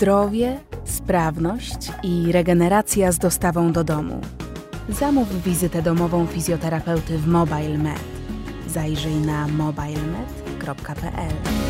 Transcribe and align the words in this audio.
Zdrowie, 0.00 0.60
sprawność 0.84 1.92
i 2.02 2.32
regeneracja 2.32 3.12
z 3.12 3.18
dostawą 3.18 3.72
do 3.72 3.84
domu. 3.84 4.20
Zamów 4.88 5.42
wizytę 5.42 5.82
domową 5.82 6.26
fizjoterapeuty 6.26 7.18
w 7.18 7.26
Mobile 7.26 7.78
Med. 7.78 8.00
Zajrzyj 8.68 9.14
na 9.14 9.48
mobilemed.pl. 9.48 11.69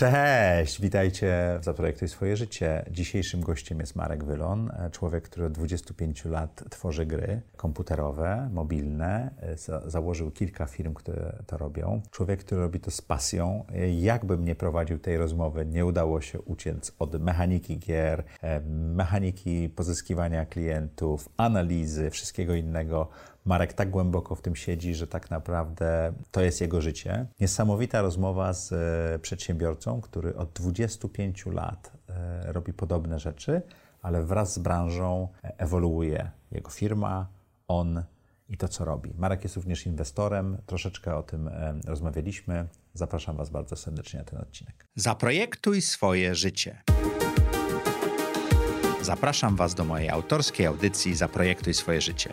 Cześć, 0.00 0.80
witajcie 0.80 1.58
w 1.60 1.64
Zaprojektuj 1.64 2.08
swoje 2.08 2.36
życie. 2.36 2.84
Dzisiejszym 2.90 3.40
gościem 3.40 3.80
jest 3.80 3.96
Marek 3.96 4.24
Wylon, 4.24 4.72
człowiek, 4.92 5.24
który 5.24 5.46
od 5.46 5.52
25 5.52 6.24
lat 6.24 6.64
tworzy 6.70 7.06
gry 7.06 7.40
komputerowe, 7.56 8.48
mobilne. 8.52 9.30
Za 9.56 9.90
założył 9.90 10.30
kilka 10.30 10.66
firm, 10.66 10.94
które 10.94 11.42
to 11.46 11.56
robią. 11.58 12.02
Człowiek, 12.10 12.40
który 12.40 12.60
robi 12.60 12.80
to 12.80 12.90
z 12.90 13.02
pasją. 13.02 13.64
Jakbym 14.00 14.44
nie 14.44 14.54
prowadził 14.54 14.98
tej 14.98 15.18
rozmowy, 15.18 15.66
nie 15.66 15.86
udało 15.86 16.20
się 16.20 16.40
uciec 16.40 16.92
od 16.98 17.22
mechaniki 17.22 17.78
gier, 17.78 18.24
mechaniki 18.70 19.68
pozyskiwania 19.68 20.46
klientów, 20.46 21.28
analizy, 21.36 22.10
wszystkiego 22.10 22.54
innego 22.54 23.08
Marek 23.44 23.72
tak 23.72 23.90
głęboko 23.90 24.34
w 24.34 24.42
tym 24.42 24.56
siedzi, 24.56 24.94
że 24.94 25.06
tak 25.06 25.30
naprawdę 25.30 26.12
to 26.30 26.40
jest 26.40 26.60
jego 26.60 26.80
życie. 26.80 27.26
Niesamowita 27.40 28.02
rozmowa 28.02 28.52
z 28.52 28.72
e, 28.72 29.18
przedsiębiorcą, 29.18 30.00
który 30.00 30.36
od 30.36 30.52
25 30.52 31.46
lat 31.46 31.92
e, 32.08 32.52
robi 32.52 32.72
podobne 32.72 33.18
rzeczy, 33.18 33.62
ale 34.02 34.22
wraz 34.22 34.54
z 34.54 34.58
branżą 34.58 35.28
ewoluuje 35.42 36.30
jego 36.52 36.70
firma, 36.70 37.26
on 37.68 38.02
i 38.48 38.56
to, 38.56 38.68
co 38.68 38.84
robi. 38.84 39.12
Marek 39.18 39.44
jest 39.44 39.56
również 39.56 39.86
inwestorem, 39.86 40.56
troszeczkę 40.66 41.16
o 41.16 41.22
tym 41.22 41.48
e, 41.48 41.74
rozmawialiśmy. 41.86 42.66
Zapraszam 42.94 43.36
Was 43.36 43.50
bardzo 43.50 43.76
serdecznie 43.76 44.18
na 44.18 44.24
ten 44.24 44.38
odcinek. 44.38 44.86
Zaprojektuj 44.96 45.82
swoje 45.82 46.34
życie. 46.34 46.82
Zapraszam 49.02 49.56
Was 49.56 49.74
do 49.74 49.84
mojej 49.84 50.10
autorskiej 50.10 50.66
audycji 50.66 51.14
Zaprojektuj 51.14 51.74
swoje 51.74 52.00
życie. 52.00 52.32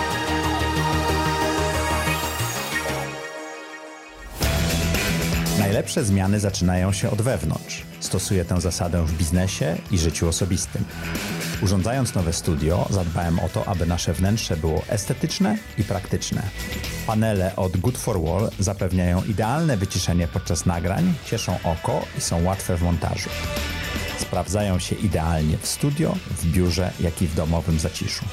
Najlepsze 5.71 6.05
zmiany 6.05 6.39
zaczynają 6.39 6.93
się 6.93 7.09
od 7.09 7.21
wewnątrz. 7.21 7.83
Stosuję 7.99 8.45
tę 8.45 8.61
zasadę 8.61 9.05
w 9.05 9.17
biznesie 9.17 9.77
i 9.91 9.97
życiu 9.97 10.27
osobistym. 10.27 10.85
Urządzając 11.61 12.15
nowe 12.15 12.33
studio, 12.33 12.87
zadbałem 12.89 13.39
o 13.39 13.49
to, 13.49 13.67
aby 13.67 13.85
nasze 13.85 14.13
wnętrze 14.13 14.57
było 14.57 14.81
estetyczne 14.87 15.57
i 15.77 15.83
praktyczne. 15.83 16.41
Panele 17.07 17.55
od 17.55 17.77
Good 17.77 17.97
for 17.97 18.21
Wall 18.21 18.49
zapewniają 18.59 19.23
idealne 19.23 19.77
wyciszenie 19.77 20.27
podczas 20.27 20.65
nagrań, 20.65 21.13
cieszą 21.25 21.57
oko 21.63 22.05
i 22.17 22.21
są 22.21 22.43
łatwe 22.43 22.77
w 22.77 22.81
montażu. 22.81 23.29
Sprawdzają 24.19 24.79
się 24.79 24.95
idealnie 24.95 25.57
w 25.57 25.67
studio, 25.67 26.15
w 26.29 26.45
biurze, 26.45 26.91
jak 26.99 27.21
i 27.21 27.27
w 27.27 27.35
domowym 27.35 27.79
zaciszu. 27.79 28.25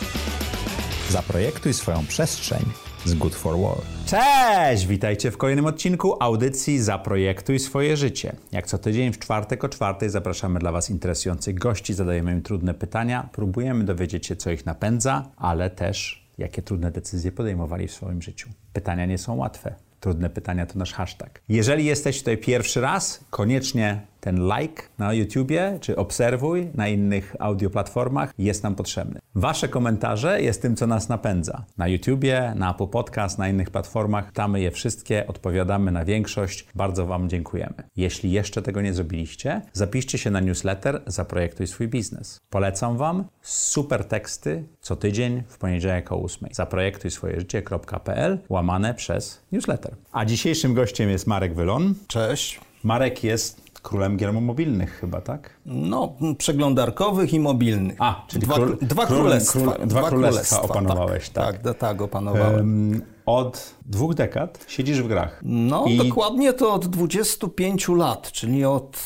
Zaprojektuj 1.11 1.75
swoją 1.75 2.06
przestrzeń 2.06 2.88
z 3.09 3.14
Good 3.14 3.34
for 3.34 3.59
Wall. 3.59 3.81
Cześć! 4.06 4.87
Witajcie 4.87 5.31
w 5.31 5.37
kolejnym 5.37 5.67
odcinku 5.67 6.17
audycji 6.20 6.78
Zaprojektuj 6.78 7.59
swoje 7.59 7.97
życie. 7.97 8.37
Jak 8.53 8.67
co 8.67 8.78
tydzień 8.78 9.12
w 9.12 9.19
czwartek 9.19 9.64
o 9.64 9.69
czwartej 9.69 10.11
zapraszamy 10.11 10.59
dla 10.59 10.73
Was 10.73 10.91
interesujących 10.91 11.59
gości, 11.59 11.95
zadajemy 11.95 12.33
im 12.33 12.42
trudne 12.42 12.75
pytania, 12.75 13.29
próbujemy 13.33 13.84
dowiedzieć 13.84 14.27
się, 14.27 14.36
co 14.36 14.51
ich 14.51 14.67
napędza, 14.67 15.29
ale 15.36 15.70
też 15.70 16.27
jakie 16.39 16.63
trudne 16.63 16.91
decyzje 16.91 17.33
podejmowali 17.33 17.89
w 17.89 17.92
swoim 17.92 18.23
życiu. 18.23 18.48
Pytania 18.73 19.07
nie 19.07 19.19
są 19.19 19.35
łatwe. 19.36 19.75
Trudne 20.01 20.30
pytania 20.30 20.67
to 20.67 20.79
nasz 20.79 20.92
hashtag. 20.92 21.40
Jeżeli 21.48 21.85
jesteś 21.85 22.19
tutaj 22.19 22.39
pierwszy 22.39 22.80
raz, 22.80 23.25
koniecznie 23.30 24.01
ten 24.20 24.48
like 24.48 24.83
na 24.98 25.12
YouTubie, 25.12 25.79
czy 25.80 25.96
obserwuj 25.96 26.68
na 26.74 26.89
innych 26.89 27.36
audioplatformach 27.39 28.33
jest 28.39 28.62
nam 28.62 28.74
potrzebny. 28.74 29.20
Wasze 29.34 29.68
komentarze 29.68 30.42
jest 30.42 30.62
tym, 30.62 30.77
co 30.77 30.86
nas 30.86 31.08
napędza. 31.08 31.64
Na 31.79 31.89
YouTubie, 31.89 32.52
na 32.57 32.70
Apple 32.70 32.86
Podcast, 32.86 33.39
na 33.39 33.48
innych 33.48 33.70
platformach, 33.70 34.33
tamy 34.33 34.61
je 34.61 34.70
wszystkie, 34.70 35.27
odpowiadamy 35.27 35.92
na 35.92 36.05
większość. 36.05 36.67
Bardzo 36.74 37.07
Wam 37.07 37.28
dziękujemy. 37.28 37.74
Jeśli 37.96 38.30
jeszcze 38.30 38.62
tego 38.62 38.83
nie 38.83 38.95
zrobiliście, 38.95 39.62
zapiszcie 39.73 40.18
się 40.18 40.30
na 40.30 40.40
newsletter 40.40 41.02
Zaprojektuj 41.07 41.67
swój 41.67 41.89
biznes. 41.89 42.40
Polecam 42.51 42.96
Wam 42.96 43.24
super 43.42 44.05
teksty 44.05 44.64
co 44.80 44.96
tydzień 44.96 45.42
w 45.48 45.58
poniedziałek 45.58 46.12
o 46.12 46.23
8. 46.23 46.48
Zaprojektuj 46.52 47.11
swoje 47.11 47.40
życie.pl 47.40 48.39
łamane 48.48 48.95
przez 48.95 49.40
newsletter. 49.52 49.95
A 50.12 50.24
dzisiejszym 50.24 50.74
gościem 50.74 51.11
jest 51.11 51.27
Marek 51.27 51.55
Wylon. 51.55 51.95
Cześć. 52.07 52.61
Marek 52.84 53.24
jest 53.24 53.67
królem 53.80 54.16
gier 54.16 54.33
mobilnych 54.33 55.00
chyba, 55.00 55.20
tak? 55.20 55.50
No, 55.66 56.14
przeglądarkowych 56.39 57.33
i 57.33 57.40
mobilnych. 57.40 57.96
A, 57.98 58.24
czyli 58.28 58.42
dwa, 58.42 58.55
król, 58.55 58.78
dwa 58.83 59.06
król, 59.06 59.18
królestwa. 59.18 59.61
Król, 59.61 59.86
dwa, 59.86 60.02
królestwa, 60.02 60.08
królestwa 60.08 60.62
opanowałeś, 60.62 61.28
tak? 61.28 61.46
Tak, 61.46 61.62
tak, 61.62 61.78
tak 61.78 62.02
opanowały. 62.02 62.56
Um, 62.56 63.02
od 63.27 63.74
dwóch 63.86 64.14
dekad 64.14 64.64
siedzisz 64.68 65.02
w 65.02 65.08
grach. 65.08 65.40
No, 65.42 65.84
I... 65.84 65.96
dokładnie 65.96 66.52
to 66.52 66.74
od 66.74 66.86
25 66.86 67.89
lat, 67.89 68.33
czyli 68.33 68.64
od 68.64 69.02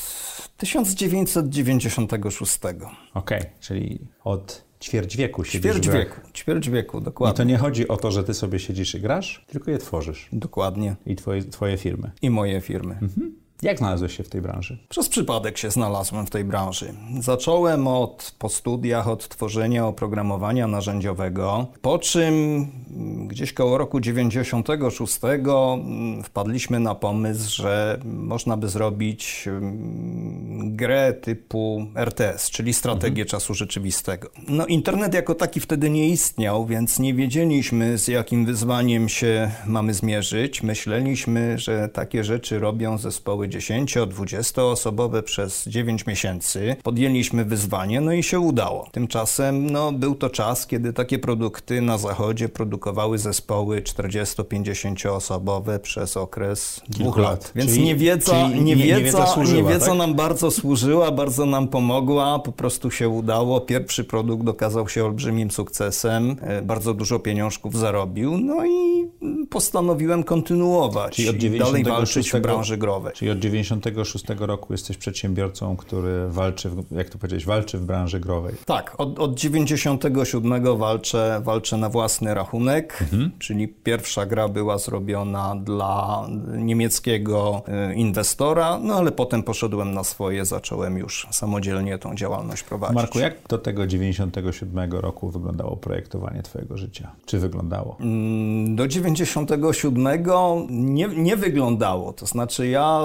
1996. 0.56 2.58
Okej, 2.64 2.82
okay, 3.14 3.46
czyli 3.60 3.98
od 4.24 4.64
ćwierć 4.80 5.16
wieku 5.16 5.44
siedzisz 5.44 5.60
ćwierć 5.60 5.88
w 5.88 5.92
wieku, 5.92 6.20
ćwierć 6.34 6.70
wieku, 6.70 7.00
dokładnie. 7.00 7.34
I 7.34 7.36
to 7.36 7.44
nie 7.44 7.58
chodzi 7.58 7.88
o 7.88 7.96
to, 7.96 8.10
że 8.10 8.24
ty 8.24 8.34
sobie 8.34 8.58
siedzisz 8.58 8.94
i 8.94 9.00
grasz, 9.00 9.44
tylko 9.46 9.70
je 9.70 9.78
tworzysz. 9.78 10.28
Dokładnie. 10.32 10.96
I 11.06 11.16
twoje, 11.16 11.44
twoje 11.44 11.78
firmy. 11.78 12.10
I 12.22 12.30
moje 12.30 12.60
firmy. 12.60 12.98
Mhm. 13.02 13.41
Jak 13.62 13.78
znalazłeś 13.78 14.16
się 14.16 14.22
w 14.22 14.28
tej 14.28 14.40
branży? 14.40 14.78
Przez 14.88 15.08
przypadek 15.08 15.58
się 15.58 15.70
znalazłem 15.70 16.26
w 16.26 16.30
tej 16.30 16.44
branży. 16.44 16.94
Zacząłem 17.20 17.86
od, 17.86 18.34
po 18.38 18.48
studiach 18.48 19.08
od 19.08 19.28
tworzenia 19.28 19.86
oprogramowania 19.86 20.66
narzędziowego, 20.66 21.66
po 21.82 21.98
czym 21.98 22.34
mm, 22.34 23.28
gdzieś 23.28 23.52
koło 23.52 23.78
roku 23.78 24.00
96 24.00 25.18
mm, 25.24 26.22
wpadliśmy 26.22 26.80
na 26.80 26.94
pomysł, 26.94 27.62
że 27.62 28.00
można 28.04 28.56
by 28.56 28.68
zrobić 28.68 29.44
mm, 29.46 30.76
grę 30.76 31.12
typu 31.12 31.86
RTS, 31.94 32.50
czyli 32.50 32.72
strategię 32.74 33.22
mhm. 33.22 33.28
czasu 33.28 33.54
rzeczywistego. 33.54 34.30
No 34.48 34.66
internet 34.66 35.14
jako 35.14 35.34
taki 35.34 35.60
wtedy 35.60 35.90
nie 35.90 36.08
istniał, 36.08 36.66
więc 36.66 36.98
nie 36.98 37.14
wiedzieliśmy 37.14 37.98
z 37.98 38.08
jakim 38.08 38.46
wyzwaniem 38.46 39.08
się 39.08 39.50
mamy 39.66 39.94
zmierzyć. 39.94 40.62
Myśleliśmy, 40.62 41.58
że 41.58 41.88
takie 41.88 42.24
rzeczy 42.24 42.58
robią 42.58 42.98
zespoły 42.98 43.51
10-20 43.52 44.60
osobowe 44.60 45.22
przez 45.22 45.64
9 45.66 46.06
miesięcy. 46.06 46.76
Podjęliśmy 46.82 47.44
wyzwanie, 47.44 48.00
no 48.00 48.12
i 48.12 48.22
się 48.22 48.40
udało. 48.40 48.88
Tymczasem 48.92 49.70
no, 49.70 49.92
był 49.92 50.14
to 50.14 50.30
czas, 50.30 50.66
kiedy 50.66 50.92
takie 50.92 51.18
produkty 51.18 51.80
na 51.80 51.98
zachodzie 51.98 52.48
produkowały 52.48 53.18
zespoły 53.18 53.80
40-50 53.80 55.08
osobowe 55.08 55.78
przez 55.78 56.16
okres 56.16 56.80
dwóch 56.88 57.16
lat. 57.16 57.30
lat. 57.30 57.52
Więc 57.54 57.70
czyli, 57.70 57.84
niewiedza, 57.84 58.32
czyli 58.32 58.64
niewiedza, 58.64 58.96
niewiedza, 58.96 59.26
służyła, 59.26 59.62
niewiedza 59.62 59.86
tak? 59.86 59.98
nam 59.98 60.14
bardzo 60.14 60.50
służyła, 60.50 61.10
bardzo 61.10 61.46
nam 61.46 61.68
pomogła, 61.68 62.38
po 62.38 62.52
prostu 62.52 62.90
się 62.90 63.08
udało. 63.08 63.60
Pierwszy 63.60 64.04
produkt 64.04 64.48
okazał 64.48 64.88
się 64.88 65.04
olbrzymim 65.04 65.50
sukcesem, 65.50 66.36
e, 66.40 66.62
bardzo 66.62 66.94
dużo 66.94 67.18
pieniążków 67.18 67.78
zarobił, 67.78 68.38
no 68.38 68.66
i 68.66 69.08
postanowiłem 69.50 70.24
kontynuować 70.24 71.16
czyli 71.16 71.28
od 71.28 71.42
i 71.42 71.58
dalej 71.58 71.84
walczyć 71.84 72.32
w 72.32 72.40
branży 72.40 72.76
growej. 72.76 73.12
Czyli 73.12 73.30
od 73.30 73.41
96 73.42 74.24
roku 74.38 74.72
jesteś 74.72 74.96
przedsiębiorcą, 74.96 75.76
który 75.76 76.28
walczy, 76.28 76.70
w, 76.70 76.92
jak 76.92 77.10
to 77.10 77.18
powiedzieć, 77.18 77.44
walczy 77.44 77.78
w 77.78 77.84
branży 77.84 78.20
growej. 78.20 78.54
Tak, 78.66 78.94
od, 78.98 79.18
od 79.18 79.34
97 79.34 80.76
walczę, 80.76 81.40
walczę 81.44 81.76
na 81.76 81.88
własny 81.88 82.34
rachunek, 82.34 82.98
mhm. 83.02 83.30
czyli 83.38 83.68
pierwsza 83.68 84.26
gra 84.26 84.48
była 84.48 84.78
zrobiona 84.78 85.56
dla 85.56 86.26
niemieckiego 86.56 87.62
e, 87.68 87.94
inwestora, 87.94 88.78
no 88.78 88.94
ale 88.94 89.12
potem 89.12 89.42
poszedłem 89.42 89.94
na 89.94 90.04
swoje, 90.04 90.44
zacząłem 90.44 90.98
już 90.98 91.26
samodzielnie 91.30 91.98
tą 91.98 92.14
działalność 92.14 92.62
prowadzić. 92.62 92.96
Marku, 92.96 93.18
jak 93.18 93.34
do 93.48 93.58
tego 93.58 93.86
97 93.86 94.92
roku 94.92 95.30
wyglądało 95.30 95.76
projektowanie 95.76 96.42
twojego 96.42 96.76
życia? 96.76 97.12
Czy 97.26 97.38
wyglądało? 97.38 97.96
Mm, 98.00 98.76
do 98.76 98.88
97 98.88 100.22
nie, 100.70 101.08
nie 101.08 101.36
wyglądało, 101.36 102.12
to 102.12 102.26
znaczy 102.26 102.68
ja 102.68 103.00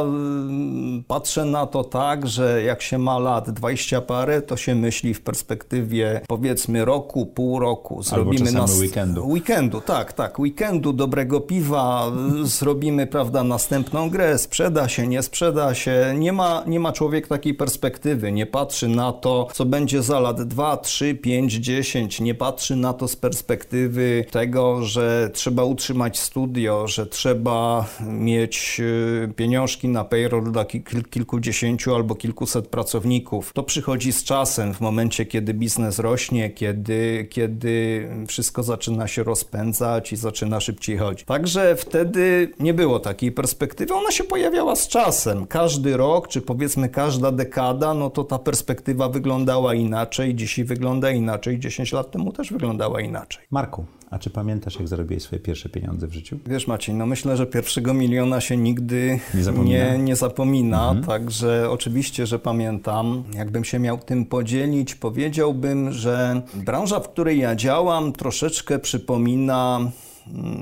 patrzę 1.07 1.45
na 1.45 1.65
to 1.65 1.83
tak, 1.83 2.27
że 2.27 2.63
jak 2.63 2.81
się 2.81 2.97
ma 2.97 3.19
lat 3.19 3.49
20 3.49 4.01
parę, 4.01 4.41
to 4.41 4.57
się 4.57 4.75
myśli 4.75 5.13
w 5.13 5.21
perspektywie 5.21 6.21
powiedzmy 6.27 6.85
roku, 6.85 7.25
pół 7.25 7.59
roku. 7.59 8.03
Zrobimy 8.03 8.47
Albo 8.47 8.61
nas... 8.61 8.79
weekendu. 8.79 9.27
Weekendu, 9.27 9.81
tak, 9.81 10.13
tak. 10.13 10.39
Weekendu, 10.39 10.93
dobrego 10.93 11.41
piwa, 11.41 12.11
zrobimy, 12.43 13.07
prawda, 13.07 13.43
następną 13.43 14.09
grę, 14.09 14.37
sprzeda 14.37 14.89
się, 14.89 15.07
nie 15.07 15.21
sprzeda 15.21 15.73
się. 15.73 16.15
Nie 16.17 16.33
ma, 16.33 16.63
nie 16.67 16.79
ma 16.79 16.91
człowiek 16.93 17.27
takiej 17.27 17.53
perspektywy, 17.53 18.31
nie 18.31 18.45
patrzy 18.45 18.87
na 18.87 19.13
to, 19.13 19.47
co 19.53 19.65
będzie 19.65 20.03
za 20.03 20.19
lat 20.19 20.41
2, 20.41 20.77
3, 20.77 21.15
5, 21.15 21.53
10, 21.53 22.19
nie 22.19 22.35
patrzy 22.35 22.75
na 22.75 22.93
to 22.93 23.07
z 23.07 23.15
perspektywy 23.15 24.25
tego, 24.31 24.83
że 24.83 25.29
trzeba 25.33 25.63
utrzymać 25.63 26.19
studio, 26.19 26.87
że 26.87 27.05
trzeba 27.05 27.85
mieć 28.01 28.77
y, 28.79 29.33
pieniążki 29.35 29.87
na 29.87 30.03
payroll 30.09 30.51
dla 30.51 30.65
kilkudziesięciu 31.09 31.95
albo 31.95 32.15
kilkuset 32.15 32.67
pracowników. 32.67 33.53
To 33.53 33.63
przychodzi 33.63 34.13
z 34.13 34.23
czasem, 34.23 34.73
w 34.73 34.81
momencie, 34.81 35.25
kiedy 35.25 35.53
biznes 35.53 35.99
rośnie, 35.99 36.49
kiedy, 36.49 37.27
kiedy 37.29 38.07
wszystko 38.27 38.63
zaczyna 38.63 39.07
się 39.07 39.23
rozpędzać 39.23 40.13
i 40.13 40.15
zaczyna 40.15 40.59
szybciej 40.59 40.97
chodzić. 40.97 41.25
Także 41.25 41.75
wtedy 41.75 42.51
nie 42.59 42.73
było 42.73 42.99
takiej 42.99 43.31
perspektywy. 43.31 43.93
Ona 43.93 44.11
się 44.11 44.23
pojawiała 44.23 44.75
z 44.75 44.87
czasem. 44.87 45.47
Każdy 45.47 45.97
rok, 45.97 46.27
czy 46.27 46.41
powiedzmy 46.41 46.89
każda 46.89 47.31
dekada, 47.31 47.93
no 47.93 48.09
to 48.09 48.23
ta 48.23 48.39
perspektywa 48.39 49.09
wyglądała 49.09 49.73
inaczej. 49.73 50.35
Dzisiaj 50.35 50.65
wygląda 50.65 51.11
inaczej. 51.11 51.59
10 51.59 51.91
lat 51.91 52.11
temu 52.11 52.31
też 52.31 52.51
wyglądała 52.51 53.01
inaczej. 53.01 53.43
Marku, 53.51 53.85
a 54.11 54.19
czy 54.19 54.29
pamiętasz, 54.29 54.79
jak 54.79 54.87
zarobiłeś 54.87 55.23
swoje 55.23 55.39
pierwsze 55.39 55.69
pieniądze 55.69 56.07
w 56.07 56.13
życiu? 56.13 56.39
Wiesz, 56.45 56.67
Maciej, 56.67 56.95
no 56.95 57.05
myślę, 57.05 57.37
że 57.37 57.45
pierwszego 57.45 57.93
miliona 57.93 58.41
się 58.41 58.57
nigdy 58.57 59.19
nie 59.33 59.43
zapomina. 59.43 59.91
Nie, 59.91 59.97
nie 59.97 60.15
zapomina 60.15 60.89
mhm. 60.89 61.05
Także 61.05 61.69
oczywiście, 61.69 62.25
że 62.25 62.39
pamiętam. 62.39 63.23
Jakbym 63.35 63.63
się 63.63 63.79
miał 63.79 63.97
tym 63.97 64.25
podzielić, 64.25 64.95
powiedziałbym, 64.95 65.91
że 65.91 66.41
branża, 66.53 66.99
w 66.99 67.09
której 67.09 67.39
ja 67.39 67.55
działam, 67.55 68.13
troszeczkę 68.13 68.79
przypomina 68.79 69.91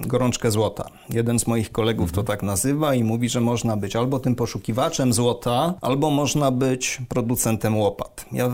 gorączkę 0.08 0.52
złota. 0.52 0.90
Jeden 1.10 1.40
z 1.40 1.48
moich 1.48 1.72
kolegów 1.72 2.12
to 2.12 2.24
tak 2.24 2.44
nazywa 2.44 2.96
i 2.96 3.04
mówi, 3.04 3.30
że 3.30 3.42
można 3.42 3.78
być 3.78 3.96
albo 3.96 4.20
tym 4.20 4.36
poszukiwaczem 4.36 5.14
złota, 5.14 5.74
albo 5.82 6.12
można 6.12 6.52
być 6.52 7.02
producentem 7.10 7.78
łopat. 7.78 8.26
Ja 8.32 8.52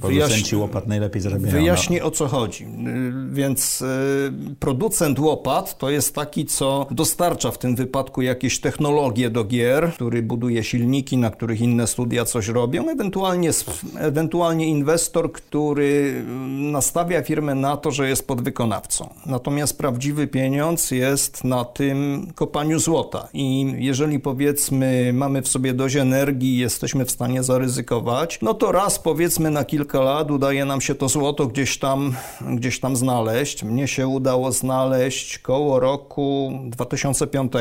Producenci 0.00 0.56
łopat 0.56 0.86
najlepiej 0.86 1.22
zarabiają. 1.22 1.52
Wyjaśnię 1.52 2.04
o 2.04 2.10
co 2.10 2.28
chodzi. 2.28 2.64
Y, 2.64 3.34
więc 3.34 3.82
y, 3.82 4.32
producent 4.60 5.18
łopat 5.18 5.78
to 5.78 5.90
jest 5.90 6.14
taki, 6.14 6.46
co 6.46 6.86
dostarcza 6.90 7.50
w 7.50 7.58
tym 7.58 7.76
wypadku 7.76 8.22
jakieś 8.22 8.60
technologie 8.60 9.30
do 9.30 9.44
gier, 9.44 9.92
który 9.94 10.22
buduje 10.22 10.64
silniki, 10.64 11.16
na 11.16 11.30
których 11.30 11.60
inne 11.60 11.86
studia 11.86 12.24
coś 12.24 12.48
robią, 12.48 12.88
ewentualnie, 12.88 13.50
ewentualnie 13.98 14.66
inwestor, 14.66 15.32
który 15.32 15.84
y, 15.84 16.24
nastawia 16.72 17.22
firmę 17.22 17.54
na 17.54 17.76
to, 17.76 17.90
że 17.90 18.08
jest 18.08 18.26
podwykonawcą. 18.26 19.08
Natomiast 19.26 19.78
prawdziwy 19.78 20.26
pieniądz 20.26 20.49
pieniądz 20.50 20.90
jest 20.90 21.44
na 21.44 21.64
tym 21.64 22.26
kopaniu 22.34 22.78
złota. 22.78 23.28
I 23.34 23.74
jeżeli 23.78 24.20
powiedzmy 24.20 25.10
mamy 25.14 25.42
w 25.42 25.48
sobie 25.48 25.74
dość 25.74 25.96
energii, 25.96 26.58
jesteśmy 26.58 27.04
w 27.04 27.10
stanie 27.10 27.42
zaryzykować, 27.42 28.38
no 28.42 28.54
to 28.54 28.72
raz 28.72 28.98
powiedzmy 28.98 29.50
na 29.50 29.64
kilka 29.64 30.00
lat 30.00 30.30
udaje 30.30 30.64
nam 30.64 30.80
się 30.80 30.94
to 30.94 31.08
złoto 31.08 31.46
gdzieś 31.46 31.78
tam, 31.78 32.14
gdzieś 32.40 32.80
tam 32.80 32.96
znaleźć. 32.96 33.64
Mnie 33.64 33.88
się 33.88 34.08
udało 34.08 34.52
znaleźć 34.52 35.38
koło 35.38 35.80
roku 35.80 36.52
2005, 36.64 37.52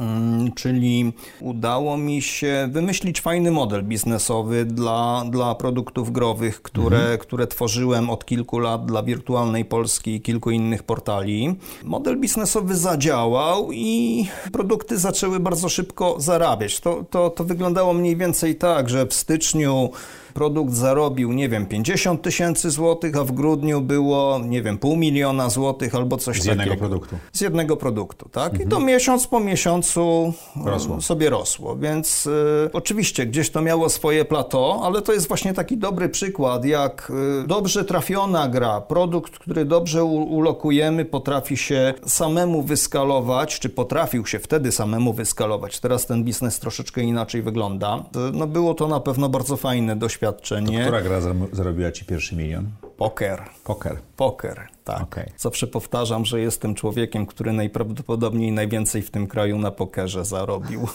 mm, 0.00 0.52
czyli 0.52 1.12
udało 1.40 1.96
mi 1.96 2.22
się 2.22 2.68
wymyślić 2.72 3.20
fajny 3.20 3.50
model 3.50 3.84
biznesowy 3.84 4.64
dla, 4.64 5.24
dla 5.30 5.54
produktów 5.54 6.12
growych, 6.12 6.62
które, 6.62 6.98
mhm. 6.98 7.18
które 7.18 7.46
tworzyłem 7.46 8.10
od 8.10 8.24
kilku 8.24 8.58
lat 8.58 8.86
dla 8.86 9.02
Wirtualnej 9.02 9.64
Polski 9.64 10.14
i 10.14 10.20
kilku 10.20 10.50
innych 10.50 10.82
portali. 10.82 11.56
Model 11.84 12.17
biznesowy 12.18 12.76
zadziałał 12.76 13.72
i 13.72 14.26
produkty 14.52 14.98
zaczęły 14.98 15.40
bardzo 15.40 15.68
szybko 15.68 16.16
zarabiać. 16.18 16.80
To, 16.80 17.04
to, 17.10 17.30
to 17.30 17.44
wyglądało 17.44 17.94
mniej 17.94 18.16
więcej 18.16 18.56
tak, 18.56 18.88
że 18.88 19.06
w 19.06 19.14
styczniu 19.14 19.90
produkt 20.34 20.74
zarobił, 20.74 21.32
nie 21.32 21.48
wiem, 21.48 21.66
50 21.66 22.22
tysięcy 22.22 22.70
złotych, 22.70 23.16
a 23.16 23.24
w 23.24 23.32
grudniu 23.32 23.80
było, 23.80 24.40
nie 24.44 24.62
wiem, 24.62 24.78
pół 24.78 24.96
miliona 24.96 25.50
złotych 25.50 25.94
albo 25.94 26.16
coś 26.16 26.42
Z 26.42 26.44
takiego. 26.44 26.54
Z 26.54 26.58
jednego 26.58 26.80
produktu. 26.80 27.16
Z 27.32 27.40
jednego 27.40 27.76
produktu, 27.76 28.28
tak? 28.28 28.52
Mhm. 28.52 28.62
I 28.62 28.70
to 28.70 28.76
mhm. 28.76 28.84
miesiąc 28.94 29.26
po 29.26 29.40
miesiącu 29.40 30.32
rosło. 30.64 31.00
sobie 31.00 31.30
rosło. 31.30 31.76
Więc 31.76 32.26
y, 32.26 32.70
oczywiście 32.72 33.26
gdzieś 33.26 33.50
to 33.50 33.62
miało 33.62 33.88
swoje 33.88 34.24
plateau, 34.24 34.84
ale 34.84 35.02
to 35.02 35.12
jest 35.12 35.28
właśnie 35.28 35.54
taki 35.54 35.76
dobry 35.76 36.08
przykład, 36.08 36.64
jak 36.64 37.12
y, 37.44 37.46
dobrze 37.46 37.84
trafiona 37.84 38.48
gra, 38.48 38.80
produkt, 38.80 39.38
który 39.38 39.64
dobrze 39.64 40.04
ulokujemy, 40.04 41.04
potrafi 41.04 41.56
się 41.56 41.94
samemu 42.06 42.62
wyskalować, 42.62 43.58
czy 43.58 43.68
potrafił 43.68 44.26
się 44.26 44.38
wtedy 44.38 44.72
samemu 44.72 45.12
wyskalować. 45.12 45.80
Teraz 45.80 46.06
ten 46.06 46.24
biznes 46.24 46.58
troszeczkę 46.60 47.02
inaczej 47.02 47.42
wygląda. 47.42 48.04
No 48.32 48.46
było 48.46 48.74
to 48.74 48.88
na 48.88 49.00
pewno 49.00 49.28
bardzo 49.28 49.56
fajne 49.56 49.96
doświadczenie 49.96 50.17
doświadczenie. 50.18 50.78
To 50.78 50.84
która 50.84 51.02
gra 51.02 51.20
zarobiła 51.52 51.92
Ci 51.92 52.04
pierwszy 52.04 52.36
milion? 52.36 52.70
Poker. 52.96 53.42
Poker. 53.64 53.96
Poker, 54.16 54.68
tak. 54.84 55.02
Okay. 55.02 55.30
Zawsze 55.36 55.66
powtarzam, 55.66 56.24
że 56.24 56.40
jestem 56.40 56.74
człowiekiem, 56.74 57.26
który 57.26 57.52
najprawdopodobniej 57.52 58.52
najwięcej 58.52 59.02
w 59.02 59.10
tym 59.10 59.26
kraju 59.26 59.58
na 59.58 59.70
pokerze 59.70 60.24
zarobił. 60.24 60.80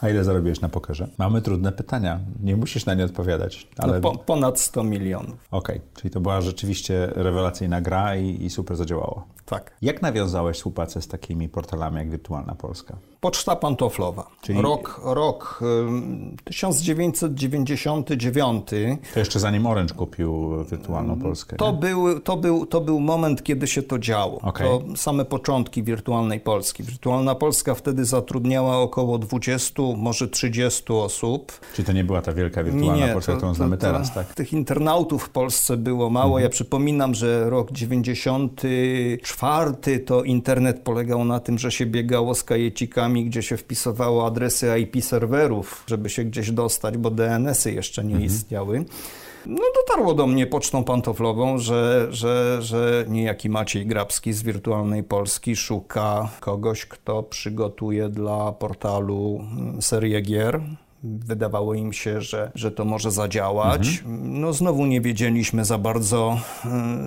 A 0.00 0.08
ile 0.08 0.24
zarobiłeś 0.24 0.60
na 0.60 0.68
pokerze? 0.68 1.08
Mamy 1.18 1.42
trudne 1.42 1.72
pytania. 1.72 2.20
Nie 2.42 2.56
musisz 2.56 2.86
na 2.86 2.94
nie 2.94 3.04
odpowiadać. 3.04 3.68
No 3.78 3.84
ale... 3.84 4.00
No 4.00 4.10
po, 4.10 4.18
ponad 4.18 4.60
100 4.60 4.84
milionów. 4.84 5.48
Okej, 5.50 5.76
okay. 5.76 5.88
czyli 5.94 6.10
to 6.10 6.20
była 6.20 6.40
rzeczywiście 6.40 7.06
rewelacyjna 7.14 7.80
gra 7.80 8.16
i, 8.16 8.44
i 8.44 8.50
super 8.50 8.76
zadziałało. 8.76 9.26
Tak. 9.44 9.76
Jak 9.82 10.02
nawiązałeś 10.02 10.56
współpracę 10.56 11.02
z 11.02 11.08
takimi 11.08 11.48
portalami 11.48 11.96
jak 11.96 12.10
Wirtualna 12.10 12.54
Polska? 12.54 12.96
Poczta 13.20 13.56
pantoflowa. 13.56 14.30
Czyli... 14.40 14.62
Rok, 14.62 15.00
rok 15.04 15.60
1999. 16.44 18.66
To 19.14 19.18
jeszcze 19.18 19.40
zanim 19.40 19.66
Orange 19.66 19.94
kupił 19.94 20.64
Wirtualną 20.64 21.12
mm, 21.12 21.24
Polskę. 21.24 21.56
To 21.56 21.72
był, 21.72 22.20
to, 22.20 22.36
był, 22.36 22.66
to 22.66 22.80
był 22.80 23.00
moment, 23.00 23.42
kiedy 23.42 23.66
się 23.66 23.82
to 23.82 23.98
działo. 23.98 24.40
Okay. 24.42 24.68
To 24.68 24.82
same 24.96 25.24
początki 25.24 25.82
Wirtualnej 25.82 26.40
Polski. 26.40 26.82
Wirtualna 26.82 27.34
Polska 27.34 27.74
wtedy 27.74 28.04
zatrudniała 28.04 28.78
około 28.78 29.18
20, 29.18 29.82
może 29.96 30.28
30 30.28 30.92
osób. 30.92 31.52
Czyli 31.74 31.86
to 31.86 31.92
nie 31.92 32.04
była 32.04 32.22
ta 32.22 32.32
wielka 32.32 32.64
Wirtualna 32.64 33.06
nie, 33.06 33.12
Polska, 33.12 33.32
to, 33.32 33.38
którą 33.38 33.54
znamy 33.54 33.76
to, 33.76 33.86
teraz, 33.86 34.14
tak? 34.14 34.34
Tych 34.34 34.52
internautów 34.52 35.24
w 35.24 35.30
Polsce 35.30 35.76
było 35.76 36.10
mało. 36.10 36.26
Mhm. 36.26 36.42
Ja 36.42 36.48
przypominam, 36.48 37.14
że 37.14 37.50
rok 37.50 37.72
94 37.72 39.98
to 39.98 40.22
internet 40.22 40.80
polegał 40.80 41.24
na 41.24 41.40
tym, 41.40 41.58
że 41.58 41.70
się 41.70 41.86
biegało 41.86 42.34
z 42.34 42.44
kajecikami 42.44 43.07
gdzie 43.14 43.42
się 43.42 43.56
wpisywało 43.56 44.26
adresy 44.26 44.78
IP 44.80 45.04
serwerów, 45.04 45.84
żeby 45.86 46.10
się 46.10 46.24
gdzieś 46.24 46.50
dostać, 46.50 46.96
bo 46.96 47.10
DNS-y 47.10 47.72
jeszcze 47.72 48.04
nie 48.04 48.14
mhm. 48.14 48.24
istniały. 48.24 48.84
No 49.46 49.62
dotarło 49.74 50.14
do 50.14 50.26
mnie 50.26 50.46
pocztą 50.46 50.84
pantoflową, 50.84 51.58
że, 51.58 52.08
że, 52.10 52.58
że 52.62 53.04
niejaki 53.08 53.50
Maciej 53.50 53.86
Grabski 53.86 54.32
z 54.32 54.42
Wirtualnej 54.42 55.02
Polski 55.02 55.56
szuka 55.56 56.28
kogoś, 56.40 56.86
kto 56.86 57.22
przygotuje 57.22 58.08
dla 58.08 58.52
portalu 58.52 59.46
mm, 59.52 59.82
serię 59.82 60.20
gier 60.20 60.60
Wydawało 61.02 61.74
im 61.74 61.92
się, 61.92 62.20
że, 62.20 62.52
że 62.54 62.70
to 62.70 62.84
może 62.84 63.10
zadziałać. 63.10 63.88
Mhm. 63.88 64.40
No 64.40 64.52
znowu 64.52 64.86
nie 64.86 65.00
wiedzieliśmy 65.00 65.64
za 65.64 65.78
bardzo, 65.78 66.40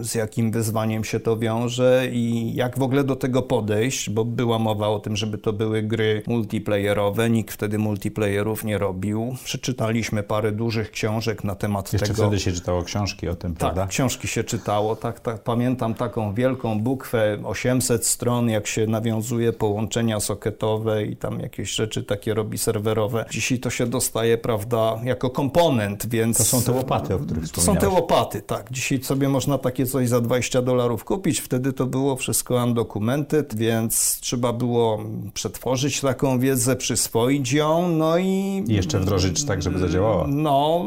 y, 0.02 0.04
z 0.04 0.16
jakim 0.16 0.52
wyzwaniem 0.52 1.04
się 1.04 1.20
to 1.20 1.38
wiąże 1.38 2.08
i 2.12 2.56
jak 2.56 2.80
w 2.80 2.82
ogóle 2.82 3.04
do 3.04 3.16
tego 3.16 3.42
podejść, 3.42 4.10
bo 4.10 4.26
była 4.26 4.60
mowa 4.60 4.88
o 4.88 5.00
tym, 5.00 5.16
żeby 5.16 5.38
to 5.38 5.54
były 5.54 5.84
gry 5.84 6.24
multiplayerowe. 6.28 7.30
Nikt 7.30 7.54
wtedy 7.54 7.78
multiplayerów 7.80 8.64
nie 8.64 8.78
robił. 8.78 9.36
Przeczytaliśmy 9.44 10.24
parę 10.24 10.52
dużych 10.52 10.92
książek 10.92 11.44
na 11.44 11.56
temat 11.56 11.94
Jeszcze 11.94 12.08
tego. 12.08 12.22
wtedy 12.24 12.40
się 12.40 12.52
czytało 12.52 12.84
książki 12.84 13.28
o 13.28 13.36
tym, 13.36 13.52
tak, 13.52 13.60
prawda? 13.60 13.82
Tak, 13.82 13.90
książki 13.90 14.28
się 14.28 14.44
czytało. 14.44 14.96
Tak, 14.96 15.20
tak, 15.20 15.44
pamiętam 15.44 15.94
taką 15.94 16.34
wielką 16.34 16.80
bukwę, 16.80 17.38
800 17.44 18.06
stron, 18.06 18.50
jak 18.50 18.68
się 18.68 18.88
nawiązuje 18.88 19.54
połączenia 19.54 20.20
socketowe 20.20 21.06
i 21.06 21.16
tam 21.16 21.40
jakieś 21.40 21.72
rzeczy 21.72 22.04
takie 22.04 22.34
robi 22.34 22.58
serwerowe. 22.58 23.26
Dzisiaj 23.32 23.60
to 23.60 23.70
się 23.70 23.81
się 23.82 23.88
dostaje, 23.92 24.38
prawda, 24.38 25.00
jako 25.04 25.30
komponent, 25.30 26.06
więc... 26.10 26.38
To 26.38 26.44
są 26.44 26.62
te 26.62 26.72
łopaty, 26.72 27.16
o 27.16 27.20
których 27.20 27.52
To 27.52 27.62
są 27.62 27.76
te 27.76 27.90
łopaty, 27.90 28.42
tak. 28.42 28.72
Dzisiaj 28.72 29.04
sobie 29.04 29.30
można 29.30 29.58
takie 29.58 29.86
coś 29.86 30.10
za 30.10 30.22
20 30.22 30.62
dolarów 30.62 31.04
kupić, 31.04 31.40
wtedy 31.40 31.74
to 31.74 31.86
było 31.86 32.16
wszystko 32.16 32.56
undocumented, 32.64 33.56
więc 33.56 34.20
trzeba 34.20 34.54
było 34.54 35.00
przetworzyć 35.34 36.02
taką 36.02 36.40
wiedzę, 36.40 36.76
przyswoić 36.76 37.52
ją, 37.54 37.90
no 37.90 38.18
i... 38.18 38.64
I 38.68 38.74
jeszcze 38.74 39.00
wdrożyć 39.00 39.44
tak, 39.44 39.62
żeby 39.62 39.80
zadziałała. 39.80 40.26
No, 40.28 40.86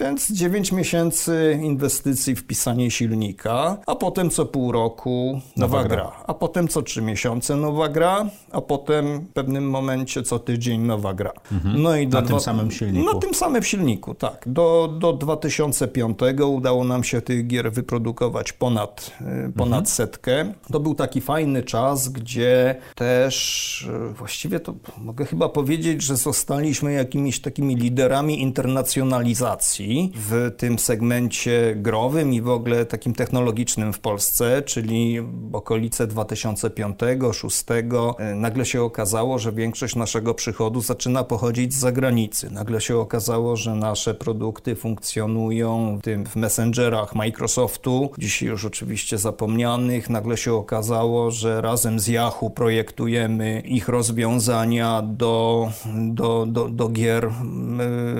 więc 0.00 0.30
9 0.32 0.72
miesięcy 0.72 1.58
inwestycji 1.62 2.36
w 2.36 2.46
pisanie 2.46 2.90
silnika, 2.90 3.76
a 3.86 3.94
potem 3.94 4.30
co 4.30 4.46
pół 4.46 4.72
roku 4.72 5.40
nowa, 5.56 5.76
Nowa 5.78 5.88
gra. 5.88 5.96
gra. 5.96 6.12
a 6.26 6.34
potem 6.34 6.68
co 6.68 6.82
3 6.82 7.02
miesiące 7.02 7.56
nowa 7.56 7.88
gra, 7.88 8.26
a 8.50 8.60
potem 8.60 9.20
w 9.20 9.32
pewnym 9.32 9.70
momencie 9.70 10.22
co 10.22 10.38
tydzień 10.38 10.80
nowa 10.80 11.14
gra. 11.14 11.32
No 11.74 11.96
i 11.96 12.06
do 12.08 12.18
Mhm. 12.18 12.35
Tym 12.36 12.44
samym 12.44 12.70
silniku. 12.70 13.14
Na 13.14 13.20
tym 13.20 13.34
samym 13.34 13.62
silniku, 13.62 14.14
tak. 14.14 14.44
Do, 14.46 14.94
do 14.98 15.12
2005 15.12 16.18
udało 16.46 16.84
nam 16.84 17.04
się 17.04 17.20
tych 17.20 17.46
gier 17.46 17.72
wyprodukować 17.72 18.52
ponad, 18.52 19.10
y, 19.48 19.52
ponad 19.52 19.66
Mhm. 19.78 19.86
setkę. 19.86 20.52
To 20.72 20.80
był 20.80 20.94
taki 20.94 21.20
fajny 21.20 21.62
czas, 21.62 22.08
gdzie 22.08 22.76
też 22.94 23.82
y, 24.10 24.14
właściwie 24.14 24.60
to 24.60 24.74
mogę 24.98 25.24
chyba 25.24 25.48
powiedzieć, 25.48 26.02
że 26.02 26.16
zostaliśmy 26.16 26.92
jakimiś 26.92 27.40
takimi 27.40 27.76
liderami 27.76 28.42
internacjonalizacji 28.42 30.12
w 30.14 30.50
tym 30.56 30.78
segmencie 30.78 31.74
growym 31.76 32.32
i 32.34 32.40
w 32.40 32.48
ogóle 32.48 32.86
takim 32.86 33.14
technologicznym 33.14 33.92
w 33.92 33.98
Polsce, 33.98 34.62
czyli 34.62 35.20
w 35.20 35.54
okolice 35.54 36.06
2005-2006 36.06 38.14
nagle 38.34 38.66
się 38.66 38.82
okazało, 38.82 39.38
że 39.38 39.52
większość 39.52 39.96
naszego 39.96 40.34
przychodu 40.34 40.80
zaczyna 40.80 41.24
pochodzić 41.24 41.74
z 41.74 41.78
zagranicy. 41.78 42.25
Nagle 42.50 42.80
się 42.80 42.96
okazało, 42.98 43.56
że 43.56 43.74
nasze 43.74 44.14
produkty 44.14 44.76
funkcjonują 44.76 45.98
w 45.98 46.02
tym 46.02 46.26
w 46.26 46.36
messengerach 46.36 47.14
Microsoftu, 47.14 48.10
dzisiaj 48.18 48.48
już 48.48 48.64
oczywiście 48.64 49.18
zapomnianych. 49.18 50.10
Nagle 50.10 50.36
się 50.36 50.52
okazało, 50.54 51.30
że 51.30 51.60
razem 51.60 52.00
z 52.00 52.08
Yahoo 52.08 52.50
projektujemy 52.50 53.60
ich 53.60 53.88
rozwiązania 53.88 55.02
do, 55.02 55.68
do, 55.94 56.46
do, 56.48 56.68
do 56.68 56.88
gier 56.88 57.24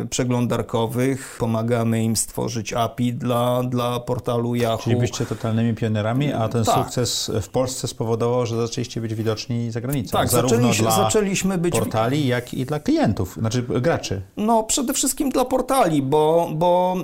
y, 0.02 0.06
przeglądarkowych. 0.06 1.36
Pomagamy 1.40 2.04
im 2.04 2.16
stworzyć 2.16 2.72
API 2.72 3.12
dla, 3.14 3.62
dla 3.62 4.00
portalu 4.00 4.54
Yahoo. 4.54 4.82
Czyli 4.82 4.96
byście 4.96 5.26
totalnymi 5.26 5.74
pionierami, 5.74 6.32
a 6.32 6.48
ten 6.48 6.64
Tak. 6.64 6.74
sukces 6.84 7.30
w 7.42 7.48
Polsce 7.48 7.88
spowodował, 7.88 8.46
że 8.46 8.56
zaczęliście 8.66 9.00
być 9.00 9.14
widoczni 9.14 9.70
za 9.70 9.80
granicą. 9.80 10.18
Tak, 10.18 10.28
zarówno 10.28 10.56
zaczęliśmy- 10.56 10.82
dla 10.84 10.96
zaczęliśmy 10.96 11.58
być- 11.58 11.74
portali, 11.74 12.26
jak 12.26 12.54
i 12.54 12.66
dla 12.66 12.80
klientów, 12.80 13.34
znaczy 13.40 13.62
graczy. 13.62 13.95
No, 14.36 14.62
przede 14.62 14.92
wszystkim 14.92 15.30
dla 15.30 15.44
portali, 15.44 16.02
bo, 16.02 16.50
bo 16.54 16.96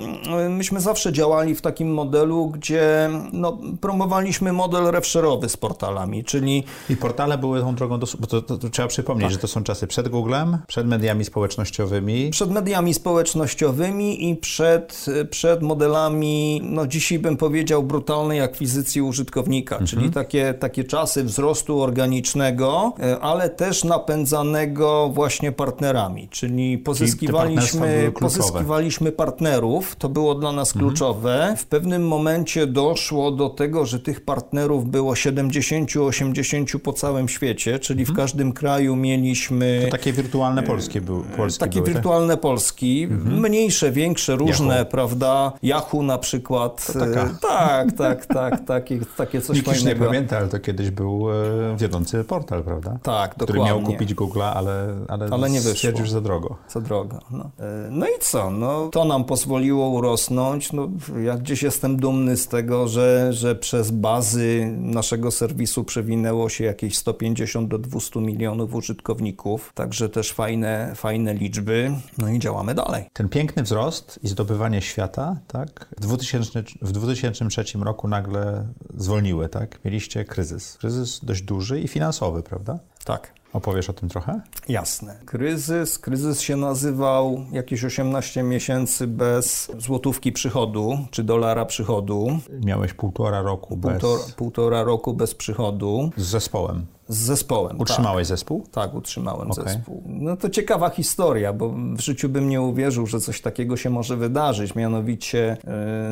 y, 0.45 0.49
myśmy 0.49 0.81
zawsze 0.81 1.13
działali 1.13 1.55
w 1.55 1.61
takim 1.61 1.93
modelu, 1.93 2.47
gdzie 2.47 3.09
no, 3.33 3.57
promowaliśmy 3.81 4.53
model 4.53 4.83
refsherowy 4.91 5.49
z 5.49 5.57
portalami, 5.57 6.23
czyli 6.23 6.63
I 6.89 6.95
portale 6.97 7.37
były 7.37 7.61
tą 7.61 7.75
drogą 7.75 7.99
do... 7.99 8.07
Bo 8.19 8.27
to, 8.27 8.41
to, 8.41 8.57
to 8.57 8.69
trzeba 8.69 8.87
przypomnieć, 8.87 9.25
Tak. 9.25 9.31
że 9.31 9.37
to 9.37 9.47
są 9.47 9.63
czasy 9.63 9.87
przed 9.87 10.07
Googlem, 10.07 10.57
przed 10.67 10.87
mediami 10.87 11.25
społecznościowymi. 11.25 12.29
przed 12.29 12.51
mediami 12.51 12.93
społecznościowymi 12.93 14.29
i 14.29 14.35
przed, 14.35 15.05
przed 15.29 15.61
modelami, 15.61 16.61
no 16.63 16.87
dzisiaj 16.87 17.19
bym 17.19 17.37
powiedział, 17.37 17.83
brutalnej 17.83 18.41
akwizycji 18.41 19.01
użytkownika, 19.01 19.79
czyli 19.85 20.09
takie, 20.09 20.53
takie 20.53 20.83
czasy 20.83 21.23
wzrostu 21.23 21.81
organicznego, 21.81 22.93
e, 22.99 23.19
ale 23.19 23.49
też 23.49 23.83
napędzanego 23.83 25.09
właśnie 25.13 25.51
partnerami, 25.51 26.27
czyli 26.29 26.77
pozyskiwaliśmy, 26.83 28.11
pozyskiwaliśmy 28.19 29.11
partnerów, 29.11 29.95
to 29.95 30.09
było 30.09 30.35
dla 30.35 30.51
nas 30.51 30.73
kluczowe. 30.73 31.55
W 31.57 31.65
pewnym 31.65 32.07
momencie 32.07 32.67
doszło 32.67 33.31
do 33.31 33.49
tego, 33.49 33.85
że 33.85 33.99
tych 33.99 34.21
partnerów 34.21 34.89
było 34.89 35.13
70-80 35.13 36.79
po 36.79 36.93
całym 36.93 37.29
świecie, 37.29 37.79
czyli 37.79 38.05
w 38.05 38.13
każdym 38.13 38.53
kraju 38.53 38.95
mieliśmy... 38.95 39.81
To 39.85 39.91
takie 39.91 40.13
wirtualne 40.13 40.63
polskie, 40.63 41.01
był, 41.01 41.23
polskie 41.37 41.59
Takie 41.59 41.73
były, 41.73 41.85
tak? 41.85 41.93
wirtualne 41.95 42.37
Polski, 42.37 43.07
mniejsze, 43.25 43.91
większe, 43.91 44.35
różne, 44.35 44.75
Yahoo. 44.75 44.85
prawda? 44.91 45.53
Yahoo 45.63 46.03
na 46.03 46.17
przykład. 46.17 46.87
E, 46.95 47.29
Tak, 47.41 47.91
tak, 47.91 48.25
tak, 48.25 48.65
takie, 48.65 48.99
takie 49.17 49.41
coś 49.41 49.55
Nikt 49.57 49.67
już 49.67 49.77
nie 49.77 49.83
fajnego. 49.83 50.05
pamięta, 50.05 50.37
ale 50.37 50.47
to 50.47 50.59
kiedyś 50.59 50.89
był 50.91 51.31
e, 51.31 51.33
wiodący 51.77 52.23
portal, 52.23 52.63
prawda? 52.63 52.97
Tak, 53.03 53.35
Który 53.35 53.59
miał 53.59 53.67
dokładnie. 53.67 53.93
kupić 53.93 54.15
Google'a, 54.15 54.51
ale, 54.55 54.95
ale, 55.07 55.27
Ale 55.31 55.49
nie 55.49 55.59
wyszło. 55.61 55.75
stwierdził, 55.75 56.05
że 56.05 56.11
za 56.11 56.21
drogo. 56.21 56.55
Co 56.73 56.81
drogo. 56.81 57.19
No. 57.31 57.51
E, 57.59 57.87
no 57.91 58.05
i 58.05 58.19
co? 58.19 58.51
No, 58.51 58.87
to 58.87 59.05
nam 59.05 59.23
pozwoliło 59.23 59.89
urosnąć. 59.89 60.73
No, 60.73 60.89
ja 61.23 61.37
gdzieś 61.37 61.63
jestem 61.63 61.97
dumny 61.97 62.37
z 62.37 62.47
tego, 62.47 62.87
że, 62.87 63.33
że 63.33 63.55
przez 63.55 63.91
bazy 63.91 64.75
naszego 64.77 65.31
serwisu 65.31 65.83
przewinęło 65.83 66.49
się 66.49 66.63
jakieś 66.63 66.97
150 66.97 67.69
do 67.69 67.77
200 67.77 68.19
milionów 68.19 68.75
użytkowników. 68.75 69.71
Także 69.75 70.09
też 70.09 70.31
fajne, 70.31 70.91
fajne 70.95 71.33
liczby. 71.33 71.91
No 72.17 72.29
i 72.29 72.39
działamy 72.39 72.75
dalej. 72.75 73.05
Ten 73.13 73.29
piękny 73.29 73.63
wzrost 73.63 74.19
i 74.23 74.27
zdobywanie 74.27 74.81
świata, 74.81 75.37
tak? 75.47 75.87
W, 75.97 76.01
2000, 76.01 76.63
w 76.81 76.91
2003 76.91 77.63
roku 77.81 78.07
nagle 78.07 78.67
zwolniły, 78.97 79.49
tak? 79.49 79.79
Mieliście 79.85 80.25
kryzys. 80.25 80.77
Kryzys 80.77 81.19
dość 81.23 81.41
duży 81.41 81.81
i 81.81 81.87
finansowy, 81.87 82.43
prawda? 82.43 82.79
Tak. 83.05 83.33
Opowiesz 83.53 83.89
o 83.89 83.93
tym 83.93 84.09
trochę? 84.09 84.41
Jasne. 84.69 85.19
Kryzys. 85.25 85.99
Kryzys 85.99 86.41
się 86.41 86.55
nazywał 86.55 87.45
jakieś 87.51 87.83
18 87.83 88.43
miesięcy 88.43 89.07
bez 89.07 89.71
złotówki 89.77 90.31
przychodu, 90.31 90.97
czy 91.11 91.23
dolara 91.23 91.65
przychodu. 91.65 92.39
Miałeś 92.65 92.93
półtora 92.93 93.41
roku 93.41 93.77
bez... 93.77 93.91
Półtora, 93.91 94.23
półtora 94.35 94.83
roku 94.83 95.13
bez 95.13 95.35
przychodu 95.35 96.09
z 96.17 96.23
zespołem. 96.25 96.85
Z 97.07 97.17
zespołem. 97.17 97.79
Utrzymałeś 97.79 98.27
zespół? 98.27 98.61
Tak, 98.61 98.71
tak 98.71 98.95
utrzymałem 98.95 99.51
Okej. 99.51 99.63
zespół. 99.63 100.03
No 100.05 100.37
to 100.37 100.49
ciekawa 100.49 100.89
historia, 100.89 101.53
bo 101.53 101.69
w 101.69 101.99
życiu 101.99 102.29
bym 102.29 102.49
nie 102.49 102.61
uwierzył, 102.61 103.07
że 103.07 103.19
coś 103.19 103.41
takiego 103.41 103.77
się 103.77 103.89
może 103.89 104.17
wydarzyć. 104.17 104.75
Mianowicie 104.75 105.57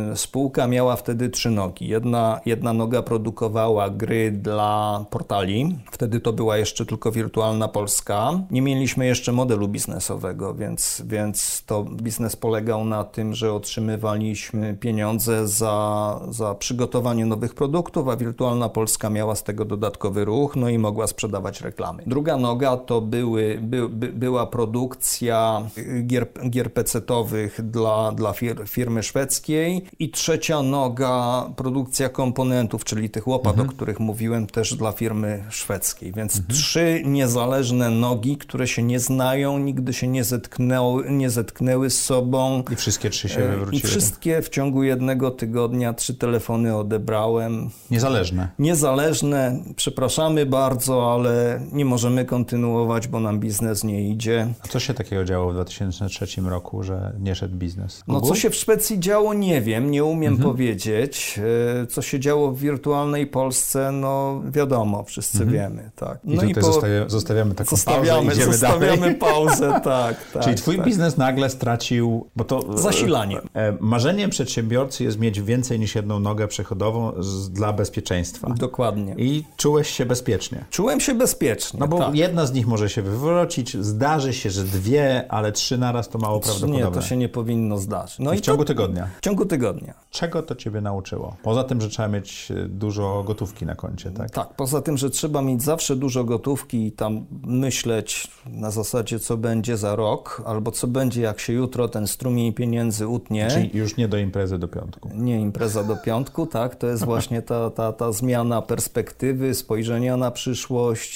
yy, 0.09 0.17
spółka 0.17 0.67
miała 0.67 0.95
wtedy 0.95 1.29
trzy 1.29 1.49
nogi. 1.49 1.87
Jedna, 1.87 2.39
jedna 2.45 2.73
noga 2.73 3.01
produkowała 3.01 3.89
gry 3.89 4.31
dla 4.31 5.05
portali. 5.09 5.79
Wtedy 5.91 6.19
to 6.19 6.33
była 6.33 6.57
jeszcze 6.57 6.85
tylko 6.85 7.11
wirtualna 7.11 7.67
Polska. 7.67 8.31
Nie 8.51 8.61
mieliśmy 8.61 9.05
jeszcze 9.05 9.31
modelu 9.31 9.67
biznesowego, 9.67 10.53
więc, 10.55 11.01
więc 11.05 11.63
to 11.65 11.83
biznes 11.83 12.35
polegał 12.35 12.85
na 12.85 13.03
tym, 13.03 13.33
że 13.33 13.53
otrzymywaliśmy 13.53 14.77
pieniądze 14.79 15.47
za, 15.47 16.19
za 16.29 16.55
przygotowanie 16.55 17.25
nowych 17.25 17.53
produktów, 17.53 18.07
a 18.07 18.15
wirtualna 18.17 18.69
Polska 18.69 19.09
miała 19.09 19.35
z 19.35 19.43
tego 19.43 19.65
dodatkowy 19.65 20.25
ruch, 20.25 20.55
no 20.55 20.69
i 20.69 20.80
mogła 20.81 21.07
sprzedawać 21.07 21.61
reklamy. 21.61 22.03
Druga 22.07 22.37
noga 22.37 22.77
to 22.77 23.01
były, 23.01 23.59
by, 23.61 23.89
by, 23.89 24.07
była 24.07 24.47
produkcja 24.47 25.61
gier, 26.07 26.27
gier 26.49 26.73
PC-owych 26.73 27.61
dla, 27.69 28.11
dla 28.11 28.33
fir, 28.33 28.67
firmy 28.67 29.03
szwedzkiej 29.03 29.81
i 29.99 30.09
trzecia 30.09 30.61
noga 30.61 31.43
produkcja 31.55 32.09
komponentów, 32.09 32.83
czyli 32.83 33.09
tych 33.09 33.27
łopat, 33.27 33.59
o 33.59 33.65
których 33.65 33.99
mówiłem, 33.99 34.47
też 34.47 34.75
dla 34.75 34.91
firmy 34.91 35.43
szwedzkiej. 35.49 36.13
Więc 36.13 36.41
trzy 36.47 37.01
niezależne 37.05 37.89
nogi, 37.89 38.37
które 38.37 38.67
się 38.67 38.83
nie 38.83 38.99
znają, 38.99 39.59
nigdy 39.59 39.93
się 39.93 40.07
nie 40.07 40.23
zetknęły, 40.23 41.11
nie 41.11 41.29
zetknęły 41.29 41.89
z 41.89 42.01
sobą. 42.03 42.63
I 42.71 42.75
wszystkie 42.75 43.09
trzy 43.09 43.29
się 43.29 43.41
E, 43.41 43.45
I 43.45 43.49
wywróciły. 43.59 43.89
wszystkie 43.89 44.41
w 44.41 44.49
ciągu 44.49 44.83
jednego 44.83 45.31
tygodnia 45.31 45.93
trzy 45.93 46.13
telefony 46.15 46.75
odebrałem. 46.77 47.69
Niezależne. 47.91 48.49
Niezależne, 48.59 49.63
przepraszamy 49.75 50.45
bardzo, 50.45 50.70
ale 51.11 51.61
nie 51.71 51.85
możemy 51.85 52.25
kontynuować, 52.25 53.07
bo 53.07 53.19
nam 53.19 53.39
biznes 53.39 53.83
nie 53.83 54.09
idzie. 54.09 54.47
A 54.65 54.67
co 54.67 54.79
się 54.79 54.93
takiego 54.93 55.25
działo 55.25 55.51
w 55.51 55.53
2003 55.53 56.41
roku, 56.41 56.83
że 56.83 57.13
nie 57.19 57.35
szedł 57.35 57.55
biznes? 57.55 58.03
No 58.07 58.13
Google? 58.13 58.27
co 58.29 58.35
się 58.35 58.49
w 58.49 58.55
Szwecji 58.55 58.99
działo, 58.99 59.33
nie 59.33 59.61
wiem, 59.61 59.91
nie 59.91 60.03
umiem 60.03 60.37
powiedzieć. 60.37 61.39
E, 61.83 61.87
Co 61.87 62.01
się 62.01 62.19
działo 62.19 62.51
w 62.51 62.59
wirtualnej 62.59 63.27
Polsce, 63.27 63.91
no 63.91 64.41
wiadomo, 64.51 65.03
wszyscy 65.03 65.45
wiemy, 65.45 65.91
tak. 65.95 66.19
I 66.25 66.35
No 66.35 66.41
tutaj 66.41 66.63
zostawia, 66.63 67.09
zostawiamy 67.09 67.55
taką 67.55 67.69
zostawiamy, 67.69 68.07
pauzę, 68.07 68.33
idziemy 68.33 68.51
zostawiamy 68.51 68.97
dalej. 68.97 69.15
pauzę, 69.31 69.81
tak, 69.83 70.31
tak. 70.33 70.43
Czyli 70.43 70.55
twój 70.55 70.75
tak. 70.75 70.85
biznes 70.85 71.17
nagle 71.17 71.49
stracił, 71.49 72.27
bo 72.35 72.43
to... 72.43 72.77
Zasilanie. 72.77 73.41
E, 73.53 73.77
Marzeniem 73.79 74.29
przedsiębiorcy 74.29 75.03
jest 75.03 75.19
mieć 75.19 75.41
więcej 75.41 75.79
niż 75.79 75.95
jedną 75.95 76.19
nogę 76.19 76.47
przechodową 76.47 77.11
z, 77.19 77.49
dla 77.49 77.73
bezpieczeństwa. 77.73 78.49
Dokładnie. 78.57 79.15
I 79.17 79.43
czułeś 79.57 79.89
się 79.89 80.05
bezpiecznie. 80.05 80.60
Bezpiecznie. 80.61 80.65
Czułem 80.69 80.99
się 80.99 81.15
bezpiecznie. 81.15 81.79
No 81.79 81.87
bo 81.87 81.99
tak. 81.99 82.15
jedna 82.15 82.45
z 82.45 82.53
nich 82.53 82.67
może 82.67 82.89
się 82.89 83.01
wywrócić, 83.01 83.77
zdarzy 83.77 84.33
się, 84.33 84.49
że 84.49 84.63
dwie, 84.63 85.25
ale 85.29 85.51
trzy 85.51 85.77
naraz 85.77 86.09
to 86.09 86.19
mało 86.19 86.39
prawdopodobne. 86.39 86.85
Nie, 86.85 86.91
to 86.91 87.01
się 87.01 87.17
nie 87.17 87.29
powinno 87.29 87.77
zdarzyć. 87.77 88.19
No 88.19 88.33
I 88.33 88.37
w 88.37 88.41
ciągu 88.41 88.63
to, 88.63 88.67
tygodnia. 88.67 89.07
w 89.17 89.21
ciągu 89.21 89.45
tygodnia. 89.45 89.93
Czego 90.11 90.43
to 90.43 90.55
ciebie 90.55 90.81
nauczyło? 90.81 91.35
Poza 91.43 91.63
tym, 91.63 91.81
że 91.81 91.89
trzeba 91.89 92.07
mieć 92.07 92.51
e, 92.51 92.67
dużo 92.67 93.23
gotówki 93.27 93.65
na 93.65 93.75
koncie, 93.75 94.11
tak? 94.11 94.31
Tak, 94.31 94.53
poza 94.53 94.81
tym, 94.81 94.97
że 94.97 95.09
trzeba 95.09 95.41
mieć 95.41 95.63
zawsze 95.63 95.95
dużo 95.95 96.23
gotówki 96.23 96.87
i 96.87 96.91
tam 96.91 97.25
myśleć 97.43 98.27
na 98.45 98.71
zasadzie, 98.71 99.19
co 99.19 99.37
będzie 99.37 99.77
za 99.77 99.95
rok, 99.95 100.41
albo 100.45 100.71
co 100.71 100.87
będzie, 100.87 101.21
jak 101.21 101.39
się 101.39 101.53
jutro 101.53 101.87
ten 101.87 102.07
strumień 102.07 102.53
pieniędzy 102.53 103.07
utnie. 103.07 103.47
Czyli 103.47 103.69
już 103.73 103.97
nie 103.97 104.07
do 104.07 104.17
imprezy 104.17 104.57
do 104.57 104.67
piątku. 104.67 105.09
Nie 105.15 105.39
impreza 105.39 105.83
do 105.83 105.95
piątku, 105.95 106.45
tak? 106.45 106.75
To 106.75 106.87
jest 106.87 107.05
właśnie 107.05 107.41
ta, 107.41 107.69
ta, 107.69 107.93
ta 107.93 108.11
zmiana 108.11 108.61
perspektywy, 108.61 109.53
spojrzenia 109.53 110.17
na 110.17 110.31
przyszłość 110.31 110.50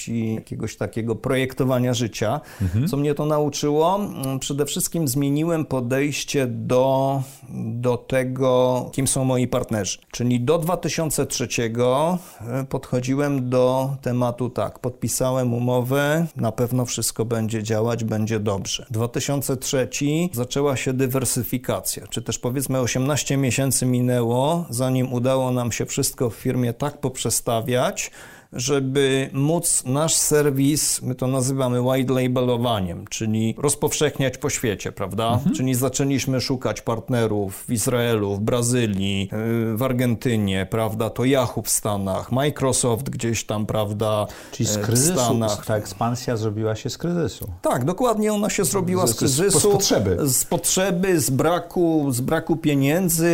i 0.08 0.34
jakiegoś 0.34 0.76
takiego 0.76 1.16
projektowania 1.16 1.94
życia. 1.94 2.40
Co 2.88 2.96
mnie 2.96 3.14
to 3.14 3.26
nauczyło? 3.26 3.96
Mm, 3.96 4.38
Przede 4.38 4.66
wszystkim 4.66 5.08
zmieniłem 5.08 5.64
podejście 5.64 6.46
do, 6.46 7.22
do 7.56 7.96
tego, 7.96 8.90
kim 8.92 9.08
są 9.08 9.24
moi 9.24 9.48
partnerzy. 9.48 9.98
Czyli 10.10 10.40
do 10.40 10.58
2003 10.58 11.48
e, 11.66 12.64
podchodziłem 12.68 13.50
do 13.50 13.96
tematu 14.02 14.50
tak, 14.50 14.78
podpisałem 14.78 15.54
umowę, 15.54 16.26
na 16.36 16.52
pewno 16.52 16.84
wszystko 16.84 17.24
będzie 17.24 17.62
działać, 17.62 18.04
będzie 18.04 18.40
dobrze. 18.40 18.86
2003 18.90 19.88
zaczęła 20.32 20.76
się 20.76 20.92
dywersyfikacja, 20.92 22.06
czy 22.06 22.22
też 22.22 22.38
powiedzmy 22.38 22.80
18 22.80 23.36
miesięcy 23.36 23.86
minęło, 23.86 24.66
zanim 24.70 25.12
udało 25.12 25.50
nam 25.50 25.72
się 25.72 25.86
wszystko 25.86 26.30
w 26.30 26.34
firmie 26.34 26.72
tak 26.72 26.98
poprzestawiać, 27.00 28.10
żeby 28.52 29.30
móc 29.32 29.82
nasz 29.86 30.14
serwis, 30.14 31.02
my 31.02 31.14
to 31.14 31.26
nazywamy 31.26 31.80
white 31.82 32.12
labelowaniem, 32.14 33.04
czyli 33.10 33.54
rozpowszechniać 33.58 34.38
po 34.38 34.50
świecie, 34.50 34.92
prawda? 34.92 35.40
Czyli 35.56 35.74
zaczęliśmy 35.74 36.40
szukać 36.40 36.80
partnerów 36.80 37.64
w 37.68 37.70
Izraelu, 37.72 38.34
w 38.36 38.40
Brazylii, 38.40 39.28
yy, 39.32 39.76
w 39.76 39.82
Argentynie, 39.82 40.66
prawda? 40.70 41.10
To 41.10 41.24
Yahoo 41.24 41.62
w 41.62 41.68
Stanach, 41.68 42.32
Microsoft 42.32 43.10
gdzieś 43.10 43.44
tam, 43.44 43.66
prawda? 43.66 44.26
Czyli 44.52 44.68
z 44.68 44.76
e, 44.76 44.80
w 44.80 44.82
kryzysu, 44.84 45.12
Stanach. 45.20 45.66
ta 45.66 45.76
ekspansja 45.76 46.36
zrobiła 46.36 46.76
się 46.76 46.90
z 46.90 46.98
kryzysu. 46.98 47.50
Tak, 47.62 47.84
dokładnie 47.84 48.32
ona 48.32 48.50
się 48.50 48.64
zrobiła 48.64 49.06
Z- 49.06 49.10
z, 49.10 49.12
z- 49.12 49.16
z- 49.16 49.18
kryzysu. 49.18 49.60
z 49.60 49.72
potrzeby. 49.72 50.16
Z 50.22 50.44
potrzeby, 50.44 51.20
z 51.20 51.30
braku, 51.30 52.06
z 52.12 52.20
braku 52.20 52.56
pieniędzy 52.56 53.26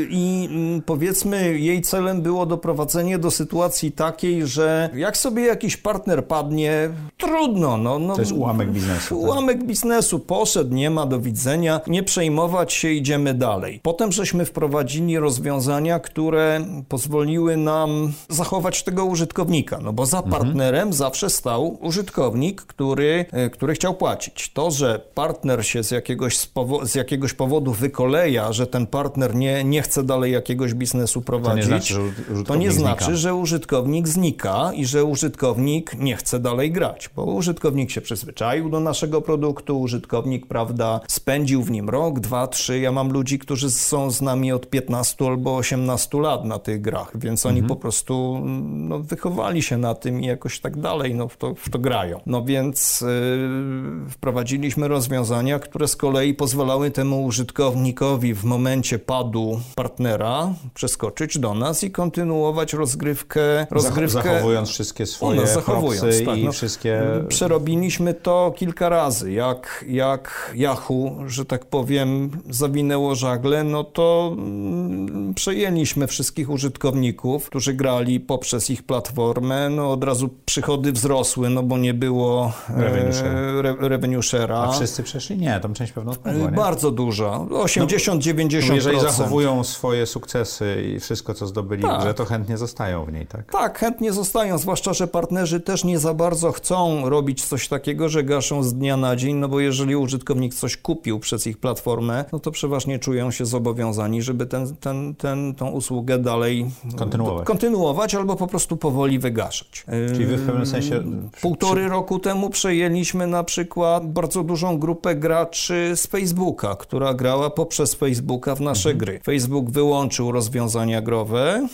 yy, 0.00 0.06
i 0.10 0.48
mm, 0.50 0.82
powiedzmy 0.82 1.58
jej 1.58 1.82
celem 1.82 2.22
było 2.22 2.46
doprowadzenie 2.46 3.18
do 3.18 3.30
sytuacji 3.30 3.92
takiej, 3.92 4.46
że 4.46 4.61
jak 4.94 5.16
sobie 5.16 5.42
jakiś 5.42 5.76
partner 5.76 6.26
padnie, 6.26 6.90
trudno. 7.18 7.76
No, 7.76 7.98
no, 7.98 8.14
To 8.14 8.20
jest 8.20 8.32
ułamek 8.32 8.70
biznesu. 8.70 9.14
Tak? 9.20 9.28
Ułamek 9.28 9.64
biznesu 9.64 10.18
poszedł, 10.18 10.74
nie 10.74 10.90
ma 10.90 11.06
do 11.06 11.20
widzenia, 11.20 11.80
nie 11.86 12.02
przejmować 12.02 12.72
się, 12.72 12.90
idziemy 12.90 13.34
dalej. 13.34 13.80
Potem 13.82 14.12
żeśmy 14.12 14.44
wprowadzili 14.44 15.18
rozwiązania, 15.18 16.00
które 16.00 16.60
pozwoliły 16.88 17.56
nam 17.56 18.12
zachować 18.28 18.82
tego 18.82 19.04
użytkownika, 19.04 19.78
no 19.82 19.92
bo 19.92 20.06
za 20.06 20.18
Mhm. 20.22 20.42
partnerem 20.42 20.92
zawsze 20.92 21.30
stał 21.30 21.78
użytkownik, 21.80 22.62
który, 22.62 23.24
e, 23.32 23.50
który 23.50 23.74
chciał 23.74 23.94
płacić. 23.94 24.52
To, 24.52 24.70
że 24.70 25.00
partner 25.14 25.66
się 25.66 25.82
z 25.84 25.90
jakiegoś, 25.90 26.36
z 26.38 26.46
powo- 26.46 26.86
z 26.86 26.94
jakiegoś 26.94 27.32
powodu 27.32 27.72
wykoleja, 27.72 28.52
że 28.52 28.66
ten 28.66 28.86
partner 28.86 29.34
nie, 29.34 29.64
nie 29.64 29.82
chce 29.82 30.02
dalej 30.02 30.32
jakiegoś 30.32 30.74
biznesu 30.74 31.22
prowadzić, 31.22 31.64
znaczy, 31.64 31.94
że 32.34 32.44
to 32.44 32.56
nie 32.56 32.70
znaczy, 32.70 33.16
że 33.16 33.34
użytkownik 33.34 34.08
znika 34.08 34.41
i 34.74 34.86
że 34.86 35.04
użytkownik 35.04 35.94
nie 35.98 36.16
chce 36.16 36.40
dalej 36.40 36.72
grać, 36.72 37.10
bo 37.16 37.24
użytkownik 37.24 37.90
się 37.90 38.00
przyzwyczaił 38.00 38.68
do 38.68 38.80
naszego 38.80 39.22
produktu, 39.22 39.80
użytkownik, 39.80 40.46
prawda, 40.46 41.00
spędził 41.08 41.62
w 41.62 41.70
nim 41.70 41.90
rok, 41.90 42.20
dwa, 42.20 42.46
trzy. 42.46 42.80
Ja 42.80 42.92
mam 42.92 43.12
ludzi, 43.12 43.38
którzy 43.38 43.70
są 43.70 44.10
z 44.10 44.22
nami 44.22 44.52
od 44.52 44.70
15 44.70 45.26
albo 45.26 45.56
18 45.56 46.20
lat 46.20 46.44
na 46.44 46.58
tych 46.58 46.80
grach, 46.80 47.10
więc 47.14 47.46
oni 47.46 47.62
po 47.62 47.76
prostu 47.76 48.42
no, 48.62 48.98
wychowali 48.98 49.62
się 49.62 49.78
na 49.78 49.94
tym 49.94 50.20
i 50.20 50.26
jakoś 50.26 50.60
tak 50.60 50.76
dalej 50.76 51.14
no, 51.14 51.28
w, 51.28 51.36
to, 51.36 51.54
w 51.54 51.70
to 51.70 51.78
grają. 51.78 52.20
No 52.26 52.44
więc 52.44 53.00
yy, 53.00 54.10
wprowadziliśmy 54.10 54.88
rozwiązania, 54.88 55.58
które 55.58 55.88
z 55.88 55.96
kolei 55.96 56.34
pozwalały 56.34 56.90
temu 56.90 57.24
użytkownikowi 57.24 58.34
w 58.34 58.44
momencie 58.44 58.98
padu 58.98 59.60
partnera 59.74 60.54
przeskoczyć 60.74 61.38
do 61.38 61.54
nas 61.54 61.84
i 61.84 61.90
kontynuować 61.90 62.72
rozgrywkę, 62.72 63.66
rozgrywkę 63.70 64.31
Zachowując 64.34 64.68
wszystkie 64.68 65.06
swoje 65.06 65.40
nas 65.40 65.54
zachowując, 65.54 66.00
propsy 66.00 66.24
tak, 66.26 66.38
i 66.38 66.44
no. 66.44 66.52
wszystkie... 66.52 67.02
Przerobiliśmy 67.28 68.14
to 68.14 68.54
kilka 68.56 68.88
razy. 68.88 69.32
Jak, 69.32 69.84
jak 69.88 70.54
Yahoo, 70.54 71.16
że 71.26 71.44
tak 71.44 71.64
powiem, 71.64 72.30
zawinęło 72.50 73.14
żagle, 73.14 73.64
no 73.64 73.84
to 73.84 74.34
mm, 74.38 75.34
przejęliśmy 75.34 76.06
wszystkich 76.06 76.50
użytkowników, 76.50 77.46
którzy 77.46 77.74
grali 77.74 78.20
poprzez 78.20 78.70
ich 78.70 78.82
platformę. 78.82 79.70
No 79.70 79.92
od 79.92 80.04
razu 80.04 80.28
przychody 80.44 80.92
wzrosły, 80.92 81.50
no 81.50 81.62
bo 81.62 81.78
nie 81.78 81.94
było 81.94 82.52
Revenue 82.68 83.12
share. 83.12 83.26
e, 83.36 83.58
re, 83.58 83.76
revenue 83.78 84.20
share'a. 84.20 84.68
A 84.68 84.72
wszyscy 84.72 85.02
przeszli? 85.02 85.36
Nie, 85.36 85.60
tam 85.60 85.74
część 85.74 85.92
pewno 85.92 86.14
spadła, 86.14 86.50
nie? 86.50 86.56
Bardzo 86.56 86.90
duża. 86.90 87.30
80-90%. 87.30 88.68
No, 88.68 88.74
jeżeli 88.74 89.00
zachowują 89.00 89.64
swoje 89.64 90.06
sukcesy 90.06 90.82
i 90.96 91.00
wszystko, 91.00 91.34
co 91.34 91.46
zdobyli 91.46 91.82
Tak. 91.82 92.00
grze, 92.00 92.14
to 92.14 92.24
chętnie 92.24 92.58
zostają 92.58 93.04
w 93.04 93.12
niej, 93.12 93.26
tak? 93.26 93.52
Tak, 93.52 93.78
chętnie 93.78 94.12
zostają, 94.12 94.21
zwłaszcza, 94.56 94.92
że 94.92 95.08
partnerzy 95.08 95.60
też 95.60 95.84
nie 95.84 95.98
za 95.98 96.14
bardzo 96.14 96.52
chcą 96.52 97.08
robić 97.08 97.44
coś 97.44 97.68
takiego, 97.68 98.08
że 98.08 98.24
gaszą 98.24 98.62
z 98.62 98.74
dnia 98.74 98.96
na 98.96 99.16
dzień, 99.16 99.36
no 99.36 99.48
bo 99.48 99.60
jeżeli 99.60 99.96
użytkownik 99.96 100.54
coś 100.54 100.76
kupił 100.76 101.20
przez 101.20 101.46
ich 101.46 101.58
platformę, 101.58 102.24
no 102.32 102.38
to 102.40 102.50
przeważnie 102.50 102.98
czują 102.98 103.30
się 103.30 103.46
zobowiązani, 103.46 104.22
żeby 104.22 104.46
ten, 104.46 104.76
ten, 104.76 105.14
ten, 105.14 105.54
tą 105.54 105.70
usługę 105.70 106.18
dalej 106.18 106.66
Kontynuować. 106.98 107.46
kontynuować 107.46 108.14
albo 108.14 108.36
po 108.36 108.46
prostu 108.46 108.76
powoli 108.76 109.18
wygaszać. 109.18 109.84
Czyli 110.12 110.26
wy 110.26 110.36
w 110.36 110.46
pewnym 110.46 110.66
sensie... 110.66 111.02
Półtory 111.40 111.88
roku 111.88 112.18
temu 112.18 112.50
przejęliśmy 112.50 113.26
na 113.26 113.44
przykład 113.44 114.12
bardzo 114.12 114.42
dużą 114.42 114.78
grupę 114.78 115.14
graczy 115.14 115.92
z 115.96 116.06
Facebooka, 116.06 116.74
która 116.76 117.14
grała 117.14 117.50
poprzez 117.50 117.94
Facebooka 117.94 118.54
w 118.54 118.60
nasze 118.60 118.90
Mhm. 118.90 118.98
gry. 118.98 119.20
Facebook 119.24 119.70
wyłączył 119.70 120.32
rozwiązania 120.32 121.02
growe, 121.02 121.68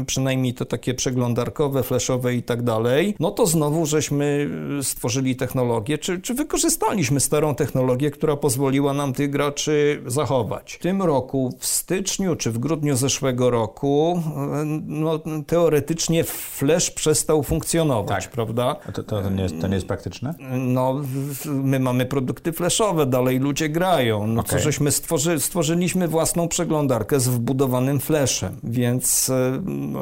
y, 0.00 0.04
przynajmniej 0.04 0.54
te 0.54 0.66
takie 0.66 0.94
przeglądarkowe, 0.94 1.82
flashowe 1.94 2.34
i 2.34 2.42
tak 2.42 2.62
dalej. 2.62 3.14
No 3.20 3.30
to 3.30 3.46
znowu 3.46 3.86
żeśmy 3.86 4.50
y, 4.80 4.84
stworzyli 4.84 5.36
technologię, 5.36 5.98
czy, 5.98 6.20
czy 6.20 6.34
wykorzystaliśmy 6.34 7.20
starą 7.20 7.54
technologię, 7.54 8.10
która 8.10 8.36
pozwoliła 8.36 8.92
nam 8.94 9.12
tych 9.12 9.30
graczy 9.30 10.02
zachować. 10.06 10.72
W 10.72 10.78
tym 10.78 11.02
roku, 11.02 11.52
w 11.58 11.66
styczniu 11.66 12.36
czy 12.36 12.50
w 12.50 12.58
grudniu 12.58 12.96
zeszłego 12.96 13.50
roku, 13.50 14.22
y, 14.62 14.64
no, 14.86 15.20
teoretycznie 15.46 16.24
Flash 16.24 16.90
przestał 16.90 17.42
funkcjonować, 17.42 18.24
Tak. 18.24 18.32
prawda? 18.32 18.76
A 18.88 18.92
To, 18.92 19.02
to, 19.02 19.30
nie 19.30 19.42
jest, 19.42 19.54
to 19.60 19.68
nie 19.68 19.74
jest 19.74 19.86
praktyczne? 19.86 20.34
No, 20.58 20.94
w- 21.02 21.46
my 21.46 21.80
mamy 21.80 22.06
produkty 22.06 22.52
flashowe, 22.52 23.06
dalej 23.06 23.38
ludzie 23.38 23.68
grają. 23.68 24.26
No 24.26 24.42
co 24.42 24.48
Okej. 24.50 24.62
żeśmy 24.62 24.90
stworzy, 24.90 25.40
stworzyliśmy 25.40 26.08
własną 26.08 26.48
przeglądarkę 26.48 27.20
z 27.20 27.28
wbudowanym 27.28 28.00
flashem, 28.00 28.56
więc 28.64 29.30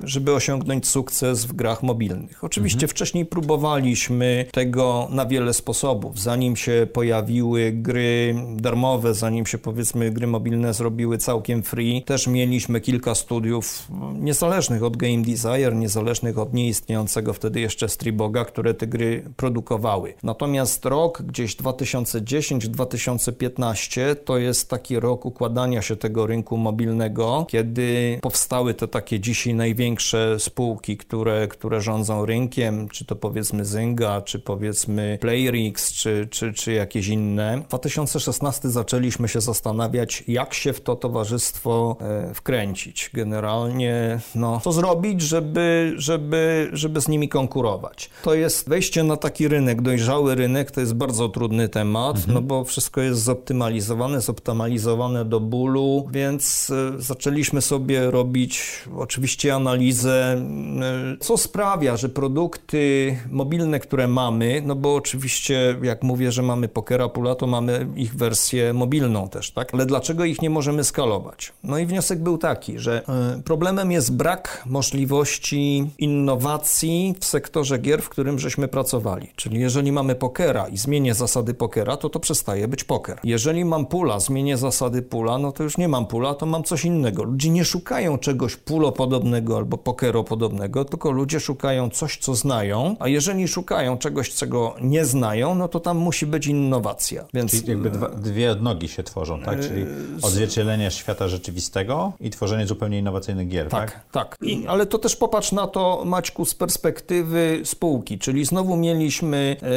y, 0.04 0.08
żeby 0.08 0.34
osiągnąć 0.34 0.88
sukces 0.88 1.46
w 1.46 1.54
grach 1.54 1.84
mobilnych. 1.84 2.44
Oczywiście 2.44 2.78
mhm. 2.78 2.90
wcześniej 2.90 3.26
próbowaliśmy 3.26 4.46
tego 4.52 5.08
na 5.12 5.26
wiele 5.26 5.54
sposobów. 5.54 6.20
Zanim 6.20 6.56
się 6.56 6.88
pojawiły 6.94 7.72
gry 7.72 8.36
darmowe, 8.56 9.14
zanim 9.14 9.46
się 9.46 9.58
powiedzmy 9.58 10.12
gry 10.12 10.28
mobilne 10.28 10.74
zrobiły 10.74 11.18
całkiem 11.18 11.64
free, 11.64 12.04
też 12.04 12.28
mieliśmy 12.28 12.82
kilka 12.82 13.16
studiów 13.16 13.88
niezależnych 14.14 14.84
od 14.84 14.98
Game 14.98 15.22
Desire, 15.22 15.76
niezależnych 15.76 16.38
od 16.38 16.54
nieistniejącego 16.54 17.34
wtedy 17.34 17.60
jeszcze 17.60 17.90
Striboga, 17.90 18.46
które 18.46 18.74
te 18.74 18.88
gry 18.88 19.24
produkowały. 19.38 20.15
Natomiast 20.24 20.86
rok 20.86 21.22
gdzieś 21.22 21.56
2010-2015 21.56 24.16
to 24.26 24.38
jest 24.38 24.70
taki 24.70 25.00
rok 25.00 25.26
układania 25.26 25.82
się 25.82 25.96
tego 25.96 26.28
rynku 26.28 26.58
mobilnego, 26.58 27.46
kiedy 27.50 28.20
powstały 28.22 28.74
te 28.74 28.88
takie 28.88 29.20
dzisiaj 29.20 29.54
największe 29.54 30.40
spółki, 30.40 30.98
które, 30.98 31.48
które 31.48 31.82
rządzą 31.82 32.26
rynkiem, 32.26 32.90
czy 32.90 33.06
to 33.06 33.16
powiedzmy 33.16 33.66
Zynga, 33.66 34.22
czy 34.22 34.40
powiedzmy 34.40 35.18
Playrix, 35.22 35.94
czy, 35.94 36.28
czy, 36.32 36.54
czy 36.54 36.74
jakieś 36.74 37.08
inne. 37.08 37.62
W 37.66 37.68
2016 37.68 38.70
zaczęliśmy 38.70 39.28
się 39.28 39.42
zastanawiać, 39.42 40.24
jak 40.28 40.54
się 40.54 40.74
w 40.74 40.82
to 40.82 40.96
towarzystwo 40.96 41.98
e, 42.02 42.34
wkręcić. 42.34 43.10
Generalnie, 43.14 44.20
no, 44.36 44.62
co 44.64 44.72
zrobić, 44.72 45.22
żeby, 45.22 45.94
żeby, 45.98 46.70
żeby 46.74 47.02
z 47.02 47.08
nimi 47.08 47.30
konkurować. 47.30 48.10
To 48.24 48.34
jest 48.34 48.70
wejście 48.70 49.04
na 49.04 49.18
taki 49.18 49.48
rynek, 49.48 49.82
dojrzały 49.96 50.36
rynek, 50.36 50.72
to 50.72 50.80
jest 50.82 50.94
bardzo 50.94 51.30
trudny 51.30 51.70
temat, 51.70 52.16
mhm. 52.16 52.34
no 52.34 52.42
bo 52.42 52.64
wszystko 52.64 53.02
jest 53.02 53.22
zoptymalizowane, 53.22 54.22
zoptymalizowane 54.22 55.26
do 55.26 55.40
bólu, 55.40 56.08
więc 56.12 56.70
e, 56.70 57.02
zaczęliśmy 57.02 57.62
sobie 57.62 58.12
robić 58.12 58.84
oczywiście 58.98 59.56
analizę, 59.56 60.34
e, 60.34 61.18
co 61.20 61.38
sprawia, 61.38 61.98
że 61.98 62.10
produkty 62.10 63.16
mobilne, 63.32 63.80
które 63.80 64.08
mamy, 64.08 64.62
no 64.66 64.76
bo 64.76 64.96
oczywiście 64.96 65.76
jak 65.84 66.04
mówię, 66.04 66.32
że 66.32 66.42
mamy 66.42 66.68
Pokera 66.68 67.10
Pula, 67.10 67.36
to 67.36 67.48
mamy 67.48 67.88
ich 67.96 68.16
wersję 68.16 68.74
mobilną 68.74 69.30
też, 69.30 69.52
tak? 69.52 69.74
Ale 69.74 69.86
dlaczego 69.86 70.26
ich 70.26 70.42
nie 70.42 70.50
możemy 70.50 70.84
skalować? 70.84 71.54
No 71.64 71.78
i 71.78 71.86
wniosek 71.86 72.20
był 72.20 72.38
taki, 72.38 72.80
że 72.80 73.02
e, 73.10 73.42
problemem 73.44 73.92
jest 73.92 74.16
brak 74.16 74.64
możliwości 74.66 75.90
innowacji 75.98 77.16
w 77.20 77.26
sektorze 77.26 77.80
gier, 77.80 78.02
w 78.02 78.10
którym 78.10 78.40
żeśmy 78.40 78.68
pracowali. 78.68 79.28
Czyli 79.36 79.60
jeżeli 79.60 79.85
mamy 79.92 80.16
pokera 80.16 80.68
i 80.68 80.78
zmienię 80.78 81.14
zasady 81.14 81.54
pokera, 81.54 81.98
to 81.98 82.10
to 82.10 82.20
przestaje 82.20 82.68
być 82.68 82.84
poker. 82.84 83.20
Jeżeli 83.24 83.66
mam 83.66 83.86
pula, 83.86 84.20
zmienię 84.20 84.58
zasady 84.58 85.02
pula, 85.02 85.38
no 85.38 85.52
to 85.52 85.64
już 85.64 85.78
nie 85.78 85.88
mam 85.88 86.06
pula, 86.08 86.34
to 86.34 86.46
mam 86.46 86.64
coś 86.64 86.86
innego. 86.86 87.24
Ludzie 87.24 87.50
nie 87.50 87.66
szukają 87.66 88.18
czegoś 88.18 88.56
pulopodobnego 88.56 89.58
albo 89.58 89.78
pokeropodobnego, 89.78 90.86
tylko 90.86 91.12
ludzie 91.12 91.40
szukają 91.40 91.90
coś, 91.90 92.18
co 92.18 92.36
znają, 92.36 92.96
a 93.00 93.08
jeżeli 93.08 93.48
szukają 93.48 93.98
czegoś, 93.98 94.34
czego 94.34 94.76
nie 94.82 95.06
znają, 95.06 95.56
no 95.56 95.68
to 95.68 95.80
tam 95.80 95.98
musi 95.98 96.26
być 96.26 96.48
innowacja. 96.48 97.26
Więc... 97.34 97.52
Czyli 97.52 97.70
jakby 97.70 97.90
dwa, 97.90 98.10
dwie 98.10 98.52
odnogi 98.52 98.88
się 98.88 99.04
tworzą, 99.04 99.42
tak? 99.42 99.60
Czyli 99.60 99.82
yy, 99.82 99.88
odzwierciedlenie 100.22 100.92
świata 100.92 101.28
rzeczywistego 101.28 102.14
i 102.20 102.30
tworzenie 102.30 102.68
zupełnie 102.68 103.00
innowacyjnych 103.00 103.48
gier, 103.48 103.70
tak? 103.70 103.92
Tak, 103.92 104.12
tak. 104.12 104.38
I, 104.42 104.68
ale 104.68 104.86
to 104.86 104.98
też 104.98 105.16
popatrz 105.16 105.52
na 105.52 105.68
to, 105.68 106.04
Maćku, 106.06 106.46
z 106.46 106.56
perspektywy 106.56 107.62
spółki, 107.64 108.20
czyli 108.20 108.46
znowu 108.46 108.78
mieliśmy 108.78 109.56
e, 109.62 109.68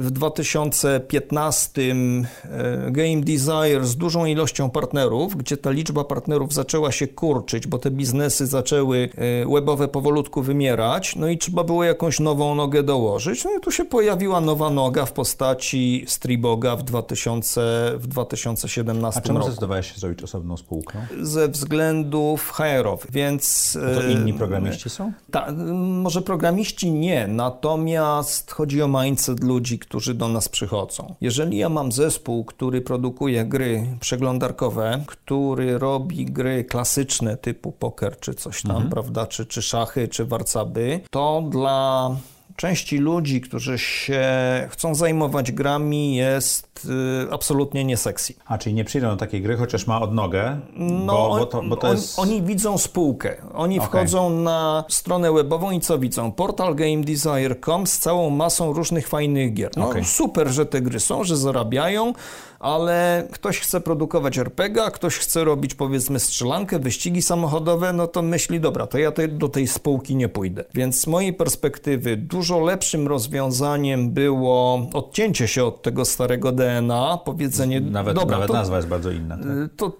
w 0.00 0.10
2015 0.10 1.82
e, 1.82 2.90
Game 2.90 3.20
Desire 3.20 3.86
z 3.86 3.96
dużą 3.96 4.24
ilością 4.24 4.70
partnerów, 4.70 5.36
gdzie 5.36 5.56
ta 5.56 5.70
liczba 5.70 6.04
partnerów 6.04 6.52
zaczęła 6.52 6.92
się 6.92 7.08
kurczyć, 7.08 7.66
bo 7.66 7.78
te 7.78 7.90
biznesy 7.90 8.46
zaczęły 8.46 9.08
e, 9.46 9.58
webowe 9.68 9.88
powolutku 9.88 10.42
wymierać, 10.42 11.16
no 11.16 11.28
i 11.28 11.38
trzeba 11.38 11.64
było 11.64 11.84
jakąś 11.84 12.20
nową 12.20 12.54
nogę 12.54 12.82
dołożyć. 12.82 13.44
No 13.44 13.50
i 13.58 13.60
tu 13.60 13.70
się 13.70 13.84
pojawiła 13.84 14.40
nowa 14.40 14.70
noga 14.70 15.06
w 15.06 15.12
postaci 15.12 16.04
Striboga 16.08 16.76
w, 16.76 16.82
2000, 16.82 17.60
w 17.96 18.06
2017 18.06 19.20
A 19.20 19.26
czemu 19.26 19.38
roku. 19.38 19.50
zdecydowałeś 19.50 19.92
się 19.92 20.00
zrobić 20.00 20.22
osobną 20.22 20.56
spółkę? 20.56 21.06
Ze 21.22 21.48
względów 21.48 22.50
HR-owych, 22.50 23.10
więc... 23.10 23.78
A 23.92 23.94
to 23.94 24.08
inni 24.08 24.34
programiści 24.34 24.90
są? 24.90 25.12
Ta, 25.30 25.52
może 25.74 26.22
programiści 26.22 26.92
nie, 26.92 27.26
natomiast 27.26 28.50
chodzi 28.50 28.82
o 28.82 28.88
mindset 28.88 29.40
ludzi, 29.48 29.78
którzy 29.78 30.14
do 30.14 30.28
nas 30.28 30.48
przychodzą. 30.48 31.14
Jeżeli 31.20 31.58
ja 31.58 31.68
mam 31.68 31.92
zespół, 31.92 32.44
który 32.44 32.80
produkuje 32.80 33.44
gry 33.44 33.86
przeglądarkowe, 34.00 35.04
który 35.06 35.78
robi 35.78 36.24
gry 36.24 36.64
klasyczne 36.64 37.36
typu 37.36 37.72
poker 37.72 38.20
czy 38.20 38.34
coś 38.34 38.62
tam, 38.62 38.70
mhm. 38.70 38.90
prawda, 38.90 39.26
czy, 39.26 39.46
czy 39.46 39.62
szachy, 39.62 40.08
czy 40.08 40.24
warcaby, 40.24 41.00
to 41.10 41.44
dla 41.50 42.10
części 42.58 42.98
ludzi, 42.98 43.40
którzy 43.40 43.78
się 43.78 44.26
chcą 44.70 44.94
zajmować 44.94 45.52
grami, 45.52 46.16
jest 46.16 46.86
y, 47.26 47.32
absolutnie 47.32 47.84
nie 47.84 47.96
sexy. 47.96 48.34
A 48.46 48.58
czyli 48.58 48.74
nie 48.74 48.84
przyjdą 48.84 49.08
do 49.08 49.16
takiej 49.16 49.42
gry, 49.42 49.56
chociaż 49.56 49.86
ma 49.86 50.00
odnogę? 50.00 50.60
No, 50.76 51.12
bo, 51.12 51.38
bo 51.38 51.46
to, 51.46 51.62
bo 51.62 51.76
to 51.76 51.88
on, 51.88 51.96
jest... 51.96 52.18
Oni 52.18 52.42
widzą 52.42 52.78
spółkę. 52.78 53.36
Oni 53.54 53.78
okay. 53.78 53.88
wchodzą 53.88 54.30
na 54.30 54.84
stronę 54.88 55.32
webową 55.32 55.70
i 55.70 55.80
co 55.80 55.98
widzą? 55.98 56.32
Portal 56.32 56.74
GameDesire.com 56.74 57.86
z 57.86 57.98
całą 57.98 58.30
masą 58.30 58.72
różnych 58.72 59.08
fajnych 59.08 59.54
gier. 59.54 59.70
No 59.76 59.88
okay. 59.88 60.04
super, 60.04 60.48
że 60.48 60.66
te 60.66 60.80
gry 60.80 61.00
są, 61.00 61.24
że 61.24 61.36
zarabiają, 61.36 62.12
ale 62.58 63.28
ktoś 63.32 63.58
chce 63.60 63.80
produkować 63.80 64.38
RPG, 64.38 64.90
ktoś 64.90 65.16
chce 65.16 65.44
robić 65.44 65.74
powiedzmy 65.74 66.20
strzelankę, 66.20 66.78
wyścigi 66.78 67.22
samochodowe, 67.22 67.92
no 67.92 68.06
to 68.06 68.22
myśli, 68.22 68.60
dobra, 68.60 68.86
to 68.86 68.98
ja 68.98 69.12
do 69.28 69.48
tej 69.48 69.66
spółki 69.66 70.16
nie 70.16 70.28
pójdę. 70.28 70.64
Więc 70.74 71.00
z 71.00 71.06
mojej 71.06 71.32
perspektywy 71.32 72.16
dużo 72.16 72.60
lepszym 72.60 73.08
rozwiązaniem 73.08 74.10
było 74.10 74.88
odcięcie 74.94 75.48
się 75.48 75.64
od 75.64 75.82
tego 75.82 76.04
starego 76.04 76.52
DNA, 76.52 77.18
powiedzenie, 77.24 77.80
nawet, 77.80 78.14
dobra, 78.14 78.36
nawet 78.36 78.48
to, 78.48 78.54
nazwa 78.54 78.76
jest 78.76 78.88
bardzo 78.88 79.10
inna. 79.10 79.36
Tak? 79.36 79.46
To, 79.76 79.92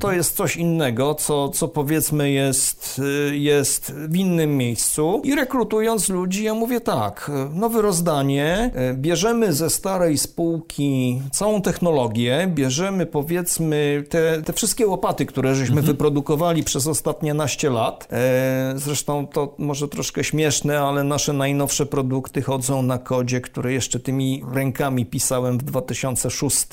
to 0.00 0.12
jest 0.12 0.36
coś 0.36 0.56
innego, 0.56 1.14
co, 1.14 1.48
co 1.48 1.68
powiedzmy 1.68 2.30
jest, 2.30 3.00
jest 3.32 3.92
w 3.92 4.16
innym 4.16 4.56
miejscu 4.56 5.20
i 5.24 5.34
rekrutując 5.34 6.08
ludzi, 6.08 6.44
ja 6.44 6.54
mówię 6.54 6.80
tak, 6.80 7.30
nowe 7.54 7.82
rozdanie, 7.82 8.70
bierzemy 8.94 9.52
ze 9.52 9.70
starej 9.70 10.18
spółki 10.18 11.22
całą 11.32 11.62
technologię, 11.62 11.87
technologię, 11.88 12.50
bierzemy 12.54 13.06
powiedzmy 13.06 14.04
te, 14.08 14.42
te 14.42 14.52
wszystkie 14.52 14.86
łopaty, 14.86 15.26
które 15.26 15.54
żeśmy 15.54 15.76
mhm. 15.76 15.86
wyprodukowali 15.86 16.62
przez 16.64 16.86
ostatnie 16.86 17.34
naście 17.34 17.70
lat. 17.70 18.08
E, 18.12 18.72
zresztą 18.76 19.26
to 19.26 19.54
może 19.58 19.88
troszkę 19.88 20.24
śmieszne, 20.24 20.80
ale 20.80 21.04
nasze 21.04 21.32
najnowsze 21.32 21.86
produkty 21.86 22.42
chodzą 22.42 22.82
na 22.82 22.98
kodzie, 22.98 23.40
które 23.40 23.72
jeszcze 23.72 24.00
tymi 24.00 24.42
rękami 24.52 25.06
pisałem 25.06 25.58
w 25.58 25.62
2006. 25.62 26.66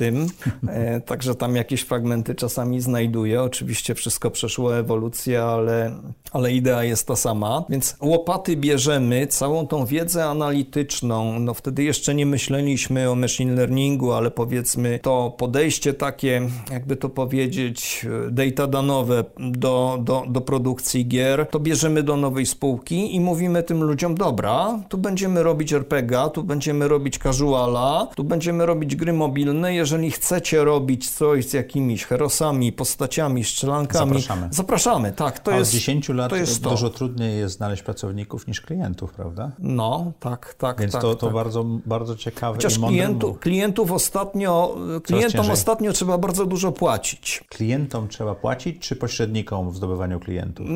E, 0.68 1.02
także 1.02 1.36
tam 1.36 1.56
jakieś 1.56 1.82
fragmenty 1.82 2.36
czasami 2.36 2.82
znajduję. 2.82 3.42
Oczywiście 3.42 3.96
wszystko 3.96 4.32
przeszło 4.32 4.78
ewolucję, 4.78 5.44
ale, 5.44 5.92
ale 6.32 6.52
idea 6.52 6.84
jest 6.84 7.08
ta 7.08 7.16
sama. 7.16 7.64
Więc 7.70 7.96
łopaty 8.02 8.58
bierzemy, 8.58 9.28
całą 9.28 9.68
tą 9.68 9.86
wiedzę 9.86 10.26
analityczną. 10.26 11.40
No 11.40 11.54
wtedy 11.54 11.84
jeszcze 11.84 12.16
nie 12.16 12.26
myśleliśmy 12.26 13.10
o 13.10 13.16
machine 13.16 13.56
learningu, 13.56 14.12
ale 14.12 14.32
powiedzmy 14.32 15.00
to 15.06 15.36
podejście 15.38 15.94
takie, 15.94 16.42
jakby 16.72 16.96
to 16.96 17.10
powiedzieć, 17.10 18.06
data 18.32 18.68
danowe 18.68 19.24
do, 19.38 19.98
do, 20.02 20.24
do 20.30 20.42
produkcji 20.42 21.08
gier, 21.08 21.48
to 21.52 21.60
bierzemy 21.60 22.04
do 22.04 22.18
nowej 22.18 22.46
spółki 22.46 23.16
i 23.16 23.20
mówimy 23.20 23.64
tym 23.64 23.84
ludziom, 23.84 24.16
dobra, 24.16 24.80
tu 24.90 24.98
będziemy 24.98 25.44
robić 25.44 25.74
RPG, 25.74 26.30
tu 26.34 26.44
będziemy 26.44 26.88
robić 26.88 27.18
casuala, 27.18 28.08
tu 28.16 28.24
będziemy 28.24 28.66
robić 28.66 28.96
gry 28.96 29.14
mobilne, 29.14 29.74
jeżeli 29.74 30.12
chcecie 30.12 30.64
robić 30.64 31.10
coś 31.10 31.46
z 31.46 31.54
jakimiś 31.54 32.06
herosami, 32.06 32.72
postaciami, 32.72 33.44
strzelankami, 33.44 34.22
zapraszamy. 34.22 34.48
Zapraszamy, 34.52 35.12
tak, 35.12 35.40
to 35.40 35.52
A 35.52 35.58
jest 35.58 35.72
od 35.72 35.80
10 35.80 36.10
lat 36.10 36.30
to 36.30 36.36
jest 36.36 36.64
to. 36.64 36.70
dużo 36.70 36.90
trudniej 36.90 37.40
jest 37.40 37.58
znaleźć 37.58 37.84
pracowników 37.84 38.48
niż 38.48 38.62
klientów, 38.62 39.14
prawda? 39.14 39.52
No, 39.60 40.12
tak, 40.20 40.54
tak. 40.54 40.80
Więc 40.80 40.94
tak, 40.94 41.02
to, 41.02 41.16
to 41.16 41.26
tak. 41.26 41.36
bardzo, 41.36 41.66
bardzo 41.86 42.16
ciekawe 42.16 42.56
Chociaż 42.56 42.78
i 42.78 42.82
klientu, 42.82 43.38
klientów 43.40 43.92
ostatnio 43.92 44.76
Klientom 45.04 45.52
ostatnio 45.52 45.94
trzeba 45.94 46.18
bardzo 46.18 46.46
dużo 46.46 46.72
płacić. 46.72 47.44
Klientom 47.50 48.08
trzeba 48.08 48.36
płacić, 48.36 48.80
czy 48.80 48.96
pośrednikom 48.96 49.72
w 49.72 49.76
zdobywaniu 49.76 50.20
klientów? 50.20 50.68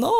No, 0.00 0.12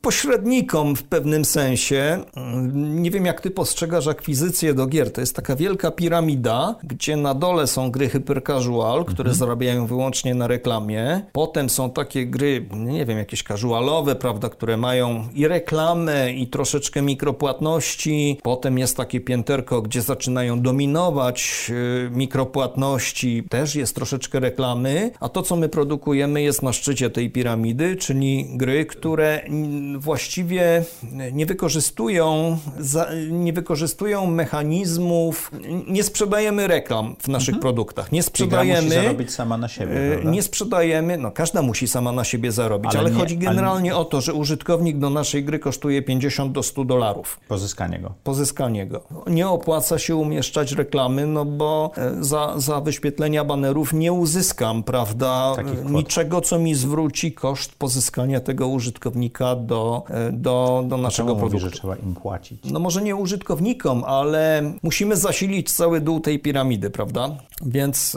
pośrednikom 0.00 0.96
w 0.96 1.02
pewnym 1.02 1.44
sensie. 1.44 2.24
mm, 2.36 3.02
nie 3.02 3.10
wiem 3.10 3.26
jak 3.26 3.40
ty 3.40 3.50
postrzegasz 3.50 4.06
akwizycję 4.06 4.74
do 4.74 4.86
gier, 4.86 5.12
to 5.12 5.20
jest 5.20 5.36
taka 5.36 5.56
wielka 5.56 5.90
piramida, 5.90 6.74
gdzie 6.82 7.16
na 7.16 7.34
dole 7.34 7.66
są 7.66 7.90
gry 7.90 8.08
hypercasual, 8.08 9.04
które 9.04 9.30
mhm. 9.30 9.38
zarabiają 9.38 9.86
wyłącznie 9.86 10.34
na 10.34 10.46
reklamie, 10.46 11.20
potem 11.32 11.70
są 11.70 11.90
takie 11.90 12.26
gry, 12.26 12.68
nie 12.76 13.04
wiem, 13.04 13.18
jakieś 13.18 13.42
casualowe, 13.42 14.14
prawda, 14.14 14.48
które 14.48 14.76
mają 14.76 15.28
i 15.34 15.48
reklamę, 15.48 16.32
i 16.32 16.46
troszeczkę 16.46 17.02
mikropłatności, 17.02 18.38
potem 18.42 18.78
jest 18.78 18.96
takie 18.96 19.20
pięterko, 19.20 19.82
gdzie 19.82 20.02
zaczynają 20.02 20.60
dominować 20.60 21.70
mikropłatności, 22.10 23.44
też 23.48 23.74
jest 23.74 23.94
troszeczkę 23.94 24.40
reklamy, 24.40 25.10
a 25.20 25.28
to, 25.28 25.42
co 25.42 25.56
my 25.56 25.68
produkujemy 25.68 26.42
jest 26.42 26.62
na 26.62 26.72
szczycie 26.72 27.10
tej 27.10 27.30
piramidy, 27.30 27.96
czyli 27.96 28.46
gry, 28.56 28.86
które 28.86 29.40
właściwie 29.98 30.84
nie 31.32 31.46
wykorzystują, 31.46 32.58
nie 33.30 33.52
wykorzystują 33.52 34.26
mechanizmów, 34.26 35.50
nie 35.88 36.02
sprzedajemy 36.02 36.66
reklam 36.66 37.16
w 37.18 37.28
naszych 37.28 37.54
mhm. 37.54 37.62
produktach, 37.62 38.12
nie 38.12 38.22
sprzedajemy... 38.22 38.82
musi 38.82 38.94
zarobić 38.94 39.32
sama 39.32 39.56
na 39.56 39.68
siebie, 39.68 39.96
y, 39.96 40.12
prawda? 40.12 40.30
Nie 40.30 40.42
sprzedajemy, 40.42 41.18
no 41.18 41.30
każda 41.30 41.62
musi 41.62 41.88
sama 41.88 42.12
na 42.12 42.24
siebie 42.24 42.52
zarobić, 42.52 42.90
ale, 42.90 43.00
ale 43.00 43.10
nie, 43.10 43.20
chodzi 43.20 43.38
generalnie 43.38 43.90
ale... 43.90 44.00
o 44.00 44.04
to, 44.04 44.20
że 44.20 44.34
użytkownik 44.34 44.98
do 44.98 45.10
naszej 45.10 45.44
gry 45.44 45.58
kosztuje 45.58 46.02
50 46.02 46.52
do 46.52 46.62
100 46.62 46.84
dolarów. 46.84 47.40
Pozyskanie 47.48 47.98
go. 47.98 48.14
Pozyskanie 48.24 48.86
go. 48.86 49.00
Nie 49.26 49.48
opłaca 49.48 49.98
się 49.98 50.16
umieszczać 50.16 50.72
reklamy, 50.72 51.26
no 51.26 51.44
bo 51.44 51.63
e, 51.96 52.24
za, 52.24 52.54
za 52.56 52.80
wyświetlenia 52.80 53.44
banerów 53.44 53.92
nie 53.92 54.12
uzyskam, 54.12 54.82
prawda, 54.82 55.54
niczego, 55.90 56.40
co 56.40 56.58
mi 56.58 56.74
zwróci 56.74 57.32
koszt 57.32 57.74
pozyskania 57.74 58.40
tego 58.40 58.68
użytkownika 58.68 59.56
do, 59.56 60.02
e, 60.08 60.32
do, 60.32 60.84
do 60.88 60.96
naszego 60.96 61.28
Czemu 61.28 61.40
produktu. 61.40 61.64
Mówi, 61.64 61.74
że 61.74 61.80
trzeba 61.80 61.96
im 61.96 62.14
płacić? 62.14 62.64
No 62.70 62.80
może 62.80 63.02
nie 63.02 63.16
użytkownikom, 63.16 64.04
ale 64.04 64.72
musimy 64.82 65.16
zasilić 65.16 65.72
cały 65.72 66.00
dół 66.00 66.20
tej 66.20 66.38
piramidy, 66.38 66.90
prawda? 66.90 67.30
Więc 67.66 68.16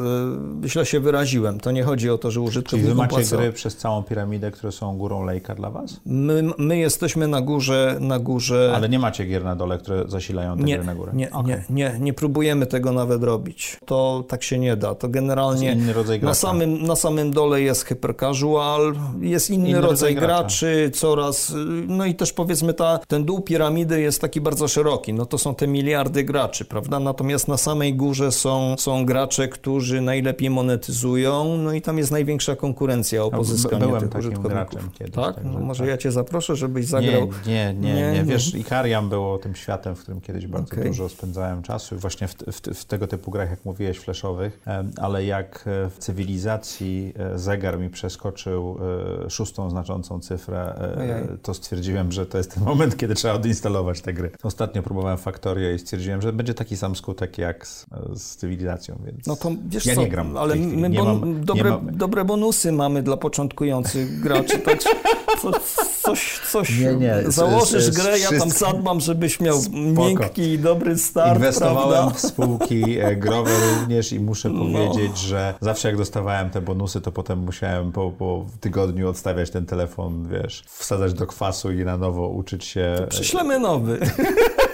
yy, 0.62 0.70
źle 0.70 0.86
się 0.86 1.00
wyraziłem. 1.00 1.60
To 1.60 1.72
nie 1.72 1.84
chodzi 1.84 2.10
o 2.10 2.18
to, 2.18 2.32
że 2.32 2.42
użytkownikom 2.42 2.80
Czyli 2.80 2.94
wy 2.94 2.96
macie 2.96 3.16
płacą. 3.16 3.38
gry 3.38 3.54
przez 3.54 3.78
całą 3.78 4.04
piramidę, 4.04 4.52
które 4.52 4.72
są 4.72 4.98
górą 4.98 5.24
lejka 5.24 5.56
dla 5.56 5.70
was? 5.70 6.02
My, 6.06 6.44
my 6.58 6.78
jesteśmy 6.78 7.28
na 7.28 7.42
górze, 7.42 7.98
na 8.00 8.20
górze... 8.20 8.74
Ale 8.76 8.90
nie 8.90 9.00
macie 9.00 9.26
gier 9.26 9.44
na 9.44 9.56
dole, 9.56 9.78
które 9.78 10.04
zasilają 10.08 10.58
te 10.58 10.64
nie, 10.64 10.76
gry 10.76 10.86
na 10.86 10.96
górę? 10.96 11.12
Nie, 11.16 11.32
okay. 11.32 11.64
nie, 11.70 11.92
nie, 11.92 12.00
nie 12.00 12.14
próbujemy 12.14 12.66
tego 12.66 12.92
nawet 12.92 13.24
robić. 13.24 13.37
To 13.86 14.23
tak 14.28 14.43
się 14.43 14.60
nie 14.60 14.76
da. 14.76 14.95
To 14.95 15.10
generalnie... 15.10 15.78
Na 16.21 16.34
samym, 16.34 16.84
na 16.84 16.95
samym 16.95 17.32
dole 17.32 17.62
jest 17.62 17.86
hypercasual, 17.86 18.95
jest 19.19 19.50
inny, 19.50 19.69
inny 19.69 19.82
rodzaj, 19.82 19.91
rodzaj 19.91 20.15
graczy, 20.15 20.91
coraz... 20.93 21.54
No 21.88 22.06
i 22.06 22.15
też 22.15 22.34
powiedzmy 22.34 22.73
ta, 22.73 23.00
ten 23.08 23.26
dół 23.26 23.41
piramidy 23.41 24.02
jest 24.02 24.21
taki 24.21 24.41
bardzo 24.41 24.67
szeroki. 24.67 25.13
No 25.13 25.26
to 25.26 25.38
są 25.38 25.56
te 25.56 25.67
miliardy 25.67 26.23
graczy, 26.23 26.65
prawda? 26.65 27.00
Natomiast 27.00 27.47
na 27.47 27.58
samej 27.58 27.93
górze 27.93 28.32
są, 28.32 28.76
są 28.78 29.06
gracze, 29.06 29.47
którzy 29.47 30.02
najlepiej 30.02 30.50
monetyzują, 30.50 31.58
no 31.58 31.73
i 31.73 31.82
tam 31.82 31.97
jest 31.97 32.12
największa 32.12 32.56
konkurencja 32.56 33.23
o 33.23 33.32
pozyskanie 33.32 33.86
Byłem 33.86 34.02
tych 34.02 34.10
takim 34.10 34.41
graczem 34.41 34.89
kiedyś. 35.00 35.15
Tak? 35.15 35.36
No 35.43 35.60
może 35.60 35.84
tak. 35.84 35.89
ja 35.89 35.97
cię 35.97 36.12
zaproszę, 36.12 36.56
żebyś 36.56 36.86
zagrał. 36.86 37.30
Nie, 37.47 37.73
nie, 37.73 37.93
nie. 37.93 38.12
nie. 38.12 38.23
Wiesz, 38.23 38.56
Ikariam 38.56 39.10
było 39.10 39.38
tym 39.38 39.56
światem, 39.56 39.95
w 39.95 40.00
którym 40.02 40.21
kiedyś 40.21 40.47
bardzo 40.47 40.73
okay. 40.73 40.86
dużo 40.86 41.10
spędzałem 41.10 41.63
czasu. 41.63 41.97
Właśnie 41.97 42.28
w, 42.28 42.34
w, 42.34 42.80
w, 42.80 42.86
tego 42.86 43.08
typu 43.08 43.16
grach, 43.27 43.49
jak 43.49 43.65
mówiłeś, 43.65 43.99
flashowych, 43.99 44.60
ale 44.97 45.25
jak 45.25 45.63
e, 45.67 45.89
w 45.89 45.97
cywilizacji 45.99 47.13
e, 47.19 47.39
zegar 47.39 47.80
mi 47.80 47.89
przeskoczył 47.89 48.77
e, 49.25 49.30
szóstą 49.30 49.69
znaczącą 49.69 50.19
cyfrę, 50.19 50.75
Ojej. 50.97 51.23
to 51.41 51.53
stwierdziłem, 51.53 52.12
że 52.12 52.25
to 52.25 52.38
jest 52.38 52.53
ten 52.53 52.63
moment, 52.63 52.97
kiedy 52.97 53.15
trzeba 53.15 53.34
odinstalować 53.34 54.01
te 54.01 54.13
gry. 54.13 54.32
Ostatnio 54.43 54.84
próbowałem 54.84 55.17
Factorio 55.17 55.71
i 55.71 55.80
stwierdziłem, 55.80 56.21
że 56.21 56.34
będzie 56.34 56.53
taki 56.53 56.77
sam 56.77 56.95
skutek 56.95 57.38
jak 57.38 57.67
z, 57.67 57.86
z 58.13 58.36
cywilizacją, 58.36 58.99
więc 59.06 59.27
no 59.27 59.36
to, 59.36 59.51
wiesz 59.67 59.86
ja 59.86 59.95
co, 59.95 60.01
nie 60.01 60.10
gram. 60.10 60.38
Ale 60.38 60.56
my 60.56 60.89
bon, 60.89 61.19
mam, 61.19 61.45
dobre, 61.45 61.69
mam... 61.69 61.97
dobre 61.97 62.25
bonusy 62.25 62.71
mamy 62.71 63.03
dla 63.03 63.17
początkujących 63.17 64.19
graczy, 64.19 64.60
tak 64.60 64.80
co, 65.41 65.51
coś, 66.03 66.39
coś 66.51 66.80
nie, 66.80 66.95
nie. 66.95 67.23
założysz 67.27 67.91
grę, 67.91 68.19
ja 68.19 68.39
tam 68.39 68.49
zadbam, 68.49 68.99
żebyś 68.99 69.39
miał 69.39 69.62
Spoko. 69.62 69.77
miękki 69.77 70.41
i 70.41 70.60
dobry 70.60 70.97
start, 70.97 71.36
Inwestowałem 71.36 71.89
prawda? 71.89 72.15
w 72.15 72.19
spółki 72.19 72.99
e, 72.99 73.07
growe 73.15 73.52
również 73.80 74.13
i 74.13 74.20
muszę 74.20 74.50
no. 74.50 74.60
powiedzieć, 74.60 75.17
że 75.17 75.54
zawsze 75.62 75.88
jak 75.88 75.98
dostawałem 75.98 76.50
te 76.50 76.62
bonusy, 76.62 77.02
to 77.02 77.12
potem 77.12 77.39
musiałem 77.39 77.91
po, 77.91 78.12
po 78.12 78.46
tygodniu 78.60 79.10
odstawiać 79.10 79.50
ten 79.50 79.65
telefon, 79.65 80.28
wiesz, 80.28 80.63
wsadzać 80.67 81.13
do 81.13 81.28
kwasu 81.28 81.72
i 81.72 81.86
na 81.86 81.98
nowo 81.98 82.28
uczyć 82.28 82.65
się. 82.65 82.96
To 83.00 83.08
prześlemy 83.08 83.60
nowy. 83.60 84.00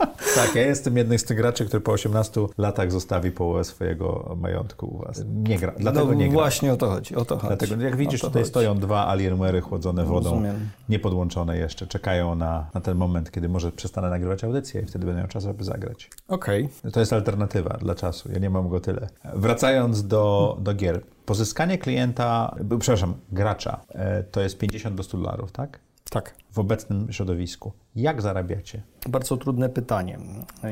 Tak, 0.34 0.54
ja 0.54 0.62
jestem 0.62 0.96
jednym 0.96 1.18
z 1.18 1.24
tych 1.24 1.36
graczy, 1.36 1.66
który 1.66 1.80
po 1.80 1.92
18 1.92 2.40
latach 2.58 2.92
zostawi 2.92 3.30
połowę 3.30 3.64
swojego 3.64 4.36
majątku 4.40 4.86
u 4.86 4.98
was. 4.98 5.24
Nie 5.34 5.58
gra, 5.58 5.72
dlatego 5.78 6.06
no, 6.06 6.14
nie 6.14 6.28
gra. 6.28 6.32
właśnie 6.32 6.72
o 6.72 6.76
to 6.76 6.90
chodzi, 6.90 7.16
o 7.16 7.24
to 7.24 7.36
chodzi. 7.36 7.48
Dlatego, 7.48 7.82
jak 7.82 7.96
widzisz, 7.96 8.20
tutaj 8.20 8.42
chodzi. 8.42 8.50
stoją 8.50 8.78
dwa 8.78 9.16
Alienware'y 9.16 9.60
chłodzone 9.60 10.04
wodą, 10.04 10.30
Rozumiem. 10.30 10.68
niepodłączone 10.88 11.58
jeszcze, 11.58 11.86
czekają 11.86 12.34
na, 12.34 12.66
na 12.74 12.80
ten 12.80 12.96
moment, 12.96 13.30
kiedy 13.30 13.48
może 13.48 13.72
przestanę 13.72 14.10
nagrywać 14.10 14.44
audycję 14.44 14.82
i 14.82 14.86
wtedy 14.86 15.06
będę 15.06 15.20
miał 15.20 15.28
czas, 15.28 15.46
aby 15.46 15.64
zagrać. 15.64 16.10
Okej. 16.28 16.68
Okay. 16.80 16.92
To 16.92 17.00
jest 17.00 17.12
alternatywa 17.12 17.78
dla 17.80 17.94
czasu, 17.94 18.32
ja 18.32 18.38
nie 18.38 18.50
mam 18.50 18.68
go 18.68 18.80
tyle. 18.80 19.08
Wracając 19.34 20.06
do, 20.06 20.56
do 20.60 20.74
gier. 20.74 21.00
Pozyskanie 21.26 21.78
klienta, 21.78 22.56
przepraszam, 22.78 23.14
gracza, 23.32 23.80
e, 23.88 24.22
to 24.22 24.40
jest 24.40 24.58
50 24.58 24.96
do 24.96 25.02
100 25.02 25.18
dolarów, 25.18 25.52
tak? 25.52 25.78
Tak. 26.10 26.34
W 26.52 26.58
obecnym 26.58 27.12
środowisku. 27.12 27.72
Jak 27.96 28.22
zarabiacie? 28.22 28.82
Bardzo 29.08 29.36
trudne 29.36 29.68
pytanie. 29.68 30.18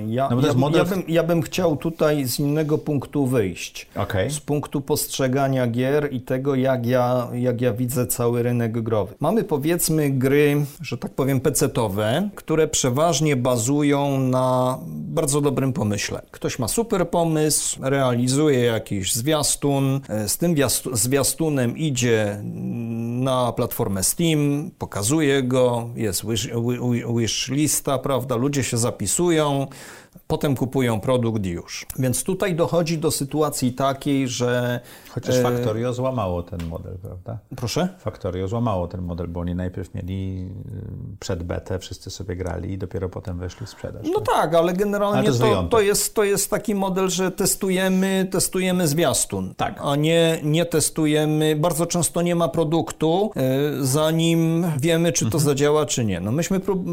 Ja, 0.07 0.29
no 0.31 0.47
ja, 0.47 0.55
model... 0.55 0.79
ja, 0.79 0.85
bym, 0.85 1.03
ja 1.09 1.23
bym 1.23 1.43
chciał 1.43 1.77
tutaj 1.77 2.25
z 2.25 2.39
innego 2.39 2.79
punktu 2.79 3.27
wyjść. 3.27 3.89
Okay. 3.97 4.31
Z 4.31 4.41
punktu 4.41 4.81
postrzegania 4.81 5.67
gier 5.67 6.13
i 6.13 6.21
tego, 6.21 6.55
jak 6.55 6.87
ja, 6.87 7.29
jak 7.33 7.61
ja 7.61 7.73
widzę 7.73 8.07
cały 8.07 8.43
rynek 8.43 8.83
growy. 8.83 9.15
Mamy 9.21 9.45
powiedzmy 9.45 10.11
gry, 10.11 10.67
że 10.81 10.99
tak 10.99 11.15
powiem, 11.15 11.41
pecetowe, 11.41 12.31
które 12.35 12.69
przeważnie 12.69 13.37
bazują 13.37 14.19
na 14.19 14.79
bardzo 14.89 15.41
dobrym 15.41 15.73
pomyśle. 15.73 16.23
Ktoś 16.31 16.59
ma 16.59 16.69
super 16.69 17.11
pomysł, 17.11 17.79
realizuje 17.83 18.61
jakiś 18.61 19.15
zwiastun, 19.15 20.01
z 20.27 20.39
tym 20.39 20.55
zwiastunem 20.93 21.79
idzie 21.79 22.43
na 23.29 23.53
platformę 23.53 24.05
Steam, 24.05 24.71
pokazuje 24.79 25.43
go, 25.43 25.89
jest 25.95 26.27
wish, 26.27 26.49
wish 27.17 27.49
lista, 27.49 27.99
prawda? 27.99 28.37
Ludzie 28.37 28.65
się 28.65 28.79
zapisują, 28.79 29.67
potem 30.29 30.57
kupują 30.57 31.01
produkt 31.01 31.47
już. 31.47 31.87
Więc 31.99 32.25
tutaj 32.25 32.55
dochodzi 32.55 32.99
do 32.99 33.11
sytuacji 33.11 33.73
takiej, 33.73 34.29
że... 34.29 34.81
Chociaż 35.09 35.37
e, 35.37 35.43
Factorio 35.43 35.93
złamało 35.93 36.43
ten 36.43 36.61
model, 36.69 36.99
prawda? 37.03 37.39
Proszę? 37.57 37.89
Factorio 37.99 38.49
złamało 38.49 38.89
ten 38.89 39.03
model, 39.03 39.29
bo 39.29 39.41
oni 39.41 39.55
najpierw 39.55 39.95
mieli 39.95 40.49
y, 41.15 41.17
przed 41.21 41.43
betę, 41.43 41.79
wszyscy 41.79 42.11
sobie 42.11 42.37
grali 42.37 42.73
i 42.73 42.79
dopiero 42.79 43.09
potem 43.09 43.39
weszli 43.39 43.67
w 43.67 43.71
sprzedaż. 43.71 44.07
No 44.13 44.21
tak, 44.21 44.55
ale 44.55 44.73
generalnie 44.73 45.29
ale 45.29 45.39
to, 45.39 45.39
to, 45.39 45.65
to, 45.65 45.81
jest, 45.81 46.15
to 46.15 46.25
jest 46.25 46.51
taki 46.51 46.75
model, 46.75 47.11
że 47.11 47.31
testujemy, 47.31 48.29
testujemy 48.31 48.89
zwiastun, 48.89 49.55
tak. 49.55 49.81
a 49.83 49.97
nie, 49.97 50.41
nie 50.43 50.65
testujemy, 50.65 51.57
bardzo 51.57 51.87
często 51.87 52.23
nie 52.23 52.35
ma 52.35 52.49
produktu, 52.49 53.31
y, 53.81 53.87
zanim 53.87 54.67
wiemy, 54.81 55.13
czy 55.13 55.25
to 55.25 55.27
mhm. 55.27 55.45
zadziała, 55.45 55.87
czy 55.87 56.05
nie. 56.05 56.21
No 56.21 56.33
myśmy 56.33 56.61
prób, 56.61 56.85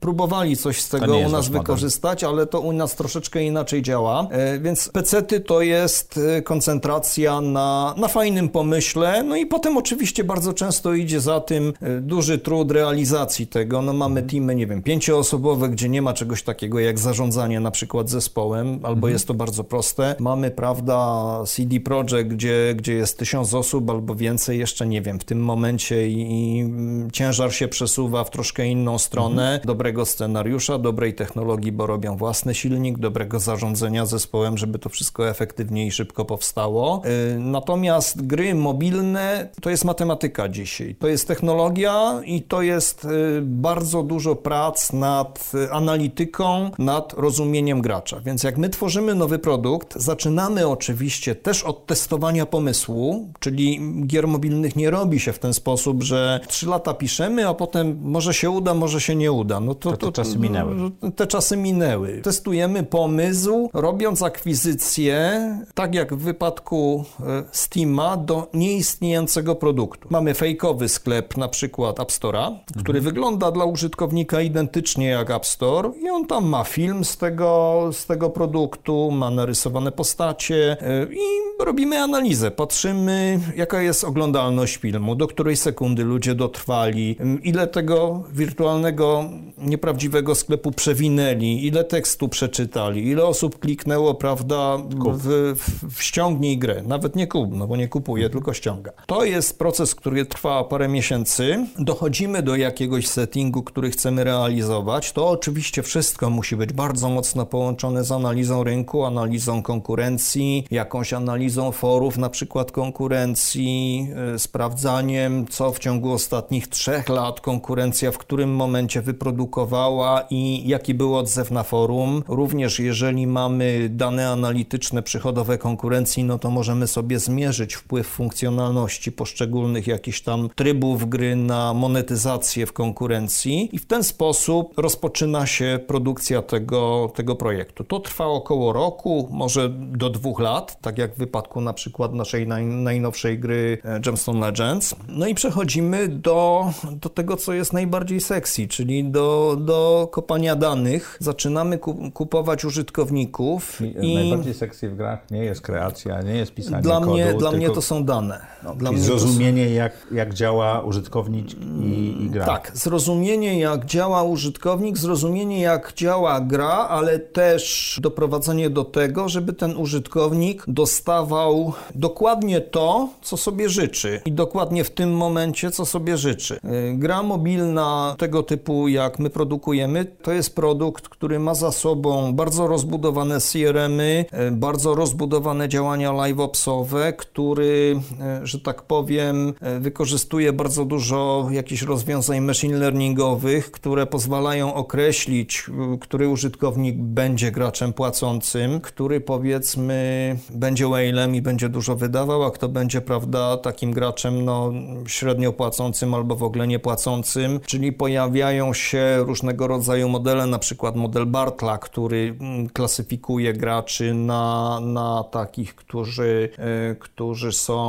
próbowali 0.00 0.56
coś 0.56 0.82
z 0.82 0.88
tego 0.88 1.18
u 1.18 1.28
nas 1.28 1.48
wykorzystać, 1.48 2.22
model. 2.22 2.36
ale 2.38 2.46
to 2.46 2.60
u 2.60 2.77
nas 2.78 2.94
troszeczkę 2.94 3.42
inaczej 3.42 3.82
działa, 3.82 4.28
e, 4.30 4.58
więc 4.58 4.88
pecety 4.88 5.40
to 5.40 5.62
jest 5.62 6.20
e, 6.36 6.42
koncentracja 6.42 7.40
na, 7.40 7.94
na 7.96 8.08
fajnym 8.08 8.48
pomyśle, 8.48 9.22
no 9.22 9.36
i 9.36 9.46
potem 9.46 9.76
oczywiście 9.76 10.24
bardzo 10.24 10.52
często 10.52 10.94
idzie 10.94 11.20
za 11.20 11.40
tym 11.40 11.72
e, 11.82 12.00
duży 12.00 12.38
trud 12.38 12.70
realizacji 12.70 13.46
tego. 13.46 13.82
No 13.82 13.92
mamy 13.92 14.22
teamy, 14.22 14.54
nie 14.54 14.66
wiem, 14.66 14.82
pięcioosobowe, 14.82 15.68
gdzie 15.68 15.88
nie 15.88 16.02
ma 16.02 16.12
czegoś 16.12 16.42
takiego 16.42 16.80
jak 16.80 16.98
zarządzanie 16.98 17.60
na 17.60 17.70
przykład 17.70 18.10
zespołem, 18.10 18.68
albo 18.74 19.06
mhm. 19.06 19.12
jest 19.12 19.26
to 19.26 19.34
bardzo 19.34 19.64
proste. 19.64 20.14
Mamy, 20.18 20.50
prawda, 20.50 20.98
CD 21.46 21.80
Projekt, 21.80 22.30
gdzie, 22.30 22.74
gdzie 22.76 22.94
jest 22.94 23.18
tysiąc 23.18 23.54
osób 23.54 23.90
albo 23.90 24.14
więcej, 24.14 24.58
jeszcze 24.58 24.86
nie 24.86 25.02
wiem, 25.02 25.20
w 25.20 25.24
tym 25.24 25.40
momencie 25.40 26.08
i, 26.08 26.20
i 26.20 26.60
mm, 26.60 27.10
ciężar 27.10 27.52
się 27.52 27.68
przesuwa 27.68 28.24
w 28.24 28.30
troszkę 28.30 28.66
inną 28.66 28.98
stronę, 28.98 29.42
mhm. 29.42 29.60
dobrego 29.66 30.06
scenariusza, 30.06 30.78
dobrej 30.78 31.14
technologii, 31.14 31.72
bo 31.72 31.86
robią 31.86 32.16
własne 32.16 32.54
silniki, 32.54 32.67
silnik, 32.68 32.98
dobrego 32.98 33.40
zarządzania 33.40 34.06
zespołem, 34.06 34.58
żeby 34.58 34.78
to 34.78 34.88
wszystko 34.88 35.28
efektywnie 35.28 35.86
i 35.86 35.90
szybko 35.90 36.24
powstało. 36.24 37.02
Y, 37.34 37.38
natomiast 37.38 38.26
gry 38.26 38.54
mobilne 38.54 39.48
to 39.60 39.70
jest 39.70 39.84
matematyka 39.84 40.48
dzisiaj. 40.48 40.94
To 40.94 41.08
jest 41.08 41.28
technologia 41.28 42.20
i 42.24 42.42
to 42.42 42.62
jest 42.62 43.04
y, 43.04 43.08
bardzo 43.42 44.02
dużo 44.02 44.36
prac 44.36 44.92
nad 44.92 45.52
analityką, 45.70 46.70
nad 46.78 47.12
rozumieniem 47.12 47.80
gracza. 47.80 48.20
Więc 48.20 48.42
jak 48.42 48.58
my 48.58 48.68
tworzymy 48.68 49.14
nowy 49.14 49.38
produkt, 49.38 49.94
zaczynamy 49.96 50.68
oczywiście 50.68 51.34
też 51.34 51.64
od 51.64 51.86
testowania 51.86 52.46
pomysłu, 52.46 53.32
czyli 53.40 53.80
gier 54.06 54.28
mobilnych 54.28 54.76
nie 54.76 54.90
robi 54.90 55.20
się 55.20 55.32
w 55.32 55.38
ten 55.38 55.54
sposób, 55.54 56.02
że 56.02 56.40
trzy 56.48 56.66
lata 56.66 56.94
piszemy, 56.94 57.48
a 57.48 57.54
potem 57.54 57.98
może 58.02 58.34
się 58.34 58.50
uda, 58.50 58.74
może 58.74 59.00
się 59.00 59.14
nie 59.14 59.32
uda. 59.32 59.60
No 59.60 59.74
to, 59.74 59.96
to, 59.96 60.06
te 60.06 60.12
czasy 60.12 60.38
minęły. 60.38 60.90
Te 61.16 61.26
czasy 61.26 61.56
minęły. 61.56 62.20
Testujemy 62.22 62.57
pomysł, 62.90 63.70
robiąc 63.74 64.22
akwizycję, 64.22 65.40
tak 65.74 65.94
jak 65.94 66.14
w 66.14 66.18
wypadku 66.18 67.04
e, 67.20 67.44
Steama, 67.52 68.16
do 68.16 68.48
nieistniejącego 68.54 69.54
produktu. 69.54 70.08
Mamy 70.10 70.34
fejkowy 70.34 70.88
sklep, 70.88 71.36
na 71.36 71.48
przykład 71.48 72.00
App 72.00 72.10
Store'a, 72.10 72.56
który 72.66 72.98
mhm. 72.98 73.04
wygląda 73.04 73.50
dla 73.50 73.64
użytkownika 73.64 74.40
identycznie 74.40 75.06
jak 75.06 75.30
App 75.30 75.46
Store 75.46 75.90
i 76.02 76.10
on 76.10 76.26
tam 76.26 76.46
ma 76.46 76.64
film 76.64 77.04
z 77.04 77.16
tego, 77.16 77.90
z 77.92 78.06
tego 78.06 78.30
produktu, 78.30 79.10
ma 79.10 79.30
narysowane 79.30 79.92
postacie 79.92 80.76
e, 80.80 81.06
i 81.12 81.18
robimy 81.64 81.98
analizę. 81.98 82.50
Patrzymy, 82.50 83.40
jaka 83.56 83.82
jest 83.82 84.04
oglądalność 84.04 84.76
filmu, 84.76 85.14
do 85.14 85.26
której 85.26 85.56
sekundy 85.56 86.04
ludzie 86.04 86.34
dotrwali, 86.34 87.16
ile 87.42 87.66
tego 87.66 88.22
wirtualnego, 88.32 89.24
nieprawdziwego 89.58 90.34
sklepu 90.34 90.72
przewinęli, 90.72 91.66
ile 91.66 91.84
tekstu 91.84 92.28
przeczytali, 92.28 92.47
ile 92.96 93.24
osób 93.24 93.58
kliknęło, 93.58 94.14
prawda, 94.14 94.76
w, 95.12 95.54
w, 95.54 95.94
w 95.94 96.02
ściągnij 96.02 96.58
grę. 96.58 96.82
Nawet 96.86 97.16
nie 97.16 97.26
kup, 97.26 97.50
no 97.54 97.66
bo 97.66 97.76
nie 97.76 97.88
kupuje, 97.88 98.30
tylko 98.30 98.54
ściąga. 98.54 98.92
To 99.06 99.24
jest 99.24 99.58
proces, 99.58 99.94
który 99.94 100.26
trwa 100.26 100.64
parę 100.64 100.88
miesięcy. 100.88 101.66
Dochodzimy 101.78 102.42
do 102.42 102.56
jakiegoś 102.56 103.06
settingu, 103.06 103.62
który 103.62 103.90
chcemy 103.90 104.24
realizować. 104.24 105.12
To 105.12 105.28
oczywiście 105.28 105.82
wszystko 105.82 106.30
musi 106.30 106.56
być 106.56 106.72
bardzo 106.72 107.08
mocno 107.08 107.46
połączone 107.46 108.04
z 108.04 108.12
analizą 108.12 108.64
rynku, 108.64 109.04
analizą 109.04 109.62
konkurencji, 109.62 110.66
jakąś 110.70 111.12
analizą 111.12 111.72
forów, 111.72 112.18
na 112.18 112.30
przykład 112.30 112.72
konkurencji, 112.72 114.08
yy, 114.32 114.38
sprawdzaniem, 114.38 115.46
co 115.46 115.72
w 115.72 115.78
ciągu 115.78 116.12
ostatnich 116.12 116.68
trzech 116.68 117.08
lat 117.08 117.40
konkurencja 117.40 118.12
w 118.12 118.18
którym 118.18 118.54
momencie 118.54 119.02
wyprodukowała 119.02 120.24
i 120.30 120.68
jaki 120.68 120.94
był 120.94 121.16
odzew 121.16 121.50
na 121.50 121.62
forum. 121.62 122.22
Również 122.28 122.78
jeżeli 122.78 123.26
mamy 123.26 123.88
dane 123.90 124.28
analityczne 124.28 125.02
przychodowe 125.02 125.58
konkurencji, 125.58 126.24
no 126.24 126.38
to 126.38 126.50
możemy 126.50 126.86
sobie 126.86 127.18
zmierzyć 127.18 127.74
wpływ 127.74 128.06
funkcjonalności 128.06 129.12
poszczególnych 129.12 129.86
jakichś 129.86 130.20
tam 130.20 130.48
trybów 130.54 131.08
gry 131.08 131.36
na 131.36 131.74
monetyzację 131.74 132.66
w 132.66 132.72
konkurencji 132.72 133.68
i 133.72 133.78
w 133.78 133.86
ten 133.86 134.04
sposób 134.04 134.78
rozpoczyna 134.78 135.46
się 135.46 135.78
produkcja 135.86 136.42
tego, 136.42 137.12
tego 137.14 137.36
projektu. 137.36 137.84
To 137.84 138.00
trwa 138.00 138.26
około 138.26 138.72
roku, 138.72 139.28
może 139.30 139.68
do 139.68 140.10
dwóch 140.10 140.40
lat, 140.40 140.80
tak 140.80 140.98
jak 140.98 141.14
w 141.14 141.18
wypadku 141.18 141.60
na 141.60 141.72
przykład 141.72 142.14
naszej 142.14 142.46
naj, 142.46 142.64
najnowszej 142.64 143.38
gry 143.38 143.78
e, 143.84 144.00
Gemstone 144.00 144.40
Legends. 144.40 144.94
No 145.08 145.26
i 145.26 145.34
przechodzimy 145.34 146.08
do, 146.08 146.66
do 146.92 147.08
tego, 147.08 147.36
co 147.36 147.52
jest 147.52 147.72
najbardziej 147.72 148.20
sexy, 148.20 148.68
czyli 148.68 149.04
do, 149.04 149.56
do 149.60 150.08
kopania 150.12 150.56
danych. 150.56 151.16
Zaczynamy 151.20 151.78
kupować 152.18 152.64
użytkowników. 152.64 153.80
I, 153.80 154.06
i... 154.06 154.14
Najbardziej 154.14 154.54
sexy 154.54 154.88
w 154.88 154.96
grach 154.96 155.30
nie 155.30 155.44
jest 155.44 155.60
kreacja, 155.60 156.22
nie 156.22 156.34
jest 156.34 156.54
pisanie 156.54 156.82
dla 156.82 157.00
kodu. 157.00 157.12
Mnie, 157.12 157.24
dla 157.24 157.32
tylko... 157.38 157.56
mnie 157.56 157.70
to 157.70 157.82
są 157.82 158.04
dane. 158.04 158.46
No, 158.62 158.74
dla 158.74 158.90
I 158.90 158.98
zrozumienie, 158.98 159.66
są... 159.66 159.72
jak, 159.72 159.92
jak 160.12 160.34
działa 160.34 160.80
użytkownik 160.80 161.46
i, 161.82 162.16
i 162.24 162.30
gra. 162.30 162.46
Tak, 162.46 162.70
zrozumienie, 162.74 163.58
jak 163.58 163.86
działa 163.86 164.22
użytkownik, 164.22 164.98
zrozumienie, 164.98 165.60
jak 165.60 165.92
działa 165.96 166.40
gra, 166.40 166.86
ale 166.88 167.18
też 167.18 167.98
doprowadzenie 168.02 168.70
do 168.70 168.84
tego, 168.84 169.28
żeby 169.28 169.52
ten 169.52 169.76
użytkownik 169.76 170.64
dostawał 170.68 171.72
dokładnie 171.94 172.60
to, 172.60 173.08
co 173.22 173.36
sobie 173.36 173.68
życzy 173.68 174.20
i 174.24 174.32
dokładnie 174.32 174.84
w 174.84 174.90
tym 174.90 175.16
momencie, 175.16 175.70
co 175.70 175.86
sobie 175.86 176.16
życzy. 176.16 176.54
Y, 176.54 176.94
gra 176.94 177.22
mobilna 177.22 178.14
tego 178.18 178.42
typu, 178.42 178.88
jak 178.88 179.18
my 179.18 179.30
produkujemy, 179.30 180.04
to 180.04 180.32
jest 180.32 180.54
produkt, 180.54 181.08
który 181.08 181.38
ma 181.38 181.54
za 181.54 181.72
sobą 181.72 182.07
bardzo 182.32 182.66
rozbudowane 182.66 183.40
CRM-y, 183.40 184.24
y, 184.48 184.50
bardzo 184.50 184.94
rozbudowane 184.94 185.68
działania 185.68 186.12
live-opsowe, 186.12 187.12
który, 187.12 188.00
y, 188.42 188.46
że 188.46 188.60
tak 188.60 188.82
powiem, 188.82 189.54
wykorzystuje 189.80 190.52
bardzo 190.52 190.84
dużo 190.84 191.48
jakichś 191.50 191.82
rozwiązań 191.82 192.40
machine 192.40 192.78
learningowych, 192.78 193.70
które 193.70 194.06
pozwalają 194.06 194.74
określić, 194.74 195.66
który 196.00 196.28
użytkownik 196.28 196.96
będzie 196.96 197.52
graczem 197.52 197.92
płacącym, 197.92 198.80
który 198.80 199.20
powiedzmy 199.20 200.36
będzie 200.50 200.86
whale'em 200.86 201.34
i 201.34 201.42
będzie 201.42 201.68
dużo 201.68 201.96
wydawał, 201.96 202.42
a 202.42 202.50
kto 202.50 202.68
będzie, 202.68 203.00
prawda, 203.00 203.56
takim 203.56 203.92
graczem 203.92 204.44
no, 204.44 204.72
średnio 205.06 205.52
płacącym 205.52 206.14
albo 206.14 206.36
w 206.36 206.42
ogóle 206.42 206.66
nie 206.66 206.78
płacącym, 206.78 207.60
czyli 207.66 207.92
pojawiają 207.92 208.74
się 208.74 209.16
różnego 209.18 209.66
rodzaju 209.66 210.08
modele, 210.08 210.46
na 210.46 210.58
przykład 210.58 210.96
model 210.96 211.26
Bartla, 211.26 211.78
który 211.78 211.97
mm, 212.06 212.68
klasyfikuje 212.68 213.52
graczy 213.52 214.14
na, 214.14 214.78
na 214.80 215.24
takich, 215.30 215.74
którzy, 215.74 216.48
e, 216.58 216.94
którzy 216.94 217.52
są 217.52 217.88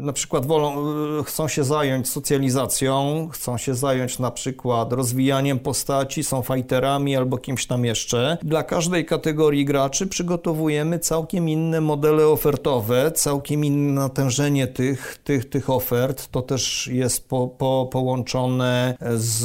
na 0.00 0.12
przykład 0.12 0.46
wolą, 0.46 0.74
e, 1.20 1.24
chcą 1.24 1.48
się 1.48 1.64
zająć 1.64 2.08
socjalizacją, 2.08 3.28
chcą 3.32 3.58
się 3.58 3.74
zająć 3.74 4.18
na 4.18 4.30
przykład 4.30 4.92
rozwijaniem 4.92 5.58
postaci, 5.58 6.24
są 6.24 6.42
fighterami 6.42 7.16
albo 7.16 7.38
kimś 7.38 7.66
tam 7.66 7.84
jeszcze. 7.84 8.38
Dla 8.42 8.62
każdej 8.62 9.04
kategorii 9.04 9.64
graczy 9.64 10.06
przygotowujemy 10.06 10.98
całkiem 10.98 11.48
inne 11.48 11.80
modele 11.80 12.26
ofertowe, 12.26 13.12
całkiem 13.12 13.64
inne 13.64 13.92
natężenie 13.92 14.66
tych, 14.66 15.18
tych, 15.24 15.48
tych 15.48 15.70
ofert. 15.70 16.28
To 16.30 16.42
też 16.42 16.86
jest 16.86 17.28
po, 17.28 17.48
po, 17.48 17.88
połączone 17.92 18.94
z, 19.14 19.38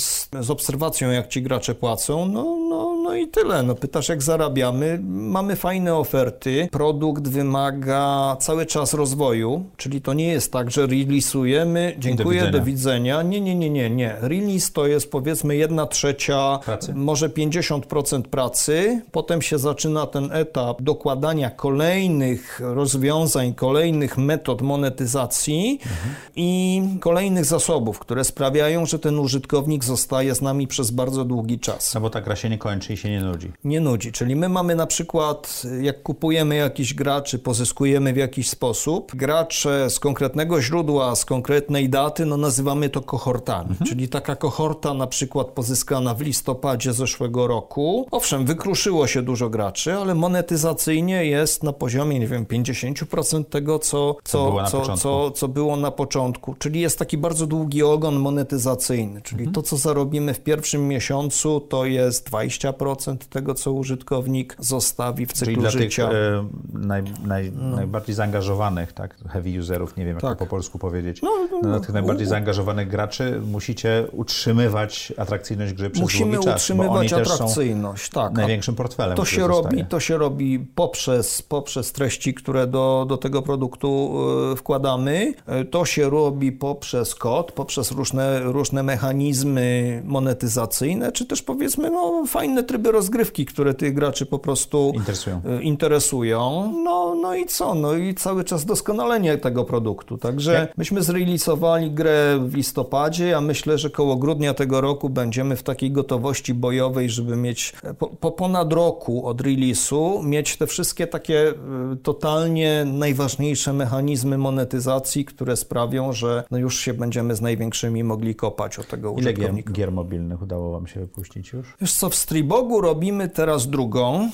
z, 0.00 0.28
z 0.40 0.50
obserwacją, 0.50 1.10
jak 1.10 1.28
ci 1.28 1.42
gracze 1.42 1.74
płacą. 1.74 2.28
No, 2.28 2.56
no, 2.68 2.96
no 3.02 3.14
i 3.14 3.28
tyle. 3.36 3.62
No, 3.62 3.74
pytasz, 3.74 4.08
jak 4.08 4.22
zarabiamy. 4.22 4.98
Mamy 5.04 5.56
fajne 5.56 5.94
oferty. 5.94 6.68
Produkt 6.72 7.28
wymaga 7.28 8.36
cały 8.40 8.66
czas 8.66 8.94
rozwoju, 8.94 9.64
czyli 9.76 10.00
to 10.00 10.14
nie 10.14 10.28
jest 10.28 10.52
tak, 10.52 10.70
że 10.70 10.86
release'ujemy, 10.86 11.92
dziękuję, 11.98 12.40
do 12.40 12.46
widzenia. 12.46 12.52
do 12.52 12.64
widzenia. 12.64 13.22
Nie, 13.22 13.40
nie, 13.40 13.54
nie, 13.54 13.70
nie, 13.70 13.90
nie. 13.90 14.16
Release 14.20 14.72
to 14.72 14.86
jest 14.86 15.10
powiedzmy 15.10 15.56
jedna 15.56 15.86
trzecia, 15.86 16.58
pracy. 16.64 16.94
może 16.94 17.28
50% 17.28 18.22
pracy. 18.22 19.02
Potem 19.12 19.42
się 19.42 19.58
zaczyna 19.58 20.06
ten 20.06 20.32
etap 20.32 20.82
dokładania 20.82 21.50
kolejnych 21.50 22.60
rozwiązań, 22.64 23.54
kolejnych 23.54 24.18
metod 24.18 24.62
monetyzacji 24.62 25.78
mhm. 25.82 26.14
i 26.36 26.82
kolejnych 27.00 27.44
zasobów, 27.44 27.98
które 27.98 28.24
sprawiają, 28.24 28.86
że 28.86 28.98
ten 28.98 29.18
użytkownik 29.18 29.84
zostaje 29.84 30.34
z 30.34 30.42
nami 30.42 30.66
przez 30.66 30.90
bardzo 30.90 31.24
długi 31.24 31.58
czas. 31.58 31.94
No 31.94 32.00
bo 32.00 32.10
ta 32.10 32.20
gra 32.20 32.36
się 32.36 32.48
nie 32.48 32.58
kończy 32.58 32.92
i 32.92 32.96
się 32.96 33.10
nie 33.10 33.25
nudzi. 33.26 33.52
Nie 33.64 33.80
nudzi, 33.80 34.12
czyli 34.12 34.36
my 34.36 34.48
mamy 34.48 34.74
na 34.74 34.86
przykład, 34.86 35.62
jak 35.80 36.02
kupujemy 36.02 36.56
jakiś 36.56 36.94
graczy, 36.94 37.38
pozyskujemy 37.38 38.12
w 38.12 38.16
jakiś 38.16 38.48
sposób, 38.48 39.16
gracze 39.16 39.90
z 39.90 40.00
konkretnego 40.00 40.62
źródła, 40.62 41.16
z 41.16 41.24
konkretnej 41.24 41.88
daty, 41.88 42.26
no 42.26 42.36
nazywamy 42.36 42.88
to 42.88 43.00
kohortami. 43.00 43.70
Mhm. 43.70 43.90
Czyli 43.90 44.08
taka 44.08 44.36
kohorta 44.36 44.94
na 44.94 45.06
przykład 45.06 45.46
pozyskana 45.46 46.14
w 46.14 46.20
listopadzie 46.20 46.92
zeszłego 46.92 47.46
roku. 47.46 48.06
Owszem, 48.10 48.44
wykruszyło 48.44 49.06
się 49.06 49.22
dużo 49.22 49.50
graczy, 49.50 49.94
ale 49.94 50.14
monetyzacyjnie 50.14 51.24
jest 51.24 51.62
na 51.62 51.72
poziomie, 51.72 52.18
nie 52.18 52.26
wiem, 52.26 52.46
50% 52.46 53.44
tego, 53.44 53.78
co, 53.78 54.16
co, 54.24 54.64
co, 54.70 54.80
co, 54.80 54.96
co, 54.96 55.30
co 55.30 55.48
było 55.48 55.76
na 55.76 55.90
początku. 55.90 56.54
Czyli 56.58 56.80
jest 56.80 56.98
taki 56.98 57.18
bardzo 57.18 57.46
długi 57.46 57.82
ogon 57.82 58.16
monetyzacyjny. 58.16 59.22
Czyli 59.22 59.40
mhm. 59.40 59.54
to, 59.54 59.62
co 59.62 59.76
zarobimy 59.76 60.34
w 60.34 60.40
pierwszym 60.40 60.88
miesiącu, 60.88 61.60
to 61.60 61.84
jest 61.84 62.30
20% 62.30 63.15
tego, 63.24 63.54
co 63.54 63.72
użytkownik 63.72 64.56
zostawi 64.58 65.26
w 65.26 65.32
cyklu 65.32 65.44
Czyli 65.46 65.60
dla 65.60 65.70
życia. 65.70 66.08
Tych, 66.08 66.16
e, 66.16 66.48
naj, 66.72 67.02
naj, 67.24 67.52
no. 67.52 67.76
najbardziej 67.76 68.14
zaangażowanych, 68.14 68.92
tak? 68.92 69.16
Heavy 69.28 69.58
userów, 69.60 69.96
nie 69.96 70.04
wiem, 70.04 70.14
jak 70.14 70.22
tak. 70.22 70.38
to 70.38 70.44
po 70.44 70.50
polsku 70.50 70.78
powiedzieć. 70.78 71.22
No, 71.22 71.30
no, 71.50 71.68
no, 71.68 71.80
tych 71.80 71.92
najbardziej 71.92 72.26
zaangażowanych 72.26 72.88
graczy 72.88 73.40
musicie 73.46 74.06
utrzymywać 74.12 75.12
atrakcyjność 75.16 75.72
gry 75.72 75.90
przez 75.90 76.02
Musimy 76.02 76.32
długi 76.32 76.44
czas, 76.44 76.62
utrzymywać 76.62 77.12
atrakcyjność, 77.12 78.10
tak. 78.10 78.32
Największym 78.32 78.74
portfelem. 78.74 79.16
To 79.16 79.24
się, 79.24 79.46
robi, 79.46 79.84
to 79.84 80.00
się 80.00 80.18
robi 80.18 80.58
poprzez, 80.58 81.42
poprzez 81.42 81.92
treści, 81.92 82.34
które 82.34 82.66
do, 82.66 83.06
do 83.08 83.16
tego 83.16 83.42
produktu 83.42 84.18
e, 84.52 84.56
wkładamy. 84.56 85.34
E, 85.46 85.64
to 85.64 85.84
się 85.84 86.10
robi 86.10 86.52
poprzez 86.52 87.14
kod, 87.14 87.52
poprzez 87.52 87.90
różne, 87.90 88.40
różne 88.40 88.82
mechanizmy 88.82 90.02
monetyzacyjne, 90.04 91.12
czy 91.12 91.26
też 91.26 91.42
powiedzmy 91.42 91.90
no, 91.90 92.24
fajne 92.26 92.62
tryby 92.64 92.76
tryby 92.76 92.92
rozgrywki, 93.10 93.46
które 93.46 93.74
tych 93.74 93.94
graczy 93.94 94.26
po 94.26 94.38
prostu 94.38 94.92
Interesują. 94.94 95.40
y, 95.60 95.62
interesują. 95.62 96.72
No, 96.84 97.14
no 97.22 97.34
i 97.34 97.46
co? 97.46 97.74
No 97.74 97.94
i 97.94 98.14
cały 98.14 98.44
czas 98.44 98.64
doskonalenie 98.64 99.38
tego 99.38 99.64
produktu. 99.64 100.18
Także 100.18 100.52
Jak- 100.52 100.78
myśmy 100.78 101.02
zrealizowali 101.02 101.90
grę 101.90 102.38
w 102.46 102.54
listopadzie, 102.54 103.26
ja 103.26 103.40
myślę, 103.40 103.78
że 103.78 103.90
koło 103.90 104.16
grudnia 104.16 104.54
tego 104.54 104.80
roku 104.80 105.08
będziemy 105.10 105.56
w 105.56 105.62
takiej 105.62 105.90
gotowości 105.92 106.54
bojowej, 106.54 107.10
żeby 107.10 107.36
mieć 107.36 107.72
e, 107.84 107.94
po, 107.94 108.06
po 108.06 108.30
ponad 108.32 108.72
roku 108.72 109.26
od 109.26 109.42
release'u 109.42 110.24
mieć 110.24 110.56
te 110.56 110.66
wszystkie 110.66 111.06
takie 111.06 111.48
y, 111.92 111.96
totalnie 112.02 112.84
najważniejsze 112.84 113.72
mechanizmy 113.72 114.38
monetyzacji, 114.38 115.24
które 115.24 115.56
sprawią, 115.56 116.12
że 116.12 116.44
no 116.50 116.58
już 116.58 116.78
się 116.80 116.94
będziemy 116.94 117.34
z 117.36 117.40
największymi 117.40 118.04
mogli 118.04 118.34
kopać 118.34 118.78
od 118.78 118.86
tego 118.88 119.08
Ile 119.12 119.20
gier, 119.22 119.28
użytkownika. 119.32 119.72
gier 119.72 119.92
mobilnych 119.92 120.42
udało 120.42 120.72
Wam 120.72 120.86
się 120.86 121.00
wypuścić 121.00 121.52
już? 121.52 121.74
Wiesz 121.80 121.94
co, 121.94 122.08
w 122.10 122.14
Stribogu 122.14 122.80
robimy 122.96 123.28
teraz 123.28 123.66
drugą. 123.66 124.30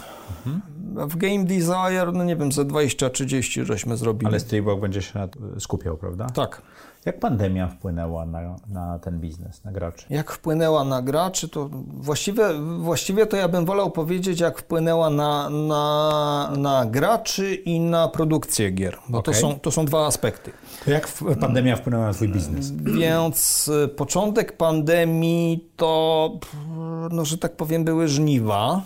Mhm. 0.47 0.63
W 1.09 1.17
Game 1.17 1.45
Desire, 1.45 2.13
no 2.13 2.25
nie 2.25 2.37
wiem, 2.37 2.53
ze 2.53 2.65
20-30 2.65 3.65
żeśmy 3.65 3.97
zrobili. 3.97 4.27
Ale 4.27 4.41
Streambox 4.41 4.81
będzie 4.81 5.03
się 5.03 5.29
skupiał, 5.59 5.97
prawda? 5.97 6.27
Tak. 6.27 6.63
Jak 7.05 7.21
pandemia 7.21 7.69
wpłynęła 7.69 8.27
na, 8.27 8.57
na 8.69 8.99
ten 8.99 9.21
biznes, 9.21 9.65
na 9.65 9.73
graczy? 9.73 10.07
Jak 10.11 10.33
wpłynęła 10.33 10.85
na 10.85 11.03
graczy, 11.03 11.49
to 11.49 11.69
właściwie, 11.87 12.45
właściwie 12.79 13.27
to 13.27 13.37
ja 13.37 13.49
bym 13.49 13.65
wolał 13.65 13.91
powiedzieć, 13.91 14.41
jak 14.41 14.59
wpłynęła 14.59 15.11
na, 15.11 15.51
na, 15.51 16.53
na 16.59 16.87
graczy 16.87 17.55
i 17.55 17.81
na 17.81 18.09
produkcję 18.09 18.71
gier, 18.71 18.99
bo 19.09 19.19
Okej. 19.19 19.35
to, 19.35 19.41
są, 19.41 19.59
to 19.61 19.71
są 19.71 19.85
dwa 19.85 20.07
aspekty. 20.07 20.53
Jak 20.87 21.09
pandemia 21.41 21.77
wpłynęła 21.77 22.07
na 22.07 22.13
Twój 22.13 22.29
biznes? 22.29 22.71
Więc 22.71 23.69
y, 23.85 23.89
początek 23.89 24.57
pandemii 24.57 25.69
to, 25.77 26.33
no, 27.11 27.25
że 27.25 27.39
tak 27.39 27.57
powiem, 27.57 27.85
były 27.85 28.09
żniwa. 28.09 28.83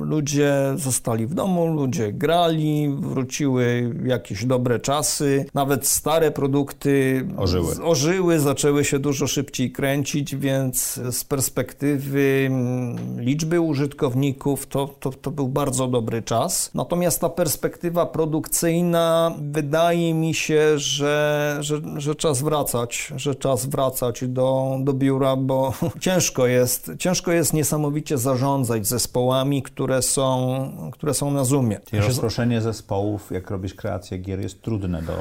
Ludzie 0.00 0.52
zostali 0.76 1.26
w 1.26 1.34
domu, 1.34 1.66
ludzie 1.66 2.12
grali, 2.12 2.96
wróciły 3.00 3.94
jakieś 4.04 4.44
dobre 4.44 4.80
czasy. 4.80 5.46
Nawet 5.54 5.86
stare 5.86 6.30
produkty 6.30 7.26
Ożyły. 7.36 7.84
ożyły, 7.84 8.40
zaczęły 8.40 8.84
się 8.84 8.98
dużo 8.98 9.26
szybciej 9.26 9.72
kręcić, 9.72 10.36
więc 10.36 11.00
z 11.10 11.24
perspektywy 11.24 12.44
mm, 12.46 13.20
liczby 13.20 13.60
użytkowników 13.60 14.66
to, 14.66 14.86
to, 15.00 15.10
to 15.10 15.30
był 15.30 15.48
bardzo 15.48 15.86
dobry 15.86 16.22
czas. 16.22 16.70
Natomiast 16.74 17.20
ta 17.20 17.28
perspektywa 17.28 18.06
produkcyjna 18.06 19.34
wydaje 19.40 20.14
mi 20.14 20.34
się, 20.34 20.78
że, 20.78 21.25
że, 21.60 21.80
że 21.96 22.14
czas 22.14 22.42
wracać, 22.42 23.12
że 23.16 23.34
czas 23.34 23.66
wracać 23.66 24.24
do, 24.28 24.76
do 24.80 24.92
biura, 24.92 25.36
bo 25.36 25.72
ciężko 26.00 26.46
jest, 26.46 26.90
ciężko 26.98 27.32
jest 27.32 27.52
niesamowicie 27.52 28.18
zarządzać 28.18 28.86
zespołami, 28.86 29.62
które 29.62 30.02
są, 30.02 30.90
które 30.92 31.14
są 31.14 31.30
na 31.30 31.44
Zoomie. 31.44 31.80
Czyli 31.90 32.02
rozproszenie 32.02 32.60
zespołów, 32.60 33.30
jak 33.30 33.50
robisz 33.50 33.74
kreację 33.74 34.18
gier, 34.18 34.40
jest 34.40 34.62
trudne 34.62 35.02
do 35.02 35.12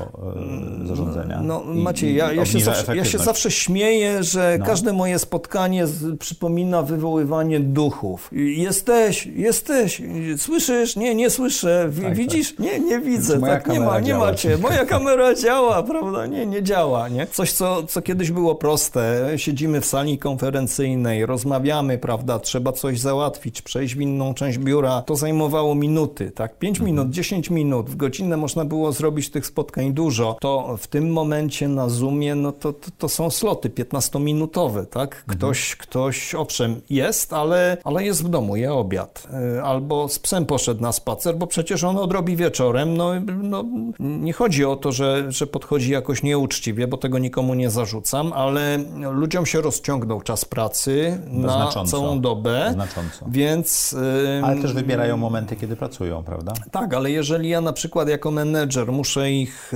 e, 0.83 0.87
zarządzania. 0.87 1.41
No 1.41 1.63
I- 1.73 1.77
Maciej, 1.81 2.11
i 2.11 2.15
ja, 2.15 2.31
ja, 2.33 2.45
się 2.45 2.59
zawsze, 2.59 2.95
ja 2.95 3.05
się 3.05 3.17
zawsze 3.17 3.51
śmieję, 3.51 4.23
że 4.23 4.55
No. 4.59 4.65
każde 4.65 4.93
moje 4.93 5.19
spotkanie 5.19 5.87
z, 5.87 6.19
przypomina 6.19 6.81
wywoływanie 6.81 7.59
duchów. 7.59 8.29
Jesteś, 8.31 9.25
jesteś, 9.25 10.01
słyszysz? 10.37 10.95
Nie, 10.95 11.15
nie 11.15 11.29
słyszę. 11.29 11.87
Wi- 11.89 12.01
Tak, 12.01 12.15
Widzisz? 12.15 12.59
Nie, 12.59 12.79
nie 12.79 12.99
widzę. 12.99 13.41
Tak, 13.41 13.67
nie 13.67 13.79
ma, 13.79 13.99
nie 13.99 14.07
działa, 14.07 14.25
macie. 14.25 14.57
Moja 14.57 14.85
kamera 14.85 15.35
działa, 15.35 15.83
prawda? 15.99 16.25
Nie, 16.25 16.45
nie 16.45 16.63
działa, 16.63 17.09
nie? 17.09 17.27
Coś, 17.27 17.51
co, 17.51 17.83
co 17.83 18.01
kiedyś 18.01 18.31
było 18.31 18.55
proste. 18.55 19.31
Siedzimy 19.35 19.81
w 19.81 19.85
sali 19.85 20.17
konferencyjnej, 20.17 21.25
rozmawiamy, 21.25 21.97
prawda? 21.97 22.39
Trzeba 22.39 22.71
coś 22.71 22.99
załatwić, 22.99 23.61
przejść 23.61 23.95
w 23.95 24.01
inną 24.01 24.33
część 24.33 24.57
biura. 24.57 25.01
To 25.01 25.15
zajmowało 25.15 25.75
minuty, 25.75 26.31
tak? 26.31 26.59
5 26.59 26.77
Mhm. 26.77 26.85
minut, 26.95 27.09
10 27.09 27.49
minut. 27.49 27.89
W 27.89 27.95
godzinę 27.95 28.37
można 28.37 28.65
było 28.65 28.91
zrobić 28.91 29.29
tych 29.29 29.45
spotkań 29.45 29.93
dużo. 29.93 30.37
To 30.41 30.75
w 30.77 30.87
tym 30.87 31.11
momencie 31.11 31.67
na 31.67 31.89
Zoomie, 31.89 32.35
no 32.35 32.51
to, 32.51 32.73
to, 32.73 32.91
to 32.97 33.09
są 33.09 33.29
sloty 33.29 33.69
15-minutowe, 33.69 34.85
tak? 34.85 35.15
Mhm. 35.15 35.37
Ktoś, 35.37 35.75
ktoś, 35.75 36.35
owszem, 36.35 36.81
jest, 36.89 37.33
ale, 37.33 37.77
ale 37.83 38.03
jest 38.03 38.23
w 38.25 38.29
domu, 38.29 38.55
je 38.55 38.73
obiad. 38.73 39.27
Y, 39.57 39.63
Albo 39.63 40.09
z 40.09 40.19
psem 40.19 40.45
poszedł 40.45 40.81
na 40.81 40.91
spacer, 40.91 41.35
bo 41.37 41.47
przecież 41.47 41.83
on 41.83 41.97
odrobi 41.97 42.35
wieczorem. 42.35 42.97
No, 42.97 43.11
no 43.43 43.63
nie 43.99 44.33
chodzi 44.33 44.65
o 44.65 44.75
to, 44.75 44.91
że, 44.91 45.25
że 45.29 45.47
podchodzi 45.47 45.84
jakoś 45.91 46.23
nieuczciwie, 46.23 46.88
bo 46.88 46.97
tego 46.97 47.19
nikomu 47.19 47.53
nie 47.53 47.69
zarzucam, 47.69 48.33
ale 48.33 48.79
ludziom 49.11 49.45
się 49.45 49.61
rozciągnął 49.61 50.21
czas 50.21 50.45
pracy 50.45 51.19
na 51.27 51.53
znacząco. 51.53 51.91
całą 51.91 52.19
dobę. 52.21 52.69
Znacząco. 52.73 53.25
Więc... 53.27 53.93
y, 53.93 54.41
Ale 54.43 54.61
też 54.61 54.73
wybierają 54.73 55.17
momenty, 55.17 55.55
kiedy 55.55 55.75
pracują, 55.75 56.23
prawda? 56.23 56.53
tak, 56.71 56.93
ale 56.93 57.11
jeżeli 57.11 57.49
ja 57.49 57.61
na 57.61 57.73
przykład 57.73 58.09
jako 58.09 58.31
menedżer 58.31 58.91
muszę 58.91 59.31
ich, 59.31 59.71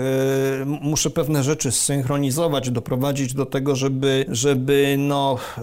m- 0.62 0.78
muszę 0.82 1.10
pewne 1.10 1.44
rzeczy 1.44 1.72
zsynchronizować, 1.72 2.70
doprowadzić 2.72 3.34
do 3.34 3.46
tego, 3.46 3.76
żeby, 3.76 4.26
żeby 4.30 4.96
no, 4.98 5.38
e, 5.58 5.62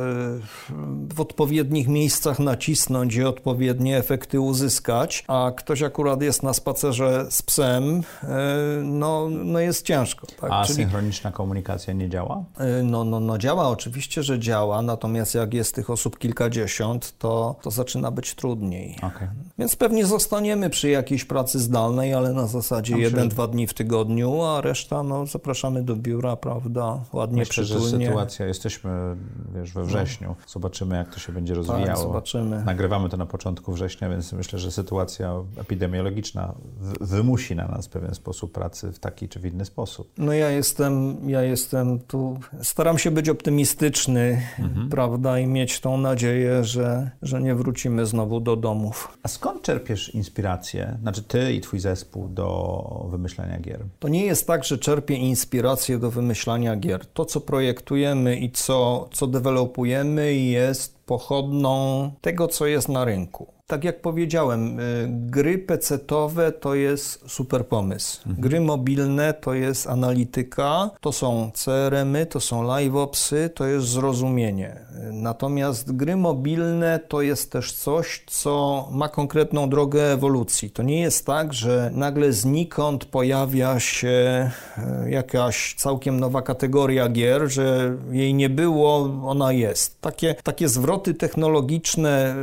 w 1.15 1.21
odpowiednich 1.21 1.89
miejscach 1.89 2.39
nacisnąć 2.39 3.15
i 3.15 3.25
odpowiednie 3.25 3.97
efekty 3.99 4.41
uzyskać, 4.41 5.25
a 5.29 5.53
ktoś 5.57 5.83
akurat 5.83 6.23
jest 6.23 6.43
na 6.43 6.53
spacerze 6.55 7.27
z 7.31 7.43
psem, 7.43 8.03
e, 8.23 8.37
no, 8.83 9.29
no 9.31 9.59
jest 9.61 9.87
ciężko. 9.87 10.27
Tak? 10.41 10.51
A 10.53 10.65
Czyli, 10.65 10.77
synchroniczna 10.77 11.33
komunikacja 11.33 11.95
nie 11.95 12.09
działa? 12.09 12.45
e, 12.59 12.83
no, 12.83 13.05
no, 13.05 13.21
no 13.21 13.39
działa, 13.39 13.69
oczywiście, 13.69 14.23
że 14.23 14.39
działa, 14.39 14.83
natomiast 14.83 15.35
jak 15.35 15.55
jest 15.55 15.75
tych 15.75 15.91
osób 15.91 16.19
kilkadziesiąt, 16.19 17.19
to, 17.19 17.57
to 17.63 17.71
zaczyna 17.71 18.11
być 18.11 18.35
trudniej. 18.35 18.97
Okej. 19.03 19.29
Więc 19.59 19.77
pewnie 19.77 20.07
zostaniemy 20.07 20.71
przy 20.71 20.89
jakiejś 20.89 21.25
pracy 21.25 21.59
zdalnej, 21.61 22.15
ale 22.15 22.33
na 22.33 22.47
zasadzie 22.47 22.95
Myślę, 22.95 23.05
jeden, 23.09 23.23
że- 23.25 23.29
dwa 23.31 23.47
dni 23.47 23.67
w 23.67 23.75
tygodniu, 23.75 24.43
a 24.43 24.61
reszta 24.61 25.03
no, 25.03 25.27
zapraszamy 25.27 25.83
do 25.83 25.97
biura, 25.97 26.37
prawda, 26.37 27.01
ładnie, 27.13 27.39
Myślę, 27.39 27.65
że 27.65 27.75
przytulnie. 27.79 28.07
sytuacja, 28.07 28.47
jesteśmy 28.47 29.17
wiesz, 29.55 29.73
we 29.73 29.85
wrześniu, 29.85 30.35
zobaczymy 30.47 30.97
jak 30.97 31.15
to 31.15 31.21
się 31.21 31.33
będzie 31.33 31.55
rozwijało. 31.55 31.87
Tak, 31.87 31.99
zobaczymy. 31.99 32.65
Nagrywamy 32.65 33.09
to 33.09 33.17
na 33.17 33.27
początku 33.27 33.73
września, 33.73 34.09
więc 34.09 34.33
myślę, 34.33 34.59
że 34.59 34.71
sytuacja 34.73 35.35
epidemiologiczna 35.57 36.55
wymusi 37.01 37.57
na 37.57 37.69
nas 37.69 37.89
pewien 37.89 38.15
sposób 38.15 38.53
pracy 38.53 38.93
w 38.93 38.99
taki 38.99 39.29
czy 39.29 39.41
w 39.41 39.47
inny 39.47 39.65
sposób. 39.65 40.11
No 40.27 40.33
ja 40.33 40.51
jestem, 40.51 41.17
ja 41.31 41.43
jestem 41.43 41.99
tu, 41.99 42.39
staram 42.63 42.99
się 42.99 43.11
być 43.11 43.29
optymistyczny, 43.29 44.43
Mhm. 44.59 44.89
prawda, 44.89 45.39
i 45.39 45.47
mieć 45.47 45.81
tą 45.81 45.97
nadzieję, 45.99 46.65
że, 46.65 47.11
że 47.23 47.43
nie 47.43 47.55
wrócimy 47.55 48.07
znowu 48.07 48.41
do 48.41 48.57
domów. 48.57 49.19
A 49.23 49.29
skąd 49.29 49.63
czerpiesz 49.63 50.15
inspirację, 50.15 50.99
znaczy 51.03 51.23
ty 51.23 51.53
i 51.53 51.61
twój 51.61 51.81
zespół 51.81 52.29
do 52.29 53.07
wymyślania 53.11 53.61
gier? 53.61 53.81
To 53.99 54.09
nie 54.09 54.25
jest 54.27 54.47
tak, 54.47 54.65
że 54.65 54.79
czerpię 54.79 55.15
inspirację 55.15 55.99
do 55.99 56.11
wymyślania 56.11 56.77
gier. 56.77 57.07
To, 57.07 57.25
co 57.25 57.41
projektujemy 57.41 58.37
i 58.37 58.51
co, 58.51 59.09
co 59.13 59.27
dewelopujemy, 59.27 60.35
jest 60.35 60.96
pochodną 61.07 62.11
tego, 62.21 62.49
co 62.49 62.67
jest 62.67 62.89
na 62.89 63.05
rynku. 63.05 63.57
Tak 63.67 63.85
jak 63.85 64.01
powiedziałem, 64.01 64.81
y, 64.81 65.09
gry 65.11 65.59
PC-owe 65.59 66.53
to 66.53 66.75
jest 66.75 67.31
super 67.31 67.67
pomysł. 67.69 68.21
Gry 68.27 68.61
mobilne 68.61 69.35
to 69.35 69.55
jest 69.55 69.87
analityka, 69.87 70.91
to 71.01 71.13
są 71.13 71.51
CRM-y, 71.55 72.27
to 72.27 72.41
są 72.41 72.63
live-opsy, 72.63 73.51
to 73.55 73.67
jest 73.67 73.87
zrozumienie. 73.87 74.87
Y, 75.11 75.13
Natomiast 75.13 75.93
gry 75.93 76.17
mobilne 76.17 77.01
to 77.09 77.23
jest 77.23 77.53
też 77.53 77.73
coś, 77.73 78.25
co 78.27 78.89
ma 78.93 79.09
konkretną 79.09 79.69
drogę 79.69 80.13
ewolucji. 80.13 80.71
To 80.71 80.83
nie 80.83 81.01
jest 81.01 81.27
tak, 81.27 81.53
że 81.55 81.91
nagle 81.95 82.33
znikąd 82.33 83.05
pojawia 83.05 83.81
się 83.81 84.51
e, 84.79 85.11
jakaś 85.11 85.75
całkiem 85.75 86.21
nowa 86.21 86.43
kategoria 86.43 87.09
gier, 87.09 87.49
że 87.49 87.97
jej 88.11 88.35
nie 88.35 88.51
było, 88.51 88.97
ona 89.25 89.53
jest. 89.53 90.01
Takie, 90.01 90.35
takie 90.35 90.69
zwroty 90.69 90.96
technologiczne, 90.99 92.37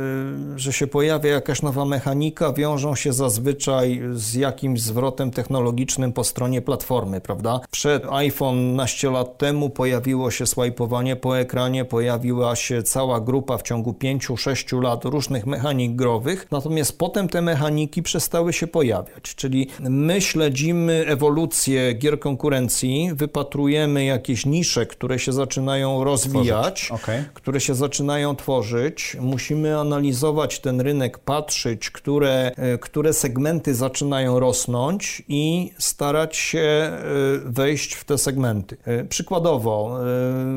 y, 0.54 0.58
że 0.58 0.72
się 0.72 0.86
pojawia 0.86 1.30
jakaś 1.30 1.62
nowa 1.62 1.84
mechanika, 1.84 2.52
wiążą 2.52 2.94
się 2.94 3.12
zazwyczaj 3.12 4.02
z 4.12 4.34
jakimś 4.34 4.80
zwrotem 4.80 5.30
technologicznym 5.30 6.12
po 6.12 6.24
stronie 6.24 6.62
platformy, 6.62 7.20
prawda? 7.20 7.60
Przed 7.70 8.04
iPhone 8.10 8.76
naście 8.76 9.10
lat 9.10 9.38
temu 9.38 9.70
pojawiło 9.70 10.30
się 10.30 10.46
swajpowanie 10.46 11.16
po 11.16 11.38
ekranie, 11.38 11.84
pojawiła 11.84 12.56
się 12.56 12.82
cała 12.82 13.20
grupa 13.20 13.58
w 13.58 13.62
ciągu 13.62 13.92
5-6 13.92 14.82
lat 14.82 15.04
różnych 15.04 15.46
mechanik 15.46 15.96
growych, 15.96 16.46
natomiast 16.50 16.98
potem 16.98 17.28
te 17.28 17.42
mechaniki 17.42 18.02
przestały 18.02 18.52
się 18.52 18.66
pojawiać, 18.66 19.34
czyli 19.36 19.68
my 19.80 20.20
śledzimy 20.20 21.04
ewolucję 21.06 21.92
gier 21.92 22.20
konkurencji, 22.20 23.10
wypatrujemy 23.14 24.04
jakieś 24.04 24.46
nisze, 24.46 24.86
które 24.86 25.18
się 25.18 25.32
zaczynają 25.32 26.04
rozwijać, 26.04 26.88
Okej. 26.90 27.24
które 27.34 27.60
się 27.60 27.74
zaczynają 27.74 28.36
tworzyć, 28.44 29.16
musimy 29.20 29.78
analizować 29.78 30.60
ten 30.60 30.80
rynek, 30.80 31.18
patrzeć, 31.18 31.90
które, 31.90 32.52
e, 32.56 32.78
które 32.78 33.12
segmenty 33.12 33.74
zaczynają 33.74 34.40
rosnąć 34.40 35.22
i 35.28 35.72
starać 35.78 36.36
się 36.36 36.58
e, 36.58 37.00
wejść 37.44 37.94
w 37.94 38.04
te 38.04 38.18
segmenty. 38.18 38.76
E, 38.84 39.04
przykładowo, 39.04 39.98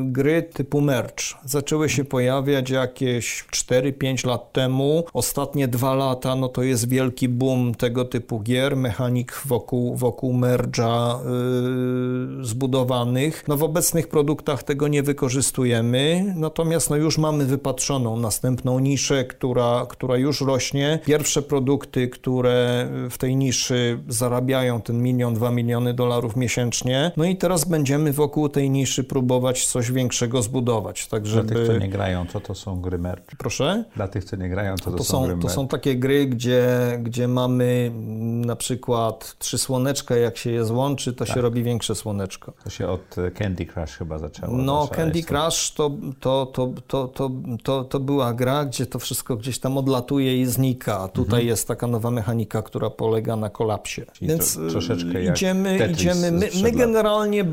gry 0.04 0.42
typu 0.42 0.80
merch 0.80 1.24
zaczęły 1.44 1.88
się 1.88 2.04
pojawiać 2.04 2.70
jakieś 2.70 3.44
4-5 3.50 4.26
lat 4.26 4.52
temu. 4.52 5.04
Ostatnie 5.12 5.68
dwa 5.68 5.94
lata 5.94 6.36
no 6.36 6.48
to 6.48 6.62
jest 6.62 6.88
wielki 6.88 7.28
boom 7.28 7.74
tego 7.74 8.04
typu 8.04 8.40
gier, 8.40 8.76
mechanik 8.76 9.42
wokół, 9.46 9.96
wokół 9.96 10.34
merge'a 10.34 11.18
yy, 12.38 12.44
zbudowanych. 12.44 13.44
No 13.48 13.56
w 13.56 13.62
obecnych 13.62 14.08
produktach 14.08 14.62
tego 14.62 14.88
nie 14.88 15.02
wykorzystujemy, 15.02 16.34
natomiast 16.36 16.90
no 16.90 16.96
już 16.96 17.18
mamy 17.18 17.46
następną 18.16 18.78
niszę, 18.78 19.24
która, 19.24 19.86
która 19.88 20.16
już 20.16 20.40
rośnie. 20.40 20.98
Pierwsze 21.04 21.42
produkty, 21.42 22.08
które 22.08 22.88
w 23.10 23.18
tej 23.18 23.36
niszy 23.36 23.98
zarabiają 24.08 24.80
ten 24.80 25.02
milion, 25.02 25.34
dwa 25.34 25.50
miliony 25.50 25.94
dolarów 25.94 26.36
miesięcznie. 26.36 27.12
No 27.16 27.24
i 27.24 27.36
teraz 27.36 27.64
będziemy 27.64 28.12
wokół 28.12 28.48
tej 28.48 28.70
niszy 28.70 29.04
próbować 29.04 29.66
coś 29.66 29.92
większego 29.92 30.42
zbudować. 30.42 31.06
Tak, 31.06 31.26
żeby... 31.26 31.48
Dla 31.48 31.56
tych, 31.56 31.66
co 31.66 31.78
nie 31.78 31.88
grają, 31.88 32.26
co 32.26 32.40
to 32.40 32.54
są 32.54 32.80
gry 32.80 32.98
merch? 32.98 33.24
Proszę? 33.38 33.84
Dla 33.96 34.08
tych, 34.08 34.24
co 34.24 34.36
nie 34.36 34.48
grają, 34.48 34.76
co 34.76 34.90
to, 34.90 34.96
to 34.96 35.04
są, 35.04 35.12
są 35.12 35.24
gry 35.24 35.36
merch? 35.36 35.42
To 35.42 35.48
są 35.48 35.68
takie 35.68 35.96
gry, 35.96 36.26
gdzie, 36.26 36.68
gdzie 37.02 37.28
mamy 37.28 37.90
na 38.46 38.56
przykład 38.56 39.36
trzy 39.38 39.58
słoneczka, 39.58 40.16
jak 40.16 40.36
się 40.36 40.50
je 40.50 40.64
złączy, 40.64 41.12
to 41.12 41.24
tak. 41.24 41.34
się 41.34 41.40
robi 41.40 41.62
większe 41.62 41.94
słoneczko. 41.94 42.52
To 42.64 42.70
się 42.70 42.88
od 42.88 43.16
Candy 43.34 43.66
Crush 43.66 43.98
chyba 43.98 44.18
zaczęło. 44.18 44.56
No, 44.56 44.88
Candy 44.88 45.22
Crush 45.22 45.72
to, 45.74 45.90
to, 46.20 46.46
to, 46.46 46.72
to, 46.86 47.08
to, 47.08 47.30
to, 47.68 47.84
to 47.84 48.00
była 48.00 48.34
gra, 48.34 48.64
gdzie 48.64 48.86
to 48.86 48.98
wszystko 48.98 49.36
gdzieś 49.36 49.58
tam 49.58 49.78
odlatuje 49.78 50.40
i 50.40 50.46
znika. 50.46 51.08
Tutaj 51.08 51.40
mhm. 51.40 51.46
jest 51.46 51.68
taka 51.68 51.86
nowa 51.86 52.10
mechanika, 52.10 52.62
która 52.62 52.90
polega 52.90 53.36
na 53.36 53.50
kolapsie. 53.50 54.02
Czyli 54.12 54.28
Więc 54.28 54.54
to, 54.54 54.68
troszeczkę 54.68 55.24
idziemy, 55.24 55.88
idziemy 55.92 56.32
my, 56.32 56.48
my 56.62 56.72
generalnie 56.72 57.44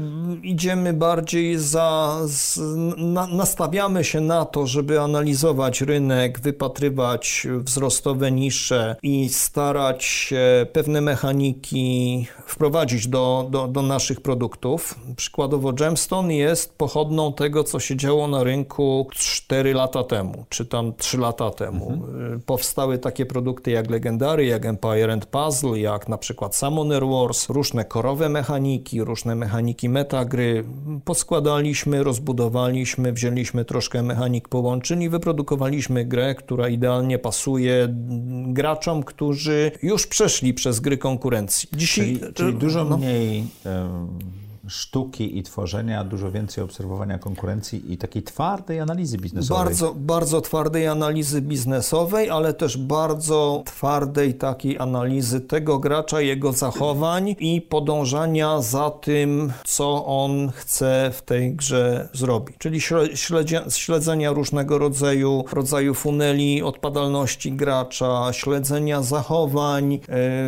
idziemy 0.44 0.94
bardziej 0.94 1.58
za, 1.58 2.20
z, 2.26 2.60
na, 2.98 3.28
nastawiamy 3.28 4.04
się 4.04 4.22
na 4.22 4.46
to, 4.46 4.68
żeby 4.68 5.02
analizować 5.02 5.82
rynek, 5.82 6.40
wypatrywać 6.40 7.48
wzrostowe 7.60 8.32
nisze 8.32 8.96
i 9.04 9.30
starać 9.30 10.04
się 10.04 10.66
pewne 10.74 11.02
mechaniki 11.02 12.28
wprowadzić 12.46 13.08
do, 13.08 13.48
do, 13.50 13.68
do 13.68 13.82
naszych 13.82 14.22
produktów. 14.22 15.00
Przykładowo 15.16 15.74
Gemstone 15.74 16.36
jest 16.36 16.78
pochodną 16.78 17.34
tego, 17.34 17.64
co 17.64 17.80
się 17.80 17.98
działo 17.98 18.28
na 18.28 18.44
rynku 18.44 19.08
4 19.12 19.74
lata 19.74 20.05
temu, 20.06 20.46
czy 20.50 20.66
tam 20.66 20.94
3 20.98 21.18
lata 21.18 21.52
temu. 21.52 21.92
Mhm. 21.92 22.42
Powstały 22.46 22.98
takie 22.98 23.26
produkty 23.26 23.72
jak 23.72 23.90
Legendary, 23.90 24.46
jak 24.46 24.66
Empire 24.66 25.12
and 25.12 25.26
Puzzle, 25.26 25.80
jak 25.80 26.10
na 26.10 26.18
przykład 26.18 26.56
Summoner 26.56 27.06
Wars, 27.06 27.50
różne 27.50 27.86
korowe 27.86 28.30
mechaniki, 28.30 29.04
różne 29.04 29.36
mechaniki 29.36 29.90
metagry. 29.90 30.64
Poskładaliśmy, 31.06 32.04
rozbudowaliśmy, 32.04 33.14
wzięliśmy 33.14 33.66
troszkę 33.66 34.04
mechanik 34.04 34.50
połączeń 34.50 35.02
i 35.02 35.10
wyprodukowaliśmy 35.10 36.06
grę, 36.06 36.36
która 36.36 36.68
idealnie 36.68 37.20
pasuje 37.20 37.88
graczom, 38.48 39.04
którzy 39.04 39.72
już 39.84 40.08
przeszli 40.08 40.54
przez 40.54 40.80
gry 40.80 40.98
konkurencji. 40.98 41.70
Dzisiaj, 41.74 42.06
czyli, 42.06 42.34
czyli 42.34 42.54
dużo 42.54 42.84
no, 42.84 42.98
mniej 42.98 43.44
sztuki 44.68 45.38
i 45.38 45.44
tworzenia, 45.44 46.04
dużo 46.04 46.32
więcej 46.32 46.64
obserwowania 46.64 47.20
konkurencji 47.20 47.94
i 47.94 47.98
takiej 47.98 48.24
twardej 48.24 48.80
analizy 48.80 49.18
biznesowej. 49.18 49.66
Bardzo, 49.66 49.94
bardzo 49.98 50.42
twardej 50.42 50.88
analizy 50.88 51.42
biznesowej, 51.42 52.30
ale 52.30 52.54
też 52.54 52.78
bardzo 52.78 53.64
twardej 53.66 54.34
takiej 54.34 54.80
analizy 54.80 55.42
tego 55.42 55.80
gracza, 55.80 56.22
jego 56.22 56.54
zachowań 56.54 57.36
i 57.40 57.62
podążania 57.62 58.62
za 58.62 58.90
tym, 58.90 59.54
co 59.66 60.06
on 60.06 60.52
chce 60.52 61.12
w 61.14 61.22
tej 61.22 61.56
grze 61.56 62.10
zrobić. 62.14 62.56
Czyli 62.58 62.80
śledzenia 63.70 64.32
różnego 64.32 64.78
rodzaju, 64.78 65.46
rodzaju 65.54 65.94
funeli, 65.94 66.64
odpadalności 66.64 67.52
gracza, 67.52 68.34
śledzenia 68.34 69.02
zachowań 69.02 69.94
e, 69.94 70.00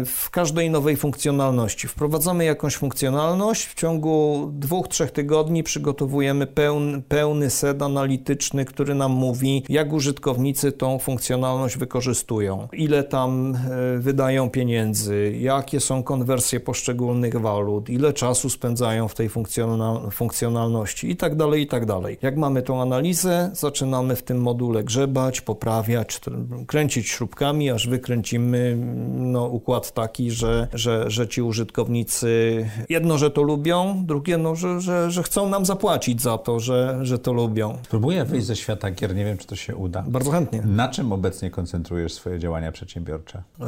w 0.06 0.30
każdej 0.30 0.70
nowej 0.70 0.98
funkcjonalności. 0.98 1.88
Wprowadzamy 1.88 2.46
jakąś 2.46 2.76
funkcjonalność 2.76 3.66
w 3.66 3.74
ciągu 3.74 4.07
ciągu 4.08 4.52
dwóch, 4.54 4.88
trzech 4.88 5.12
tygodni 5.12 5.64
przygotowujemy 5.64 6.48
pełny, 6.48 7.02
pełny 7.02 7.50
set 7.50 7.82
analityczny, 7.82 8.66
który 8.66 8.96
nam 8.96 9.12
mówi, 9.12 9.64
jak 9.70 9.94
użytkownicy 9.94 10.72
tą 10.72 11.00
funkcjonalność 11.00 11.78
wykorzystują, 11.78 12.68
ile 12.74 13.04
tam 13.04 13.56
e, 13.96 13.98
wydają 14.00 14.50
pieniędzy, 14.50 15.38
jakie 15.40 15.80
są 15.80 16.04
konwersje 16.04 16.60
poszczególnych 16.60 17.42
walut, 17.42 17.90
ile 17.90 18.14
czasu 18.14 18.50
spędzają 18.50 19.08
w 19.08 19.16
tej 19.16 19.30
funkcjonal 19.30 20.12
funkcjonalności 20.12 21.12
i 21.12 21.16
tak 21.16 21.36
dalej, 21.36 21.62
i 21.62 21.68
tak 21.68 21.86
dalej. 21.86 22.18
Jak 22.22 22.38
mamy 22.38 22.62
tą 22.62 22.82
analizę, 22.82 23.50
zaczynamy 23.54 24.16
w 24.16 24.24
tym 24.24 24.42
module 24.42 24.84
grzebać, 24.84 25.42
poprawiać, 25.42 26.20
kręcić 26.68 27.08
śrubkami, 27.08 27.70
aż 27.70 27.88
wykręcimy 27.88 28.78
no, 29.18 29.46
układ 29.46 29.94
taki, 29.94 30.32
że, 30.32 30.68
że, 30.74 31.12
że 31.12 31.28
ci 31.28 31.42
użytkownicy 31.42 32.66
jedno, 32.90 33.18
że 33.18 33.32
to 33.32 33.42
lubią, 33.42 33.97
drugie, 34.06 34.38
no, 34.38 34.56
że, 34.56 34.82
że, 34.82 35.12
że 35.12 35.24
chcą 35.24 35.50
nam 35.50 35.66
zapłacić 35.66 36.22
za 36.22 36.38
to, 36.38 36.60
że, 36.60 37.00
że 37.02 37.20
to 37.20 37.34
lubią. 37.34 37.78
Spróbuję 37.84 38.26
wyjść 38.26 38.48
ze 38.48 38.56
świata 38.56 38.92
gier, 38.92 39.16
nie 39.16 39.26
wiem, 39.26 39.38
czy 39.38 39.48
to 39.48 39.56
się 39.56 39.76
uda. 39.76 40.04
Bardzo 40.08 40.32
chętnie. 40.32 40.62
Na 40.66 40.90
czym 40.90 41.12
obecnie 41.12 41.52
koncentrujesz 41.52 42.14
swoje 42.14 42.40
działania 42.40 42.72
przedsiębiorcze? 42.72 43.44
Yy, 43.60 43.66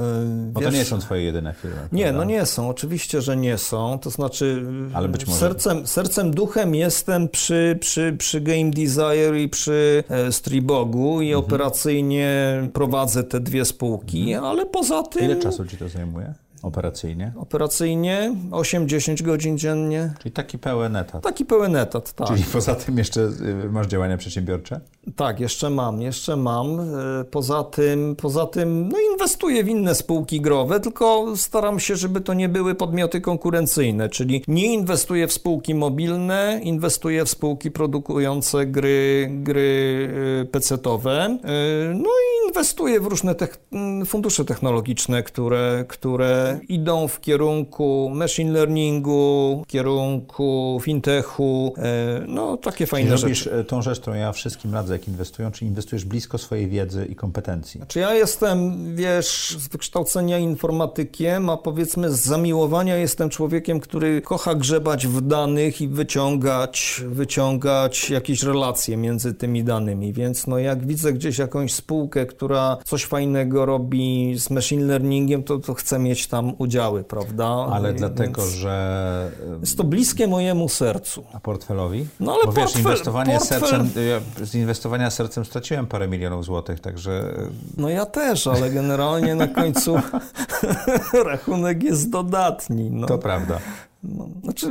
Bo 0.51 0.59
wiesz, 0.59 0.69
to 0.69 0.75
nie 0.75 0.85
są 0.85 0.99
twoje 0.99 1.23
jedyne 1.23 1.53
firmy. 1.53 1.77
Nie, 1.91 2.03
prawda? 2.03 2.19
no 2.19 2.23
nie 2.23 2.45
są, 2.45 2.69
oczywiście, 2.69 3.21
że 3.21 3.37
nie 3.37 3.57
są. 3.57 3.99
To 3.99 4.09
znaczy, 4.09 4.65
Ale 4.93 5.07
być 5.07 5.27
może... 5.27 5.39
sercem, 5.39 5.87
sercem 5.87 6.31
duchem 6.31 6.75
jestem 6.75 7.29
przy, 7.29 7.77
przy, 7.81 8.15
przy 8.17 8.41
Game 8.41 8.69
Desire 8.71 9.39
i 9.43 9.49
przy 9.49 10.03
e, 10.09 10.31
Stribogu 10.31 11.21
i 11.21 11.27
mhm. 11.27 11.45
operacyjnie 11.45 12.29
prowadzę 12.73 13.23
te 13.23 13.39
dwie 13.39 13.65
spółki, 13.65 14.33
mhm. 14.33 14.43
ale 14.51 14.65
poza 14.65 15.03
tym... 15.03 15.25
Ile 15.25 15.35
czasu 15.35 15.65
ci 15.65 15.77
to 15.77 15.89
zajmuje? 15.89 16.33
Operacyjnie? 16.63 17.33
Operacyjnie 17.37 18.35
8-10 18.51 19.21
godzin 19.21 19.57
dziennie. 19.57 20.13
Czyli 20.19 20.31
taki 20.31 20.59
pełen 20.59 20.95
etat. 20.95 21.23
Taki 21.23 21.45
pełen 21.45 21.75
etat, 21.75 22.13
tak. 22.13 22.27
Czyli 22.27 22.43
poza 22.53 22.75
tym 22.75 22.97
jeszcze 22.97 23.21
y, 23.65 23.69
masz 23.71 23.87
działania 23.87 24.17
przedsiębiorcze? 24.17 24.79
Tak, 25.15 25.39
jeszcze 25.39 25.69
mam, 25.69 26.01
jeszcze 26.01 26.35
mam. 26.35 26.79
Y, 26.79 27.25
poza 27.31 27.63
tym, 27.63 28.15
poza 28.15 28.45
tym 28.45 28.89
no 28.89 28.97
inwestuję 29.11 29.63
w 29.63 29.67
inne 29.67 29.95
spółki 29.95 30.41
growe, 30.41 30.79
tylko 30.79 31.37
staram 31.37 31.79
się, 31.79 31.95
żeby 31.95 32.21
to 32.21 32.33
nie 32.33 32.49
były 32.49 32.75
podmioty 32.75 33.21
konkurencyjne, 33.21 34.09
czyli 34.09 34.43
nie 34.47 34.73
inwestuję 34.73 35.27
w 35.27 35.33
spółki 35.33 35.75
mobilne, 35.75 36.59
inwestuję 36.63 37.25
w 37.25 37.29
spółki 37.29 37.71
produkujące 37.71 38.65
gry, 38.65 39.29
gry 39.31 40.09
y, 40.41 40.45
pecetowe, 40.45 41.37
no 41.93 42.09
i 42.09 42.38
inwestuję 42.49 42.99
w 42.99 43.05
różne 43.05 43.35
fundusze 44.05 44.45
technologiczne, 44.45 45.23
które, 45.23 45.85
które 45.87 46.59
idą 46.69 47.07
w 47.07 47.21
kierunku 47.21 48.11
machine 48.13 48.51
learningu, 48.51 49.61
w 49.65 49.67
kierunku 49.67 50.79
fintechu, 50.83 51.73
e, 51.77 52.23
no 52.27 52.57
takie 52.57 52.87
fajne 52.87 53.17
czyli 53.17 53.35
rzeczy. 53.35 53.49
robisz 53.49 53.67
tą 53.67 53.81
rzecz, 53.81 53.99
którą 53.99 54.15
ja 54.15 54.31
wszystkim 54.31 54.73
radzę, 54.73 54.93
jak 54.93 55.07
inwestują, 55.07 55.51
czyli 55.51 55.69
inwestujesz 55.69 56.05
blisko 56.05 56.37
swojej 56.37 56.67
wiedzy 56.67 57.05
i 57.05 57.15
kompetencji. 57.15 57.77
Znaczy 57.77 57.99
ja 57.99 58.13
jestem, 58.13 58.75
wiesz, 58.95 59.55
z 59.59 59.67
wykształcenia 59.67 60.37
informatykiem, 60.37 61.49
a 61.49 61.57
powiedzmy 61.57 62.11
z 62.11 62.19
zamiłowania 62.19 62.95
jestem 62.95 63.29
człowiekiem, 63.29 63.79
który 63.79 64.21
kocha 64.21 64.55
grzebać 64.55 65.07
w 65.07 65.21
danych 65.21 65.81
i 65.81 65.87
wyciągać, 65.87 67.03
wyciągać 67.07 68.09
jakieś 68.09 68.43
relacje 68.43 68.97
między 68.97 69.33
tymi 69.33 69.63
danymi, 69.63 70.13
więc 70.13 70.47
no 70.47 70.57
jak 70.57 70.87
widzę 70.87 71.13
gdzieś 71.13 71.37
jakąś 71.37 71.73
spółkę, 71.73 72.25
która 72.39 72.77
coś 72.85 73.05
fajnego 73.05 73.65
robi 73.65 74.33
z 74.37 74.49
machine 74.49 74.85
learningiem, 74.85 75.43
to, 75.43 75.59
to 75.59 75.73
chcę 75.73 75.99
mieć 75.99 76.27
tam 76.27 76.53
udziały, 76.57 77.03
prawda? 77.03 77.47
Ale 77.47 77.93
dlatego, 77.93 78.45
że... 78.45 79.31
Jest 79.59 79.77
to 79.77 79.83
bliskie 79.83 80.27
mojemu 80.27 80.69
sercu. 80.69 81.23
A 81.33 81.39
portfelowi? 81.39 82.07
No 82.19 82.33
ale 82.33 82.43
Bo 82.45 82.51
wiesz, 82.51 82.63
portfel, 82.63 82.81
inwestowanie 82.81 83.37
portfel... 83.37 83.59
sercem, 83.59 83.89
ja 84.09 84.45
z 84.45 84.55
inwestowania 84.55 85.11
sercem 85.11 85.45
straciłem 85.45 85.87
parę 85.87 86.07
milionów 86.07 86.45
złotych, 86.45 86.79
także... 86.79 87.33
No 87.77 87.89
ja 87.89 88.05
też, 88.05 88.47
ale 88.47 88.69
generalnie 88.69 89.35
na 89.35 89.47
końcu 89.47 89.95
rachunek 91.25 91.83
jest 91.83 92.09
dodatni. 92.09 92.91
No. 92.91 93.07
To 93.07 93.17
prawda. 93.17 93.59
No, 94.03 94.29
znaczy, 94.43 94.67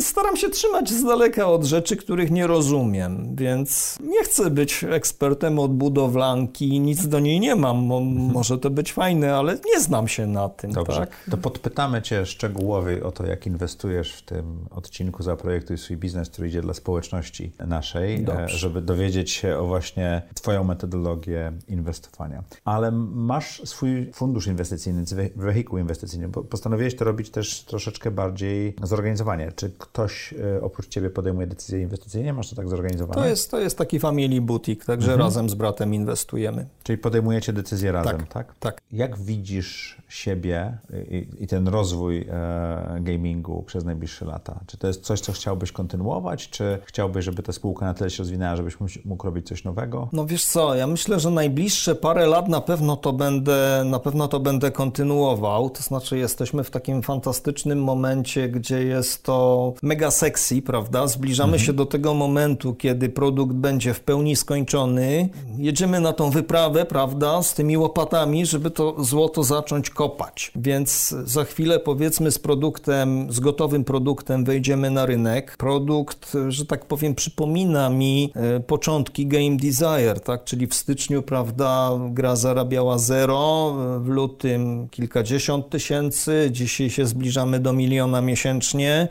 staram 0.00 0.36
się 0.36 0.48
trzymać 0.48 0.90
z 0.90 1.04
daleka 1.04 1.46
od 1.46 1.64
rzeczy, 1.64 1.96
których 1.96 2.30
nie 2.30 2.46
rozumiem, 2.46 3.36
więc 3.36 3.98
nie 4.00 4.24
chcę 4.24 4.50
być 4.50 4.84
ekspertem 4.84 5.58
od 5.58 5.74
budowlanki, 5.74 6.80
nic 6.80 7.08
do 7.08 7.20
niej 7.20 7.40
nie 7.40 7.56
mam. 7.56 7.76
Mo, 7.76 8.00
może 8.00 8.58
to 8.58 8.70
być 8.70 8.92
fajne, 8.92 9.36
ale 9.36 9.58
nie 9.74 9.80
znam 9.80 10.08
się 10.08 10.26
na 10.26 10.48
tym. 10.48 10.72
Dobrze, 10.72 10.98
tak? 10.98 11.10
to 11.30 11.36
podpytamy 11.36 12.02
Cię 12.02 12.26
szczegółowo 12.26 12.88
o 13.04 13.12
to, 13.12 13.26
jak 13.26 13.46
inwestujesz 13.46 14.12
w 14.12 14.22
tym 14.22 14.66
odcinku 14.70 15.22
Zaprojektuj 15.22 15.78
swój 15.78 15.96
biznes, 15.96 16.30
który 16.30 16.48
idzie 16.48 16.62
dla 16.62 16.74
społeczności 16.74 17.52
naszej, 17.66 18.14
e, 18.14 18.22
Dobrze. 18.22 18.58
żeby 18.58 18.82
dowiedzieć 18.82 19.30
się 19.30 19.58
o 19.58 19.66
właśnie 19.66 20.22
Twoją 20.34 20.64
metodologię 20.64 21.52
inwestowania. 21.68 22.42
Ale 22.64 22.90
masz 23.12 23.62
swój 23.64 24.12
fundusz 24.12 24.46
inwestycyjny, 24.46 25.04
wehikuł 25.36 25.78
inwestycyjny, 25.78 26.28
bo 26.28 26.42
postanowiłeś 26.42 26.96
to 26.96 27.04
robić 27.04 27.30
też 27.30 27.64
troszeczkę 27.64 28.10
bardziej 28.10 28.67
zorganizowanie. 28.82 29.52
Czy 29.56 29.70
ktoś 29.78 30.34
e, 30.56 30.62
oprócz 30.62 30.88
Ciebie 30.88 31.10
podejmuje 31.10 31.46
decyzje 31.46 31.80
inwestycyjne? 31.80 32.32
Masz 32.32 32.50
to 32.50 32.56
tak 32.56 32.68
zorganizowane? 32.68 33.22
To 33.22 33.28
jest, 33.28 33.50
to 33.50 33.58
jest 33.60 33.78
taki 33.78 34.00
family 34.00 34.40
boutique, 34.40 34.84
także 34.84 35.12
Mhm. 35.12 35.20
razem 35.26 35.50
z 35.50 35.54
bratem 35.54 35.94
inwestujemy. 35.94 36.66
Czyli 36.82 36.98
podejmujecie 36.98 37.52
decyzje 37.52 37.92
razem, 37.92 38.16
Tak, 38.18 38.28
tak? 38.32 38.54
tak. 38.60 38.80
Jak 38.92 39.18
widzisz 39.18 39.98
siebie 40.08 40.78
i, 41.10 41.26
i 41.38 41.46
ten 41.46 41.68
rozwój 41.68 42.20
e, 42.30 42.98
gamingu 43.00 43.62
przez 43.62 43.84
najbliższe 43.84 44.24
lata? 44.24 44.60
Czy 44.66 44.76
to 44.76 44.86
jest 44.86 45.02
coś, 45.04 45.20
co 45.20 45.32
chciałbyś 45.32 45.72
kontynuować, 45.72 46.48
czy 46.50 46.78
chciałbyś, 46.84 47.24
żeby 47.24 47.42
ta 47.42 47.52
spółka 47.52 47.86
na 47.86 47.94
tyle 47.94 48.10
się 48.10 48.18
rozwinęła, 48.18 48.56
żebyś 48.56 48.80
mógł- 48.80 48.98
mógł 49.04 49.24
robić 49.26 49.46
coś 49.48 49.64
nowego? 49.64 50.08
No 50.12 50.26
wiesz 50.26 50.44
co, 50.44 50.74
ja 50.74 50.86
myślę, 50.86 51.20
że 51.20 51.30
najbliższe 51.30 51.94
parę 51.94 52.26
lat 52.26 52.48
na 52.48 52.60
pewno 52.60 52.96
to 52.96 53.12
będę, 53.12 53.82
na 53.86 53.98
pewno 53.98 54.28
to 54.28 54.40
będę 54.40 54.70
kontynuował. 54.70 55.70
To 55.70 55.82
znaczy 55.82 56.18
jesteśmy 56.18 56.64
w 56.64 56.70
takim 56.70 57.02
fantastycznym 57.02 57.82
momencie, 57.84 58.48
gdzie 58.58 58.84
jest 58.84 59.22
to 59.22 59.72
mega 59.82 60.10
sexy, 60.10 60.62
prawda? 60.62 61.06
Zbliżamy 61.06 61.58
się 61.58 61.72
do 61.72 61.86
tego 61.86 62.14
momentu, 62.14 62.74
kiedy 62.74 63.08
produkt 63.08 63.52
będzie 63.52 63.94
w 63.94 64.00
pełni 64.00 64.36
skończony. 64.36 65.28
Jedziemy 65.58 66.00
na 66.00 66.12
tą 66.12 66.30
wyprawę, 66.30 66.84
prawda, 66.84 67.42
z 67.42 67.54
tymi 67.54 67.76
łopatami, 67.76 68.46
żeby 68.46 68.70
to 68.70 69.04
złoto 69.04 69.44
zacząć 69.44 69.90
kopać. 69.90 70.52
Więc 70.56 71.08
za 71.24 71.44
chwilę 71.44 71.78
powiedzmy 71.78 72.30
z 72.30 72.38
produktem, 72.38 73.32
z 73.32 73.40
gotowym 73.40 73.84
produktem 73.84 74.44
wejdziemy 74.44 74.90
na 74.90 75.06
rynek. 75.06 75.56
Produkt, 75.56 76.36
że 76.48 76.66
tak 76.66 76.84
powiem, 76.84 77.14
przypomina 77.14 77.90
mi 77.90 78.32
e, 78.34 78.60
początki 78.60 79.26
Game 79.26 79.56
Desire, 79.56 80.20
tak? 80.24 80.44
Czyli 80.44 80.66
w 80.66 80.74
styczniu, 80.74 81.22
prawda, 81.22 81.90
gra 82.10 82.36
zarabiała 82.36 82.98
zero, 82.98 83.76
e, 83.96 84.00
w 84.00 84.08
lutym 84.08 84.88
kilkadziesiąt 84.88 85.68
tysięcy, 85.68 86.48
dzisiaj 86.52 86.90
się 86.90 87.06
zbliżamy 87.06 87.60
do 87.60 87.72
miliona 87.72 88.20
miesięcznie. 88.20 88.47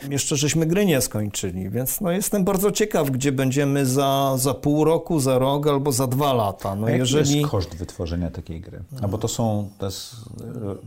Jeszcze 0.10 0.36
żeśmy 0.36 0.66
gry 0.66 0.86
nie 0.86 1.02
skończyli, 1.02 1.70
więc 1.70 2.02
no 2.02 2.12
jestem 2.12 2.44
bardzo 2.44 2.72
ciekaw, 2.72 3.10
gdzie 3.10 3.32
będziemy 3.32 3.86
za, 3.86 4.34
za 4.38 4.54
pół 4.54 4.84
roku, 4.84 5.20
za 5.20 5.40
rok 5.40 5.68
albo 5.68 5.92
za 5.92 6.08
dwa 6.08 6.34
lata. 6.34 6.76
No 6.76 6.88
A 6.88 6.90
jaki 6.90 7.00
jeżeli... 7.00 7.40
jest 7.40 7.52
koszt 7.52 7.76
wytworzenia 7.76 8.32
takiej 8.32 8.62
gry? 8.62 8.84
No 9.02 9.08
bo 9.08 9.18
to 9.18 9.28
są, 9.28 9.70
to 9.78 9.86
jest 9.86 10.16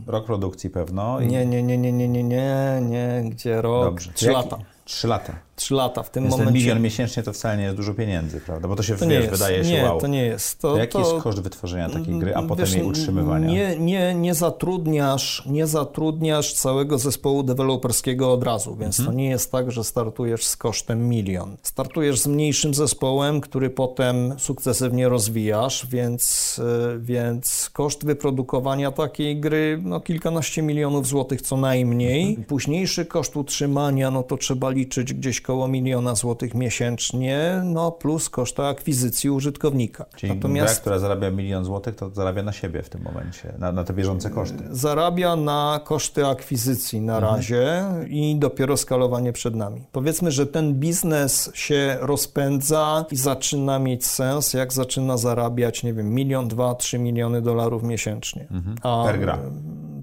e, 0.07 0.11
rok 0.11 0.25
produkcji 0.25 0.69
pewno. 0.69 1.19
I... 1.19 1.27
Nie, 1.27 1.45
nie, 1.45 1.63
nie, 1.63 1.77
nie, 1.77 1.91
nie, 1.91 2.07
nie, 2.07 2.23
nie, 2.23 2.81
nie, 2.81 3.23
gdzie 3.29 3.61
rok? 3.61 3.85
Dobrze. 3.85 4.11
Trzy 4.13 4.25
Jaki- 4.25 4.35
lata. 4.35 4.57
Trzy 4.85 5.07
lata. 5.07 5.33
Trzy 5.61 5.73
lata 5.73 6.03
w 6.03 6.09
tym 6.09 6.23
Więc 6.23 6.35
ten 6.35 6.45
momencie. 6.45 6.59
milion 6.61 6.81
miesięcznie 6.81 7.23
to 7.23 7.33
wcale 7.33 7.57
nie 7.57 7.63
jest 7.63 7.75
dużo 7.75 7.93
pieniędzy, 7.93 8.41
prawda? 8.41 8.67
Bo 8.67 8.75
to 8.75 8.83
się, 8.83 8.95
to 8.95 9.07
wiesz, 9.07 9.19
jest. 9.23 9.31
wydaje 9.31 9.63
się 9.65 9.71
nie, 9.71 9.83
wow. 9.83 9.99
to 10.01 10.07
nie 10.07 10.25
jest. 10.25 10.59
To, 10.59 10.77
jaki 10.77 10.93
to, 10.93 10.99
jest 10.99 11.23
koszt 11.23 11.39
wytworzenia 11.39 11.89
takiej 11.89 12.19
gry, 12.19 12.35
a 12.35 12.41
potem 12.41 12.65
wiesz, 12.65 12.75
jej 12.75 12.83
utrzymywania? 12.83 13.47
Nie, 13.47 13.75
nie, 13.79 14.15
nie, 14.15 14.33
zatrudniasz, 14.33 15.43
nie 15.45 15.67
zatrudniasz 15.67 16.53
całego 16.53 16.97
zespołu 16.97 17.43
deweloperskiego 17.43 18.33
od 18.33 18.43
razu, 18.43 18.75
więc 18.75 18.99
Mhm. 18.99 19.15
to 19.15 19.21
nie 19.21 19.29
jest 19.29 19.51
tak, 19.51 19.71
że 19.71 19.83
startujesz 19.83 20.45
z 20.45 20.57
kosztem 20.57 21.09
milion. 21.09 21.57
Startujesz 21.63 22.19
z 22.19 22.27
mniejszym 22.27 22.73
zespołem, 22.73 23.41
który 23.41 23.69
potem 23.69 24.33
sukcesywnie 24.37 25.09
rozwijasz, 25.09 25.87
więc, 25.87 26.59
y, 26.95 26.99
więc 26.99 27.69
koszt 27.73 28.05
wyprodukowania 28.05 28.91
takiej 28.91 29.39
gry 29.39 29.79
no 29.83 29.99
kilkanaście 29.99 30.61
milionów 30.61 31.07
złotych 31.07 31.41
co 31.41 31.57
najmniej. 31.57 32.27
Mhm. 32.29 32.45
Późniejszy 32.45 33.05
koszt 33.05 33.37
utrzymania, 33.37 34.11
no 34.11 34.23
to 34.23 34.37
trzeba 34.37 34.69
liczyć 34.69 35.13
gdzieś 35.13 35.41
koło 35.51 35.67
miliona 35.67 36.15
złotych 36.15 36.53
miesięcznie, 36.55 37.61
no 37.65 37.91
plus 37.91 38.29
koszta 38.29 38.67
akwizycji 38.67 39.29
użytkownika. 39.29 40.05
Czyli 40.15 40.39
gra, 40.39 40.65
która 40.81 40.99
zarabia 40.99 41.31
milion 41.31 41.65
złotych, 41.65 41.95
to 41.95 42.09
zarabia 42.09 42.43
na 42.43 42.51
siebie 42.51 42.81
w 42.83 42.89
tym 42.89 43.01
momencie, 43.01 43.53
na, 43.59 43.71
na 43.71 43.83
te 43.83 43.93
bieżące 43.93 44.29
koszty. 44.29 44.63
zarabia 44.71 45.35
na 45.35 45.79
koszty 45.83 46.25
akwizycji 46.27 47.01
na 47.01 47.15
Mhm. 47.15 47.35
razie 47.35 47.83
i 48.09 48.35
dopiero 48.39 48.77
skalowanie 48.77 49.33
przed 49.33 49.55
nami. 49.55 49.81
Powiedzmy, 49.91 50.31
że 50.31 50.47
ten 50.47 50.73
biznes 50.75 51.51
się 51.53 51.97
rozpędza 52.01 53.05
i 53.11 53.15
zaczyna 53.15 53.79
mieć 53.79 54.05
sens, 54.05 54.53
jak 54.53 54.73
zaczyna 54.73 55.17
zarabiać, 55.17 55.83
nie 55.83 55.93
wiem, 55.93 56.13
milion, 56.13 56.47
dwa, 56.47 56.75
trzy 56.75 56.99
miliony 56.99 57.41
dolarów 57.41 57.83
miesięcznie. 57.83 58.47
A, 58.51 58.53
Mhm. 58.55 58.77
Per 59.05 59.19
gra. 59.19 59.37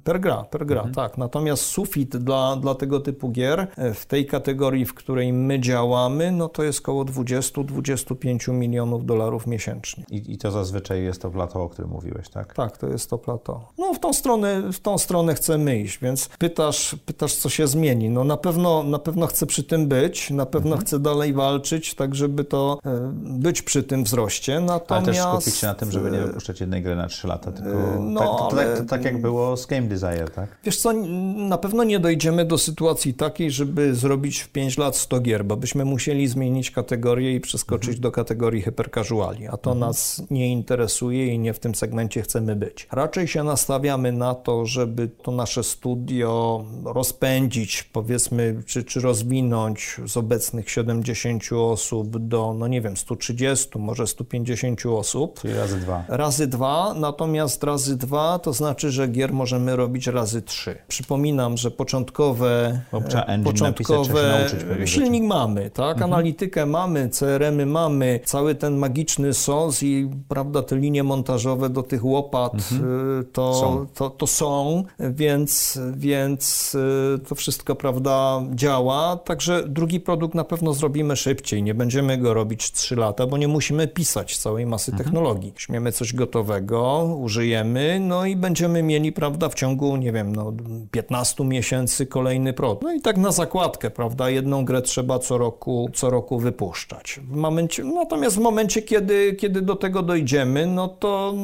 Per 0.04 0.20
gra, 0.20 0.44
per 0.50 0.66
gra, 0.66 0.88
tak. 0.94 1.18
Natomiast 1.18 1.62
sufit 1.62 2.16
dla, 2.16 2.56
dla 2.56 2.74
tego 2.74 3.00
typu 3.00 3.28
gier 3.30 3.66
e, 3.76 3.94
w 3.94 4.06
tej 4.06 4.26
kategorii, 4.26 4.84
w 4.84 4.94
której 4.94 5.32
my 5.32 5.60
działamy, 5.60 6.32
no 6.32 6.48
to 6.48 6.62
jest 6.62 6.78
około 6.80 7.04
20-25 7.04 8.52
milionów 8.52 9.06
dolarów 9.06 9.46
miesięcznie. 9.46 10.04
I, 10.10 10.32
I 10.32 10.38
to 10.38 10.50
zazwyczaj 10.50 11.02
jest 11.02 11.22
to 11.22 11.30
plato, 11.30 11.62
o 11.62 11.68
którym 11.68 11.90
mówiłeś, 11.90 12.28
tak? 12.28 12.54
Tak, 12.54 12.78
to 12.78 12.86
jest 12.86 13.10
to 13.10 13.18
plato. 13.18 13.60
No 13.78 13.94
w 13.94 13.98
tą 14.00 14.12
stronę, 14.12 14.72
w 14.72 14.80
tą 14.80 14.98
stronę 14.98 15.34
chcemy 15.34 15.78
iść, 15.78 15.98
więc 15.98 16.28
pytasz, 16.38 16.96
pytasz, 17.06 17.34
co 17.34 17.48
się 17.48 17.66
zmieni. 17.66 18.10
No 18.10 18.24
na 18.24 18.36
pewno, 18.36 18.82
na 18.82 18.98
pewno 18.98 19.26
chcę 19.26 19.46
przy 19.46 19.64
tym 19.64 19.88
być, 19.88 20.30
na 20.30 20.46
pewno 20.46 20.68
Mhm. 20.70 20.86
chcę 20.86 20.98
dalej 20.98 21.32
walczyć, 21.32 21.94
tak 21.94 22.14
żeby 22.14 22.44
to 22.44 22.78
e, 22.86 23.10
być 23.14 23.62
przy 23.62 23.82
tym 23.82 24.04
wzroście. 24.04 24.56
Ale 24.56 24.64
Natomiast 24.66 25.06
też 25.06 25.18
skupić 25.18 25.54
się 25.54 25.66
na 25.66 25.74
tym, 25.74 25.92
żeby 25.92 26.10
nie 26.10 26.18
wypuszczać 26.20 26.60
jednej 26.60 26.82
gry 26.82 26.96
na 26.96 27.08
3 27.08 27.26
lata, 27.28 27.52
tylko 27.52 27.70
no, 28.00 28.20
tak, 28.20 28.28
to, 28.28 28.48
ale- 28.52 28.76
tak, 28.76 28.86
tak 28.88 29.04
jak 29.04 29.20
było 29.20 29.56
z 29.56 29.66
Game 29.66 29.87
Desire, 29.88 30.28
tak? 30.34 30.58
Wiesz 30.64 30.76
co, 30.76 30.92
na 31.36 31.58
pewno 31.58 31.84
nie 31.84 32.00
dojdziemy 32.00 32.44
do 32.44 32.58
sytuacji 32.58 33.14
takiej, 33.14 33.50
żeby 33.50 33.94
zrobić 33.94 34.40
w 34.40 34.48
5 34.48 34.78
lat 34.78 34.96
100 34.96 35.20
gier, 35.20 35.44
bo 35.44 35.56
byśmy 35.56 35.84
musieli 35.84 36.28
zmienić 36.28 36.70
kategorię 36.70 37.34
i 37.34 37.40
przeskoczyć 37.40 37.88
Mhm. 37.88 38.02
do 38.02 38.12
kategorii 38.12 38.62
hypercasuali, 38.62 39.46
a 39.46 39.56
to 39.56 39.74
nas 39.74 40.22
nie 40.30 40.52
interesuje 40.52 41.26
i 41.34 41.38
nie 41.38 41.54
w 41.54 41.58
tym 41.58 41.74
segmencie 41.74 42.22
chcemy 42.22 42.56
być. 42.56 42.88
Raczej 42.92 43.28
się 43.28 43.44
nastawiamy 43.44 44.12
na 44.12 44.34
to, 44.34 44.66
żeby 44.66 45.08
to 45.22 45.30
nasze 45.32 45.64
studio 45.64 46.64
rozpędzić, 46.84 47.82
powiedzmy, 47.92 48.62
czy, 48.66 48.84
czy 48.84 49.00
rozwinąć 49.00 49.96
z 50.06 50.16
obecnych 50.16 50.70
70 50.70 51.42
osób 51.52 52.18
do, 52.28 52.54
no 52.58 52.68
nie 52.68 52.80
wiem, 52.80 52.96
130, 52.96 53.78
może 53.78 54.06
150 54.06 54.86
osób. 54.86 55.40
Czyli 55.40 55.54
razy 55.54 55.76
dwa. 55.80 56.04
Razy 56.08 56.46
dwa, 56.46 56.94
natomiast 56.94 57.64
razy 57.64 57.96
dwa 57.96 58.38
to 58.38 58.52
znaczy, 58.52 58.90
że 58.90 59.08
gier 59.08 59.32
możemy 59.32 59.76
robić 59.78 60.06
razy 60.06 60.42
trzy. 60.42 60.76
Przypominam, 60.88 61.56
że 61.56 61.70
początkowe, 61.70 62.80
e, 62.92 63.00
napisać, 63.00 63.44
początkowe 63.44 64.46
pewnych 64.68 64.88
silnik 64.90 65.24
mamy, 65.24 65.70
tak? 65.70 65.92
Mhm. 65.96 66.12
Analitykę 66.12 66.66
mamy, 66.66 67.08
CRM-y 67.08 67.66
mamy, 67.66 68.20
cały 68.24 68.54
ten 68.54 68.76
magiczny 68.76 69.34
sos 69.34 69.82
i 69.82 70.10
prawda, 70.28 70.62
te 70.62 70.76
linie 70.76 71.02
montażowe 71.04 71.70
do 71.70 71.82
tych 71.82 72.04
łopat 72.04 72.54
y, 72.54 73.24
to, 73.32 73.48
Mhm. 73.48 73.54
Są. 73.54 73.86
To, 73.94 74.10
to 74.10 74.26
są, 74.26 74.84
więc, 75.00 75.78
więc 75.96 76.74
y, 76.74 77.18
to 77.28 77.34
wszystko 77.34 77.74
prawda 77.74 78.42
działa. 78.54 79.16
Także 79.16 79.64
drugi 79.68 80.00
produkt 80.00 80.34
na 80.34 80.44
pewno 80.44 80.72
zrobimy 80.74 81.16
szybciej. 81.16 81.62
Nie 81.62 81.74
będziemy 81.74 82.18
go 82.18 82.34
robić 82.34 82.72
3 82.72 82.96
lata, 82.96 83.26
bo 83.26 83.36
nie 83.36 83.48
musimy 83.48 83.88
pisać 83.88 84.38
całej 84.38 84.66
masy 84.66 84.90
Mhm. 84.92 85.04
technologii. 85.04 85.52
Weźmiemy 85.56 85.92
coś 85.92 86.12
gotowego, 86.14 87.04
użyjemy, 87.20 88.00
no 88.00 88.24
i 88.26 88.36
będziemy 88.36 88.82
mieli, 88.82 89.12
prawda, 89.12 89.48
w 89.48 89.54
ciągu, 89.54 89.67
nie 89.76 90.12
wiem, 90.12 90.36
no 90.36 90.52
15 90.90 91.44
miesięcy 91.44 92.06
kolejny 92.06 92.52
produkt. 92.52 92.82
No 92.82 92.92
i 92.92 93.00
tak 93.00 93.16
na 93.16 93.32
zakładkę, 93.32 93.90
prawda, 93.90 94.30
jedną 94.30 94.64
grę 94.64 94.82
trzeba 94.82 95.18
co 95.18 95.38
roku, 95.38 95.90
co 95.94 96.10
roku 96.10 96.38
wypuszczać. 96.38 97.20
W 97.30 97.36
momencie, 97.36 97.84
natomiast 97.84 98.36
w 98.36 98.40
momencie, 98.40 98.82
kiedy, 98.82 99.32
kiedy 99.34 99.62
do 99.62 99.76
tego 99.76 100.02
dojdziemy, 100.02 100.66
no 100.66 100.88
to, 100.88 101.34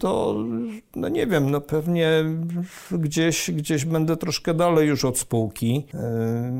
to 0.00 0.36
no 0.96 1.08
nie 1.08 1.26
wiem, 1.26 1.50
no 1.50 1.60
pewnie 1.60 2.10
gdzieś, 2.90 3.50
gdzieś 3.50 3.84
będę 3.84 4.16
troszkę 4.16 4.54
dalej 4.54 4.88
już 4.88 5.04
od 5.04 5.18
spółki. 5.18 5.86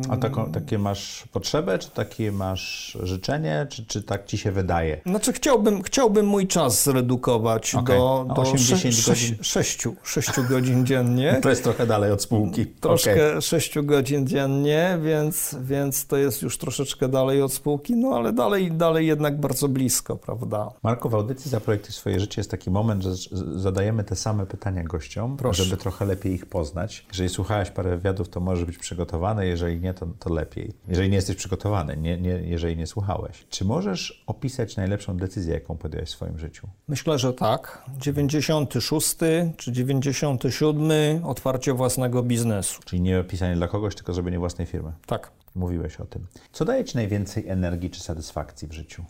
A 0.08 0.16
taką, 0.16 0.52
takie 0.52 0.78
masz 0.78 1.24
potrzebę, 1.32 1.78
czy 1.78 1.90
takie 1.90 2.32
masz 2.32 2.98
życzenie, 3.02 3.66
czy, 3.70 3.86
czy 3.86 4.02
tak 4.02 4.26
ci 4.26 4.38
się 4.38 4.52
wydaje? 4.52 5.00
Znaczy 5.06 5.32
chciałbym, 5.32 5.82
chciałbym 5.82 6.26
mój 6.26 6.46
czas 6.46 6.84
zredukować 6.84 7.74
Okej, 7.74 7.98
do, 7.98 8.24
na 8.28 8.34
do 8.34 8.42
8-10 8.42 8.56
sze- 8.56 8.74
godzin. 8.74 8.92
sześć- 8.92 9.34
sześciu, 9.46 9.94
sześciu 10.02 10.42
godzin 10.48 10.86
dziennie. 10.86 11.05
Dziennie. 11.06 11.38
To 11.42 11.50
jest 11.50 11.64
trochę 11.64 11.86
dalej 11.86 12.12
od 12.12 12.22
spółki. 12.22 12.66
Troszkę 12.66 13.28
okay. 13.28 13.42
6 13.42 13.78
godzin 13.78 14.26
dziennie, 14.26 14.98
więc, 15.02 15.56
więc 15.60 16.06
to 16.06 16.16
jest 16.16 16.42
już 16.42 16.58
troszeczkę 16.58 17.08
dalej 17.08 17.42
od 17.42 17.52
spółki, 17.52 17.96
no 17.96 18.08
ale 18.08 18.32
dalej, 18.32 18.72
dalej 18.72 19.06
jednak 19.06 19.40
bardzo 19.40 19.68
blisko, 19.68 20.16
prawda? 20.16 20.70
Marko, 20.82 21.08
w 21.08 21.14
audycji 21.14 21.50
Zaprojektuj 21.50 21.92
swoje 21.92 22.20
życie 22.20 22.40
jest 22.40 22.50
taki 22.50 22.70
moment, 22.70 23.02
że 23.02 23.10
zadajemy 23.56 24.04
te 24.04 24.16
same 24.16 24.46
pytania 24.46 24.84
gościom, 24.84 25.36
Proszę. 25.36 25.64
żeby 25.64 25.76
trochę 25.76 26.04
lepiej 26.04 26.32
ich 26.32 26.46
poznać. 26.46 27.06
Jeżeli 27.08 27.28
słuchałeś 27.28 27.70
parę 27.70 27.96
wywiadów, 27.96 28.28
to 28.28 28.40
możesz 28.40 28.64
być 28.64 28.78
przygotowany, 28.78 29.46
jeżeli 29.46 29.80
nie, 29.80 29.94
to, 29.94 30.06
to 30.18 30.34
lepiej. 30.34 30.72
Jeżeli 30.88 31.08
nie 31.08 31.16
jesteś 31.16 31.36
przygotowany, 31.36 31.96
nie, 31.96 32.20
nie, 32.20 32.30
jeżeli 32.30 32.76
nie 32.76 32.86
słuchałeś. 32.86 33.46
Czy 33.48 33.64
możesz 33.64 34.24
opisać 34.26 34.76
najlepszą 34.76 35.16
decyzję, 35.16 35.54
jaką 35.54 35.76
podjąłeś 35.76 36.08
w 36.08 36.12
swoim 36.12 36.38
życiu? 36.38 36.68
Myślę, 36.88 37.18
że 37.18 37.32
tak. 37.32 37.84
96 37.98 39.16
czy 39.56 39.72
97 39.72 40.90
otwarcie 41.24 41.72
własnego 41.72 42.22
biznesu. 42.22 42.82
Czyli 42.84 43.02
nie 43.02 43.24
pisanie 43.24 43.56
dla 43.56 43.68
kogoś, 43.68 43.94
tylko 43.94 44.14
zrobienie 44.14 44.38
własnej 44.38 44.66
firmy. 44.66 44.92
Tak. 45.06 45.30
Mówiłeś 45.54 46.00
o 46.00 46.06
tym. 46.06 46.26
Co 46.52 46.64
daje 46.64 46.84
Ci 46.84 46.96
najwięcej 46.96 47.48
energii 47.48 47.90
czy 47.90 48.00
satysfakcji 48.00 48.68
w 48.68 48.72
życiu? 48.72 49.04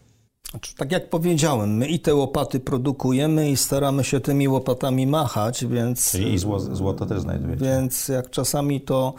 Znaczy, 0.51 0.75
tak 0.75 0.93
jak 0.93 1.11
powiedziałem, 1.11 1.77
my 1.77 1.87
i 1.89 1.99
te 1.99 2.15
łopaty 2.15 2.61
produkujemy 2.61 3.51
i 3.51 3.57
staramy 3.57 4.05
się 4.05 4.21
tymi 4.21 4.49
łopatami 4.49 5.07
machać, 5.07 5.65
więc... 5.65 6.15
I 6.15 6.39
zło, 6.39 6.61
złoto 6.61 7.07
też 7.07 7.21
znajdujecie. 7.21 7.65
Więc 7.65 8.09
jak 8.09 8.31
czasami 8.31 8.81
to 8.81 9.15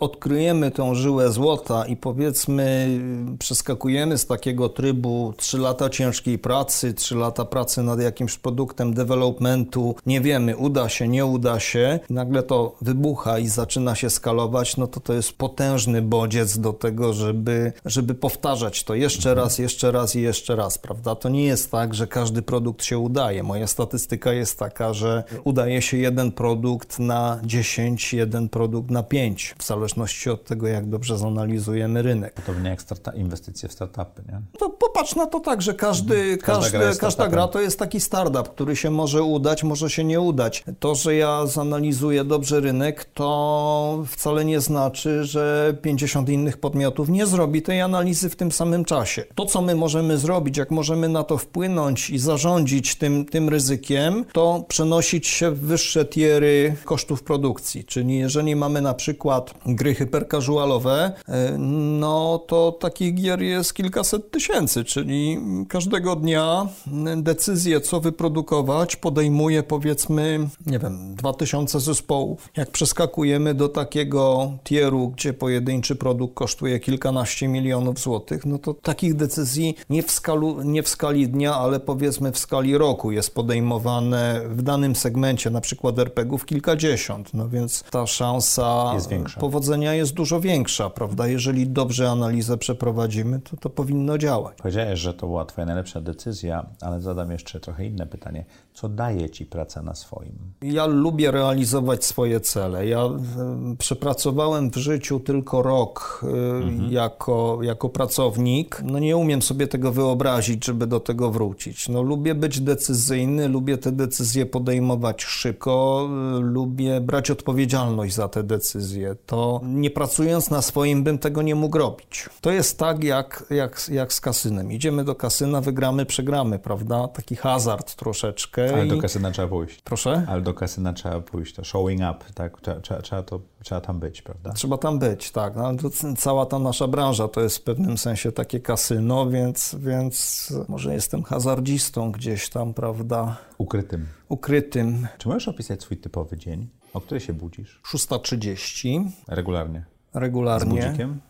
odkryjemy 0.00 0.70
tą 0.70 0.94
żyłę 0.94 1.32
złota 1.32 1.86
i 1.86 1.96
powiedzmy 1.96 2.98
przeskakujemy 3.38 4.18
z 4.18 4.26
takiego 4.26 4.68
trybu 4.68 5.34
3 5.36 5.58
lata 5.58 5.90
ciężkiej 5.90 6.38
pracy, 6.38 6.94
3 6.94 7.14
lata 7.16 7.44
pracy 7.44 7.82
nad 7.82 8.00
jakimś 8.00 8.38
produktem 8.38 8.94
developmentu, 8.94 9.94
nie 10.06 10.20
wiemy, 10.20 10.56
uda 10.56 10.88
się, 10.88 11.08
nie 11.08 11.26
uda 11.26 11.60
się, 11.60 11.98
nagle 12.10 12.42
to 12.42 12.76
wybucha 12.82 13.38
i 13.38 13.48
zaczyna 13.48 13.94
się 13.94 14.10
skalować, 14.10 14.76
no 14.76 14.86
to 14.86 15.00
to 15.00 15.12
jest 15.12 15.32
potężny 15.32 16.02
bodziec 16.02 16.58
do 16.58 16.72
tego, 16.72 17.12
żeby, 17.12 17.72
żeby 17.84 18.14
powtarzać 18.14 18.84
to 18.84 18.94
jeszcze 18.94 19.34
raz, 19.34 19.58
jeszcze 19.58 19.92
raz 19.92 20.16
i 20.16 20.20
jeszcze 20.20 20.56
raz 20.56 20.69
prawda? 20.78 21.14
To 21.14 21.28
nie 21.28 21.44
jest 21.44 21.70
tak, 21.70 21.94
że 21.94 22.06
każdy 22.06 22.42
produkt 22.42 22.84
się 22.84 22.98
udaje. 22.98 23.42
Moja 23.42 23.66
statystyka 23.66 24.32
jest 24.32 24.58
taka, 24.58 24.92
że 24.92 25.24
udaje 25.44 25.82
się 25.82 25.96
jeden 25.96 26.32
produkt 26.32 26.98
na 26.98 27.40
10, 27.44 28.14
jeden 28.14 28.48
produkt 28.48 28.90
na 28.90 29.02
5, 29.02 29.54
w 29.58 29.64
zależności 29.64 30.30
od 30.30 30.44
tego, 30.44 30.66
jak 30.66 30.88
dobrze 30.88 31.18
zanalizujemy 31.18 32.02
rynek. 32.02 32.40
To 32.46 32.52
jak 32.68 32.82
starta- 32.82 33.16
inwestycje 33.16 33.68
w 33.68 33.72
startupy, 33.72 34.22
nie? 34.28 34.40
To 34.58 34.70
popatrz 34.70 35.14
na 35.14 35.26
to 35.26 35.40
tak, 35.40 35.62
że 35.62 35.74
każdy, 35.74 36.14
mhm. 36.14 36.38
każda, 36.38 36.62
każdy, 36.62 36.78
gra 36.78 36.94
każda 36.94 37.28
gra 37.28 37.48
to 37.48 37.60
jest 37.60 37.78
taki 37.78 38.00
startup, 38.00 38.48
który 38.48 38.76
się 38.76 38.90
może 38.90 39.22
udać, 39.22 39.62
może 39.62 39.90
się 39.90 40.04
nie 40.04 40.20
udać. 40.20 40.64
To, 40.80 40.94
że 40.94 41.14
ja 41.14 41.46
zanalizuję 41.46 42.24
dobrze 42.24 42.60
rynek, 42.60 43.04
to 43.04 44.04
wcale 44.06 44.44
nie 44.44 44.60
znaczy, 44.60 45.24
że 45.24 45.74
50 45.82 46.28
innych 46.28 46.56
podmiotów 46.56 47.08
nie 47.08 47.26
zrobi 47.26 47.62
tej 47.62 47.80
analizy 47.80 48.30
w 48.30 48.36
tym 48.36 48.52
samym 48.52 48.84
czasie. 48.84 49.24
To, 49.34 49.46
co 49.46 49.62
my 49.62 49.74
możemy 49.74 50.18
zrobić, 50.18 50.58
jak 50.60 50.70
możemy 50.70 51.08
na 51.08 51.24
to 51.24 51.38
wpłynąć 51.38 52.10
i 52.10 52.18
zarządzić 52.18 52.94
tym, 52.94 53.24
tym 53.24 53.48
ryzykiem, 53.48 54.24
to 54.32 54.64
przenosić 54.68 55.26
się 55.26 55.50
w 55.50 55.60
wyższe 55.60 56.04
tiery 56.04 56.76
kosztów 56.84 57.22
produkcji. 57.22 57.84
Czyli 57.84 58.18
jeżeli 58.18 58.56
mamy 58.56 58.80
na 58.80 58.94
przykład 58.94 59.54
gry 59.66 59.94
hypercasualowe, 59.94 61.12
e, 61.28 61.58
no 61.88 62.44
to 62.46 62.72
takich 62.72 63.14
gier 63.14 63.42
jest 63.42 63.74
kilkaset 63.74 64.30
tysięcy, 64.30 64.84
czyli 64.84 65.38
każdego 65.68 66.16
dnia 66.16 66.68
decyzję, 67.16 67.80
co 67.80 68.00
wyprodukować, 68.00 68.96
podejmuje 68.96 69.62
powiedzmy, 69.62 70.48
nie 70.66 70.78
wiem, 70.78 71.14
2000 71.14 71.80
zespołów. 71.80 72.48
Jak 72.56 72.70
przeskakujemy 72.70 73.54
do 73.54 73.68
takiego 73.68 74.52
tieru, 74.64 75.08
gdzie 75.08 75.32
pojedynczy 75.32 75.96
produkt 75.96 76.34
kosztuje 76.34 76.80
kilkanaście 76.80 77.48
milionów 77.48 77.98
złotych, 77.98 78.46
no 78.46 78.58
to 78.58 78.74
takich 78.74 79.14
decyzji 79.14 79.74
nie 79.90 80.02
w 80.02 80.10
skalu 80.10 80.49
nie 80.64 80.82
w 80.82 80.88
skali 80.88 81.28
dnia, 81.28 81.54
ale 81.54 81.80
powiedzmy 81.80 82.32
w 82.32 82.38
skali 82.38 82.78
roku 82.78 83.12
jest 83.12 83.34
podejmowane 83.34 84.40
w 84.48 84.62
danym 84.62 84.96
segmencie, 84.96 85.50
na 85.50 85.60
przykład 85.60 85.98
RPGów 85.98 86.46
kilkadziesiąt, 86.46 87.34
no 87.34 87.48
więc 87.48 87.84
ta 87.90 88.06
szansa 88.06 88.92
jest 88.94 89.10
powodzenia 89.40 89.94
jest 89.94 90.12
dużo 90.12 90.40
większa, 90.40 90.90
prawda? 90.90 91.26
Jeżeli 91.26 91.66
dobrze 91.66 92.10
analizę 92.10 92.58
przeprowadzimy, 92.58 93.40
to 93.40 93.56
to 93.56 93.70
powinno 93.70 94.18
działać. 94.18 94.58
Powiedziałeś, 94.58 95.00
że 95.00 95.14
to 95.14 95.26
była 95.26 95.44
Twoja 95.44 95.66
najlepsza 95.66 96.00
decyzja, 96.00 96.66
ale 96.80 97.00
zadam 97.00 97.30
jeszcze 97.30 97.60
trochę 97.60 97.86
inne 97.86 98.06
pytanie. 98.06 98.44
Co 98.74 98.88
daje 98.88 99.30
Ci 99.30 99.46
praca 99.46 99.82
na 99.82 99.94
swoim? 99.94 100.38
Ja 100.62 100.86
lubię 100.86 101.30
realizować 101.30 102.04
swoje 102.04 102.40
cele. 102.40 102.86
Ja 102.86 103.04
y, 103.04 103.76
przepracowałem 103.76 104.70
w 104.70 104.76
życiu 104.76 105.20
tylko 105.20 105.62
rok 105.62 106.20
y, 106.22 106.26
mhm. 106.26 106.92
jako, 106.92 107.58
jako 107.62 107.88
pracownik. 107.88 108.82
No 108.84 108.98
nie 108.98 109.16
umiem 109.16 109.42
sobie 109.42 109.66
tego 109.66 109.92
wyobrazić 109.92 110.20
wyobrazić, 110.20 110.64
żeby 110.64 110.86
do 110.86 111.00
tego 111.00 111.30
wrócić. 111.30 111.88
No, 111.88 112.02
lubię 112.02 112.34
być 112.34 112.60
decyzyjny, 112.60 113.48
lubię 113.48 113.78
te 113.78 113.92
decyzje 113.92 114.46
podejmować 114.46 115.22
szybko, 115.22 116.08
lubię 116.40 117.00
brać 117.00 117.30
odpowiedzialność 117.30 118.14
za 118.14 118.28
te 118.28 118.42
decyzje. 118.42 119.16
To 119.26 119.60
nie 119.64 119.90
pracując 119.90 120.50
na 120.50 120.62
swoim 120.62 121.04
bym 121.04 121.18
tego 121.18 121.42
nie 121.42 121.54
mógł 121.54 121.78
robić. 121.78 122.28
To 122.40 122.50
jest 122.50 122.78
tak 122.78 123.04
jak, 123.04 123.44
jak, 123.50 123.88
jak 123.92 124.12
z 124.12 124.20
kasynem. 124.20 124.72
Idziemy 124.72 125.04
do 125.04 125.14
kasyna, 125.14 125.60
wygramy, 125.60 126.06
przegramy, 126.06 126.58
prawda? 126.58 127.08
Taki 127.08 127.36
hazard 127.36 127.94
troszeczkę. 127.94 128.59
Ale 128.74 128.86
i... 128.86 128.88
do 128.88 128.98
kasyna 128.98 129.30
trzeba 129.30 129.48
pójść. 129.48 129.82
Proszę? 129.82 130.24
Ale 130.28 130.42
do 130.42 130.54
kasyna 130.54 130.92
trzeba 130.92 131.20
pójść, 131.20 131.54
to 131.54 131.64
showing 131.64 132.00
up, 132.00 132.24
tak? 132.34 132.60
Trzeba, 132.60 132.80
trzeba, 132.80 133.02
trzeba, 133.02 133.22
to, 133.22 133.40
trzeba 133.62 133.80
tam 133.80 134.00
być, 134.00 134.22
prawda? 134.22 134.52
Trzeba 134.52 134.78
tam 134.78 134.98
być, 134.98 135.30
tak. 135.30 135.56
No, 135.56 135.72
cała 136.16 136.46
ta 136.46 136.58
nasza 136.58 136.88
branża 136.88 137.28
to 137.28 137.40
jest 137.40 137.58
w 137.58 137.62
pewnym 137.62 137.98
sensie 137.98 138.32
takie 138.32 138.60
kasyno, 138.60 139.30
więc, 139.30 139.76
więc 139.78 140.48
może 140.68 140.94
jestem 140.94 141.22
hazardzistą 141.22 142.12
gdzieś 142.12 142.48
tam, 142.48 142.74
prawda? 142.74 143.36
Ukrytym. 143.58 144.06
Ukrytym. 144.28 145.08
Czy 145.18 145.28
możesz 145.28 145.48
opisać 145.48 145.82
swój 145.82 145.96
typowy 145.96 146.36
dzień? 146.36 146.68
O 146.94 147.00
której 147.00 147.20
się 147.20 147.32
budzisz? 147.32 147.80
6.30. 147.94 149.10
Regularnie? 149.28 149.84
Regularnie. 150.14 150.82
Z 150.82 150.86
budzikiem? 150.86 151.20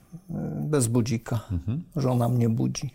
Bez 0.61 0.87
budzika. 0.87 1.41
Mhm. 1.53 1.83
Żona 1.97 2.29
mnie 2.29 2.49
budzi. 2.49 2.91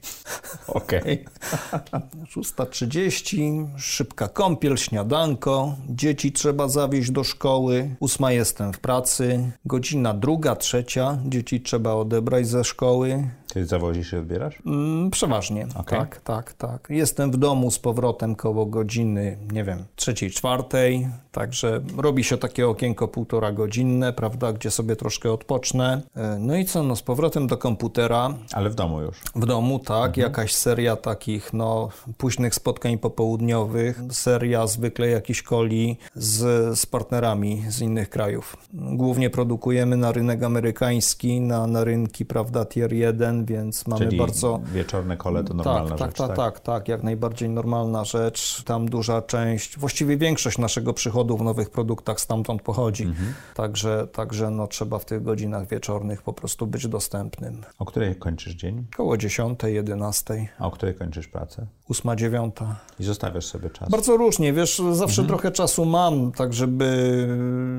Okej. 0.67 1.01
Okay. 1.01 2.01
6.30, 2.25 3.67
szybka 3.77 4.27
kąpiel, 4.27 4.77
śniadanko, 4.77 5.75
dzieci 5.89 6.31
trzeba 6.31 6.67
zawieźć 6.67 7.11
do 7.11 7.23
szkoły, 7.23 7.95
ósma 7.99 8.31
jestem 8.31 8.73
w 8.73 8.79
pracy, 8.79 9.51
godzina 9.65 10.13
druga, 10.13 10.55
trzecia, 10.55 11.17
dzieci 11.25 11.61
trzeba 11.61 11.93
odebrać 11.93 12.47
ze 12.47 12.63
szkoły, 12.63 13.29
ty 13.55 13.65
zawozisz 13.65 14.13
i 14.13 14.17
odbierasz? 14.17 14.61
Mm, 14.65 15.11
przeważnie, 15.11 15.67
okay. 15.75 15.99
tak, 15.99 16.21
tak, 16.21 16.53
tak. 16.53 16.87
Jestem 16.89 17.31
w 17.31 17.37
domu 17.37 17.71
z 17.71 17.79
powrotem 17.79 18.35
koło 18.35 18.65
godziny, 18.65 19.37
nie 19.51 19.63
wiem, 19.63 19.85
trzeciej, 19.95 20.31
czwartej, 20.31 21.07
także 21.31 21.81
robi 21.97 22.23
się 22.23 22.37
takie 22.37 22.67
okienko 22.67 23.07
półtora 23.07 23.51
godzinne, 23.51 24.13
prawda, 24.13 24.53
gdzie 24.53 24.71
sobie 24.71 24.95
troszkę 24.95 25.31
odpocznę. 25.31 26.01
E, 26.15 26.37
no 26.39 26.55
i 26.55 26.65
co, 26.65 26.83
no 26.83 26.95
z 26.95 27.01
powrotem 27.01 27.47
do 27.47 27.57
komputera. 27.57 28.33
Ale 28.53 28.69
w 28.69 28.75
domu 28.75 29.01
już? 29.01 29.21
W 29.35 29.45
domu, 29.45 29.79
tak, 29.79 30.07
mhm. 30.07 30.23
jakaś 30.23 30.53
seria 30.53 30.95
takich, 30.95 31.53
no, 31.53 31.89
późnych 32.17 32.55
spotkań 32.55 32.97
popołudniowych, 32.97 34.01
seria 34.11 34.67
zwykle 34.67 35.07
jakichś 35.07 35.41
koli 35.41 35.97
z, 36.15 36.79
z 36.79 36.85
partnerami 36.85 37.63
z 37.67 37.81
innych 37.81 38.09
krajów. 38.09 38.57
Głównie 38.73 39.29
produkujemy 39.29 39.97
na 39.97 40.11
rynek 40.11 40.43
amerykański, 40.43 41.41
na, 41.41 41.67
na 41.67 41.83
rynki, 41.83 42.25
prawda, 42.25 42.65
tier 42.65 42.93
1, 42.93 43.44
więc 43.45 43.87
mamy 43.87 44.05
Czyli 44.05 44.17
bardzo... 44.17 44.61
wieczorne 44.73 45.17
kole 45.17 45.43
to 45.43 45.53
normalna 45.53 45.95
tak, 45.95 45.99
rzecz, 45.99 46.17
tak, 46.17 46.27
tak? 46.27 46.37
Tak, 46.37 46.59
tak, 46.59 46.87
jak 46.87 47.03
najbardziej 47.03 47.49
normalna 47.49 48.05
rzecz. 48.05 48.63
Tam 48.63 48.89
duża 48.89 49.21
część, 49.21 49.77
właściwie 49.77 50.17
większość 50.17 50.57
naszego 50.57 50.93
przychodu 50.93 51.37
w 51.37 51.41
nowych 51.41 51.69
produktach 51.69 52.21
stamtąd 52.21 52.61
pochodzi. 52.61 53.03
Mhm. 53.03 53.33
Także, 53.55 54.07
także 54.07 54.49
no, 54.49 54.67
trzeba 54.67 54.99
w 54.99 55.05
tych 55.05 55.23
godzinach 55.23 55.67
wieczornych 55.67 56.21
po 56.21 56.33
prostu 56.33 56.67
być 56.67 56.87
dostępnym. 56.87 57.61
O 57.79 57.85
której 57.85 58.15
kończysz 58.15 58.53
dzień? 58.53 58.85
Koło 58.95 59.17
10, 59.17 59.59
11. 59.63 60.47
A 60.59 60.67
o 60.67 60.71
której 60.71 60.95
kończysz 60.95 61.27
pracę? 61.27 61.65
8, 61.89 62.17
9. 62.17 62.55
I 62.99 63.03
zostawiasz 63.03 63.45
sobie 63.45 63.69
czas? 63.69 63.89
Bardzo 63.89 64.17
różnie, 64.17 64.53
wiesz, 64.53 64.81
zawsze 64.91 65.21
mhm. 65.21 65.27
trochę 65.27 65.51
czasu 65.51 65.85
mam, 65.85 66.31
tak 66.31 66.53
żeby, 66.53 67.27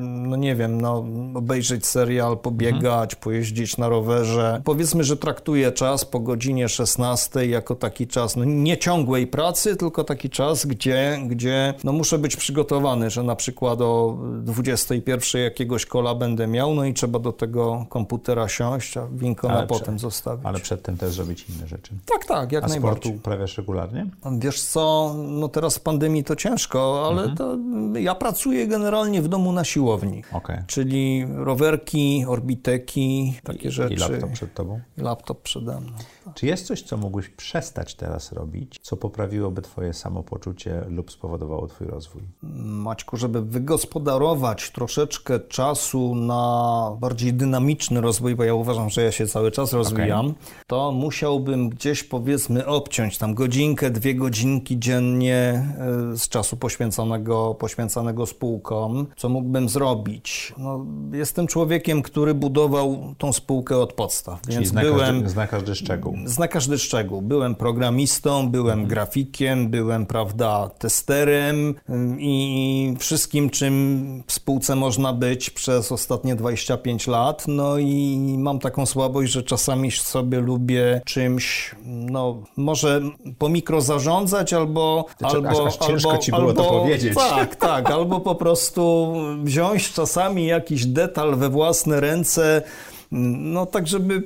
no 0.03 0.37
nie 0.37 0.57
wiem, 0.57 0.81
no, 0.81 1.05
obejrzeć 1.35 1.87
serial, 1.87 2.39
pobiegać, 2.39 3.13
mhm. 3.13 3.23
pojeździć 3.23 3.77
na 3.77 3.89
rowerze. 3.89 4.63
Powiedzmy, 4.65 5.05
że 5.05 5.17
traktuję 5.17 5.73
czas 5.73 6.05
po 6.05 6.21
godzinie 6.21 6.69
16 6.69 7.47
jako 7.47 7.75
taki 7.75 8.07
czas 8.07 8.37
no, 8.37 8.45
nie 8.45 8.79
ciągłej 8.79 9.27
pracy, 9.27 9.77
tylko 9.77 10.05
taki 10.05 10.31
czas, 10.31 10.67
gdzie, 10.67 11.19
gdzie 11.27 11.75
no, 11.85 11.93
muszę 11.93 12.19
być 12.19 12.37
przygotowany, 12.37 13.11
że 13.11 13.23
na 13.23 13.37
przykład 13.37 13.81
o 13.81 14.19
21 14.43 15.43
jakiegoś 15.43 15.87
kola 15.87 16.15
będę 16.15 16.47
miał, 16.47 16.75
no 16.75 16.85
i 16.85 16.95
trzeba 16.95 17.19
do 17.19 17.33
tego 17.33 17.87
komputera 17.89 18.49
siąść, 18.49 18.97
a 18.97 19.07
winko 19.13 19.49
na 19.49 19.67
potem 19.67 19.99
zostawić. 19.99 20.47
Ale 20.47 20.61
przedtem 20.61 20.97
też 20.97 21.15
zrobić 21.15 21.47
inne 21.57 21.69
rzeczy. 21.69 21.93
Tak, 22.07 22.25
tak, 22.25 22.53
jak 22.53 22.65
A 22.65 22.69
sportu 22.69 22.83
najbardziej. 22.85 23.17
uprawiasz 23.17 23.59
regularnie? 23.59 23.96
Wiesz 24.39 24.63
co, 24.63 25.15
no 25.29 25.49
teraz 25.49 25.77
w 25.77 25.81
pandemii 25.81 26.25
to 26.25 26.37
ciężko, 26.37 27.07
ale 27.09 27.23
Mhm. 27.23 27.37
to 27.37 27.59
ja 27.99 28.15
pracuję 28.15 28.67
generalnie 28.67 29.23
w 29.23 29.29
domu 29.29 29.53
na 29.53 29.65
siłowni. 29.65 30.23
Okej. 30.33 30.59
Czyli 30.67 31.27
rowerki, 31.35 32.25
orbiteki, 32.29 33.35
takie 33.45 33.71
rzeczy. 33.71 33.95
I 33.95 33.97
laptop 33.97 34.31
przed 34.33 34.55
tobą? 34.55 34.81
Laptop 34.97 35.43
przede 35.43 35.81
mną. 35.81 35.93
Czy 36.35 36.47
jest 36.47 36.67
coś, 36.67 36.83
co 36.83 36.97
mógłbyś 36.97 37.29
przestać 37.29 37.95
teraz 37.95 38.33
robić, 38.33 38.77
co 38.83 38.97
poprawiłoby 38.97 39.63
twoje 39.63 39.93
samopoczucie 39.93 40.85
lub 40.89 41.13
spowodowało 41.13 41.67
twój 41.67 41.87
rozwój? 41.87 42.23
Maćku, 42.63 43.17
żeby 43.17 43.43
wygospodarować 43.43 44.71
troszeczkę 44.71 45.41
czasu 45.41 46.15
na 46.15 46.91
bardziej 47.01 47.35
dynamiczny 47.35 48.01
rozwój, 48.01 48.37
bo 48.37 48.45
ja 48.45 48.55
uważam, 48.55 48.91
że 48.91 49.03
ja 49.03 49.13
się 49.13 49.27
cały 49.27 49.51
czas 49.51 49.73
rozwijam, 49.73 50.35
to 50.67 50.93
musiałbym 50.93 51.69
gdzieś 51.69 52.05
powiedzmy 52.05 52.67
obciąć 52.67 53.19
tam 53.19 53.35
godzinkę, 53.35 53.91
dwie 53.91 54.15
godzinki 54.15 54.79
dziennie 54.79 55.67
e, 56.13 56.17
z 56.17 56.29
czasu 56.29 56.57
poświęconego, 56.57 57.55
poświęcanego 57.55 58.27
spółkom. 58.27 59.07
Co 59.17 59.29
mógłbym 59.29 59.69
zrobić? 59.69 60.55
No, 60.59 60.87
jestem 61.13 61.47
człowiekiem, 61.47 62.03
który 62.03 62.35
budował 62.35 63.15
tą 63.19 63.33
spółkę 63.33 63.79
od 63.79 63.93
podstaw, 63.93 64.41
Czyli 64.41 64.55
więc 64.55 64.69
zna, 64.69 64.81
byłem... 64.81 65.15
każdy, 65.15 65.29
zna 65.29 65.47
każdy 65.47 65.75
szczegół. 65.75 66.16
Zna 66.25 66.49
każdy 66.49 66.79
szczegół. 66.79 67.23
Byłem 67.23 67.55
programistą, 67.55 68.49
byłem 68.51 68.87
grafikiem, 68.87 69.69
byłem, 69.69 70.07
prawda, 70.07 70.71
testerem 70.79 71.75
ym, 71.91 72.21
i 72.21 72.97
wszystkim, 72.99 73.51
czym 73.51 74.23
w 74.27 74.33
spółce 74.33 74.77
można 74.77 75.13
być 75.13 75.51
przez 75.51 75.93
ostatnie 75.93 76.37
25 76.37 77.07
lat. 77.07 77.45
No 77.49 77.79
i 77.79 78.19
mam 78.39 78.59
taką 78.59 78.87
słabość, 78.87 79.33
że 79.33 79.43
czasami 79.43 79.91
sobie 79.91 80.41
lubię 80.41 81.01
czymś, 81.05 81.75
no 81.87 82.43
może 82.57 83.01
po 83.39 83.49
mikro 83.49 83.81
zarządzać 83.81 84.53
albo... 84.53 85.05
Znaczy, 85.19 85.37
albo 85.37 85.49
aż- 85.49 85.77
aż 85.81 85.87
ciężko 85.87 86.11
albo, 86.11 86.23
ci 86.23 86.33
było 86.33 86.53
to 86.53 86.63
albo, 86.69 86.81
powiedzieć. 86.81 87.15
Tak, 87.15 87.57
tak. 87.57 87.91
Albo 87.91 88.21
po 88.21 88.35
prostu 88.35 89.13
wziąć 89.45 89.93
czasami 89.93 90.47
jakiś 90.47 90.87
detal 90.87 91.37
we 91.37 91.49
własne 91.49 92.01
ręce, 92.01 92.63
no 93.11 93.67
tak, 93.67 93.87
żeby 93.89 94.23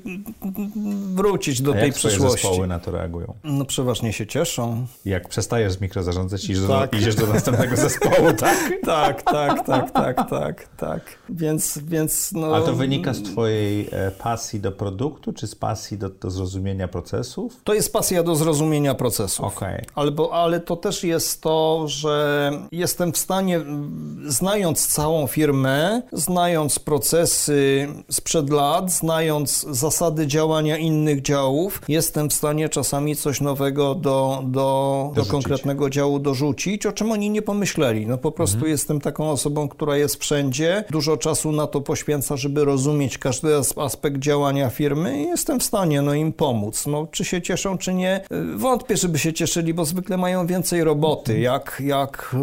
wrócić 1.14 1.62
do 1.62 1.70
A 1.70 1.74
tej 1.74 1.87
jak 1.87 1.95
przyszłości. 1.95 2.47
zespoły 2.47 2.66
na 2.66 2.78
to 2.78 2.91
reagują? 2.91 3.35
No 3.45 3.64
przeważnie 3.64 4.12
się 4.12 4.26
cieszą. 4.26 4.87
Jak 5.05 5.28
przestajesz 5.28 5.72
z 5.72 5.81
mikrozarządzać, 5.81 6.45
idziesz, 6.45 6.68
Tak. 6.68 6.91
do, 6.91 6.97
idziesz 6.99 7.14
do 7.14 7.26
następnego 7.26 7.76
zespołu, 7.87 8.33
tak? 8.39 8.72
Tak, 8.85 9.22
tak, 9.22 9.66
tak, 9.66 9.91
tak, 9.91 10.31
tak, 10.31 10.68
tak. 10.76 11.03
Więc, 11.28 11.78
więc 11.78 12.33
no... 12.33 12.55
Ale 12.55 12.64
to 12.66 12.74
wynika 12.74 13.14
z 13.14 13.22
twojej 13.22 13.89
e, 13.93 14.11
pasji 14.11 14.61
do 14.61 14.72
produktu, 14.72 15.33
czy 15.33 15.47
z 15.47 15.55
pasji 15.55 15.99
do, 15.99 16.09
do 16.09 16.31
zrozumienia 16.31 16.89
procesów? 16.89 17.61
To 17.64 17.74
jest 17.74 17.93
pasja 17.93 18.22
do 18.22 18.35
zrozumienia 18.35 18.95
procesów. 18.95 19.45
Okej. 19.47 19.85
Albo, 19.95 20.33
ale 20.33 20.61
to 20.61 20.76
też 20.76 21.05
jest 21.05 21.41
to, 21.43 21.85
że 21.89 22.51
jestem 22.72 23.12
w 23.12 23.18
stanie, 23.18 23.57
mm, 23.57 24.22
znając 24.26 24.87
całą 24.87 25.26
firmę, 25.26 26.03
znając 26.12 26.78
procesy 26.78 27.89
sprzed 28.11 28.51
lat, 28.51 28.69
znając 28.86 29.66
zasady 29.70 30.26
działania 30.26 30.76
innych 30.78 31.22
działów, 31.22 31.82
jestem 31.88 32.30
w 32.30 32.32
stanie 32.34 32.68
czasami 32.68 33.16
coś 33.16 33.40
nowego 33.40 33.94
do, 33.94 34.42
do, 34.46 35.12
do 35.14 35.24
konkretnego 35.24 35.90
działu 35.90 36.18
dorzucić, 36.18 36.86
o 36.86 36.92
czym 36.92 37.12
oni 37.12 37.30
nie 37.30 37.42
pomyśleli. 37.42 38.06
No 38.06 38.18
po 38.18 38.32
prostu 38.32 38.66
jestem 38.66 39.00
taką 39.00 39.30
osobą, 39.30 39.68
która 39.68 39.96
jest 39.96 40.16
wszędzie, 40.16 40.84
dużo 40.90 41.16
czasu 41.16 41.52
na 41.52 41.66
to 41.66 41.80
poświęca, 41.80 42.36
żeby 42.36 42.64
rozumieć 42.64 43.18
każdy 43.18 43.56
as- 43.56 43.78
aspekt 43.78 44.18
działania 44.18 44.70
firmy 44.70 45.22
i 45.22 45.26
jestem 45.26 45.60
w 45.60 45.64
stanie 45.64 46.02
no, 46.02 46.14
im 46.14 46.32
pomóc. 46.32 46.86
No, 46.86 47.06
czy 47.10 47.24
się 47.24 47.42
cieszą, 47.42 47.78
czy 47.78 47.94
nie? 47.94 48.20
Y, 48.32 48.56
Wątpię, 48.56 48.96
żeby 48.96 49.18
się 49.18 49.32
cieszyli, 49.32 49.74
bo 49.74 49.84
zwykle 49.84 50.16
mają 50.16 50.46
więcej 50.46 50.84
roboty. 50.84 51.40
Jak, 51.40 51.82
jak 51.84 52.36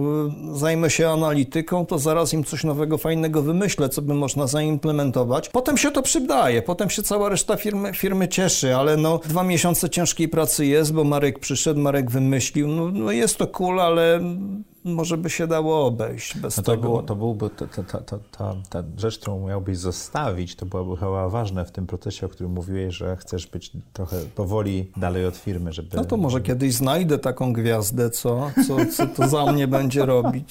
y, 0.53 0.57
zajmę 0.57 0.89
się 0.89 1.09
analityką, 1.09 1.85
to 1.85 1.99
zaraz 1.99 2.33
im 2.33 2.43
coś 2.43 2.63
nowego, 2.63 2.97
fajnego 2.97 3.41
wymyślę, 3.41 3.89
co 3.89 4.01
by 4.01 4.13
można 4.13 4.47
zaimplementować. 4.47 5.49
Potem 5.49 5.77
się 5.77 5.91
to 5.91 6.01
przydaje, 6.17 6.61
potem 6.61 6.89
się 6.89 7.03
cała 7.03 7.29
reszta 7.29 7.57
firmy, 7.57 7.93
firmy 7.93 8.27
cieszy, 8.27 8.75
ale 8.75 8.97
no 8.97 9.17
dwa 9.17 9.43
miesiące 9.43 9.89
ciężkiej 9.89 10.29
pracy 10.29 10.65
jest, 10.65 10.93
bo 10.93 11.03
Marek 11.03 11.39
przyszedł, 11.39 11.79
Marek 11.79 12.11
wymyślił. 12.11 12.67
No, 12.67 12.91
no 12.91 13.11
jest 13.11 13.37
to 13.37 13.47
cool, 13.47 13.79
ale 13.79 14.21
może 14.83 15.17
by 15.17 15.29
się 15.29 15.47
dało 15.47 15.85
obejść 15.85 16.37
bez 16.37 16.57
No 16.57 16.63
to, 16.63 16.71
tego. 16.71 16.81
było, 16.81 17.03
to 17.03 17.15
byłby, 17.15 17.49
to, 17.49 17.67
to, 17.67 17.83
to, 17.83 18.19
ta, 18.31 18.55
ta 18.69 18.83
rzecz, 18.97 19.19
którą 19.19 19.47
miałbyś 19.47 19.77
zostawić, 19.77 20.55
to 20.55 20.65
byłoby 20.65 20.97
chyba 20.97 21.29
ważne 21.29 21.65
w 21.65 21.71
tym 21.71 21.87
procesie, 21.87 22.25
o 22.25 22.29
którym 22.29 22.51
mówiłeś, 22.51 22.95
że 22.95 23.15
chcesz 23.17 23.47
być 23.47 23.71
trochę 23.93 24.17
powoli 24.35 24.91
dalej 24.97 25.25
od 25.25 25.35
firmy, 25.37 25.73
żeby... 25.73 25.97
No 25.97 26.05
to 26.05 26.17
może 26.17 26.41
kiedyś 26.41 26.73
znajdę 26.73 27.17
taką 27.19 27.53
gwiazdę, 27.53 28.09
co, 28.09 28.51
co, 28.67 28.77
co 28.85 29.07
to 29.07 29.27
za 29.27 29.51
mnie 29.51 29.67
będzie 29.67 30.05
robić. 30.05 30.49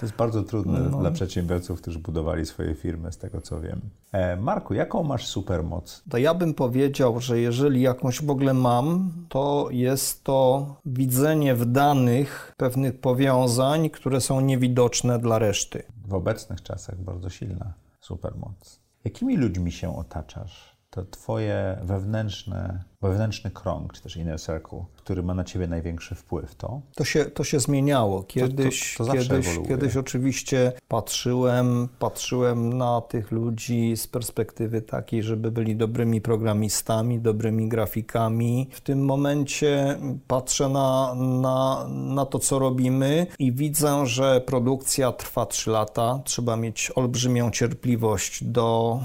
To 0.00 0.06
jest 0.06 0.16
bardzo 0.16 0.42
trudne 0.42 0.80
No. 0.90 0.98
dla 0.98 1.10
przedsiębiorców, 1.10 1.80
którzy 1.80 1.98
budowali 1.98 2.46
swoje 2.46 2.74
firmy, 2.74 3.12
z 3.12 3.18
tego 3.18 3.40
co 3.40 3.60
wiem. 3.60 3.80
E, 4.12 4.36
Marku, 4.36 4.74
jaką 4.74 5.02
masz 5.02 5.26
supermoc? 5.26 6.02
To 6.10 6.18
ja 6.18 6.34
bym 6.34 6.54
powiedział, 6.54 7.20
że 7.20 7.38
jeżeli 7.40 7.80
jakąś 7.80 8.22
w 8.22 8.30
ogóle 8.30 8.54
mam, 8.54 9.12
to 9.28 9.68
jest 9.70 10.24
to 10.24 10.66
widzenie 10.86 11.54
w 11.54 11.64
danych 11.66 12.52
pewnych 12.56 13.00
powiązań, 13.00 13.53
które 13.90 14.20
są 14.20 14.40
niewidoczne 14.40 15.18
dla 15.18 15.38
reszty. 15.38 15.82
W 16.06 16.14
obecnych 16.14 16.62
czasach 16.62 17.00
bardzo 17.00 17.30
silna 17.30 17.74
supermoc. 18.00 18.80
Jakimi 19.04 19.36
ludźmi 19.36 19.72
się 19.72 19.96
otaczasz? 19.96 20.76
To 20.90 21.04
twoje 21.04 21.78
wewnętrzne, 21.82 22.84
wewnętrzny 23.08 23.50
krąg, 23.50 23.92
czy 23.92 24.02
też 24.02 24.16
inner 24.16 24.40
circle, 24.40 24.84
który 24.96 25.22
ma 25.22 25.34
na 25.34 25.44
ciebie 25.44 25.66
największy 25.66 26.14
wpływ, 26.14 26.54
to? 26.54 26.80
To 26.94 27.04
się, 27.04 27.24
to 27.24 27.44
się 27.44 27.60
zmieniało. 27.60 28.22
Kiedyś, 28.22 28.94
to 28.98 29.04
zawsze 29.04 29.22
kiedyś, 29.22 29.46
ewoluuje. 29.46 29.68
kiedyś 29.68 29.96
oczywiście 29.96 30.72
patrzyłem, 30.88 31.88
patrzyłem 31.98 32.78
na 32.78 33.00
tych 33.00 33.32
ludzi 33.32 33.96
z 33.96 34.06
perspektywy 34.06 34.82
takiej, 34.82 35.22
żeby 35.22 35.50
byli 35.50 35.76
dobrymi 35.76 36.20
programistami, 36.20 37.20
dobrymi 37.20 37.68
grafikami. 37.68 38.68
W 38.70 38.80
tym 38.80 39.04
momencie 39.04 39.98
patrzę 40.26 40.68
na, 40.68 41.14
na, 41.14 41.86
na 41.88 42.26
to, 42.26 42.38
co 42.38 42.58
robimy 42.58 43.26
i 43.38 43.52
widzę, 43.52 44.06
że 44.06 44.40
produkcja 44.40 45.12
trwa 45.12 45.46
3 45.46 45.70
lata. 45.70 46.20
Trzeba 46.24 46.56
mieć 46.56 46.92
olbrzymią 46.94 47.50
cierpliwość 47.50 48.44
do 48.44 49.00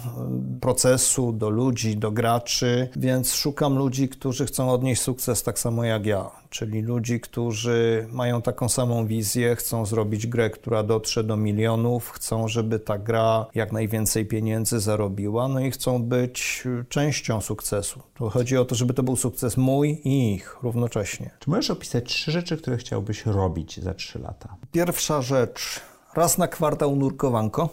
procesu, 0.62 1.32
do 1.32 1.50
ludzi, 1.50 1.98
do 1.98 2.12
graczy, 2.12 2.90
więc 2.96 3.34
szukam 3.34 3.78
ludzi, 3.78 3.89
którzy 3.90 4.46
chcą 4.46 4.72
odnieść 4.72 5.02
sukces 5.02 5.44
tak 5.44 5.60
samo 5.60 5.84
jak 5.84 6.06
ja. 6.06 6.32
Czyli 6.50 6.82
ludzi, 6.82 7.20
którzy 7.20 8.08
mają 8.12 8.42
taką 8.42 8.70
samą 8.70 9.08
wizję, 9.08 9.56
chcą 9.56 9.86
zrobić 9.86 10.28
grę, 10.28 10.50
która 10.50 10.84
dotrze 10.84 11.24
do 11.24 11.38
milionów, 11.38 12.10
chcą, 12.10 12.48
żeby 12.48 12.80
ta 12.80 12.98
gra 12.98 13.46
jak 13.56 13.72
najwięcej 13.72 14.26
pieniędzy 14.26 14.80
zarobiła, 14.80 15.48
no 15.48 15.60
i 15.60 15.72
chcą 15.72 16.04
być 16.04 16.64
częścią 16.90 17.42
sukcesu. 17.42 18.00
Tu 18.14 18.30
chodzi 18.30 18.58
o 18.58 18.66
to, 18.66 18.76
żeby 18.76 18.94
to 18.94 19.04
był 19.04 19.16
sukces 19.16 19.58
mój 19.58 20.02
i 20.04 20.34
ich 20.34 20.58
równocześnie. 20.64 21.32
Czy 21.40 21.50
możesz 21.50 21.72
opisać 21.72 22.06
trzy 22.06 22.32
rzeczy, 22.32 22.58
które 22.58 22.78
chciałbyś 22.78 23.26
robić 23.26 23.80
za 23.80 23.94
trzy 23.94 24.20
lata? 24.20 24.56
Pierwsza 24.72 25.22
rzecz. 25.22 25.82
Raz 26.16 26.38
na 26.38 26.48
kwartał 26.48 26.96
nurkowanko, 26.96 27.70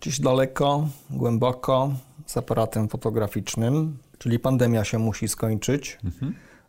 gdzieś 0.00 0.20
daleko, 0.20 0.88
głęboko, 1.10 1.90
z 2.26 2.36
aparatem 2.36 2.88
fotograficznym, 2.88 3.98
czyli 4.18 4.38
pandemia 4.38 4.84
się 4.84 4.98
musi 4.98 5.28
skończyć, 5.28 5.98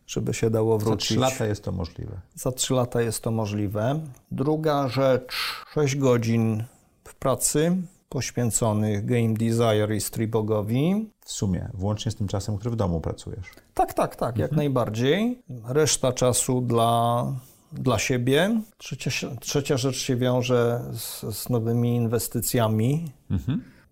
żeby 0.06 0.34
się 0.34 0.50
dało 0.50 0.78
Za 0.80 0.84
wrócić. 0.86 1.08
trzy 1.08 1.18
lata 1.18 1.46
jest 1.46 1.64
to 1.64 1.72
możliwe. 1.72 2.20
Za 2.34 2.52
3 2.52 2.74
lata 2.74 3.02
jest 3.02 3.22
to 3.22 3.30
możliwe. 3.30 4.00
Druga 4.30 4.88
rzecz, 4.88 5.34
6 5.74 5.96
godzin 5.96 6.64
w 7.04 7.14
pracy 7.14 7.76
poświęconych 8.08 9.04
Game 9.04 9.34
Desire 9.34 9.96
i 9.96 10.00
Stribogowi. 10.00 11.10
W 11.24 11.32
sumie, 11.32 11.68
włącznie 11.74 12.12
z 12.12 12.14
tym 12.16 12.28
czasem, 12.28 12.56
który 12.58 12.70
w 12.70 12.76
domu 12.76 13.00
pracujesz. 13.00 13.46
Tak, 13.74 13.94
tak, 13.94 14.16
tak, 14.16 14.38
jak 14.38 14.52
najbardziej. 14.52 15.42
Reszta 15.64 16.12
czasu 16.12 16.60
dla, 16.60 17.24
dla 17.72 17.98
siebie. 17.98 18.60
Trzecia, 18.78 19.10
trzecia 19.40 19.76
rzecz 19.76 19.96
się 19.96 20.16
wiąże 20.16 20.80
z, 20.92 21.36
z 21.36 21.48
nowymi 21.48 21.96
inwestycjami. 21.96 23.10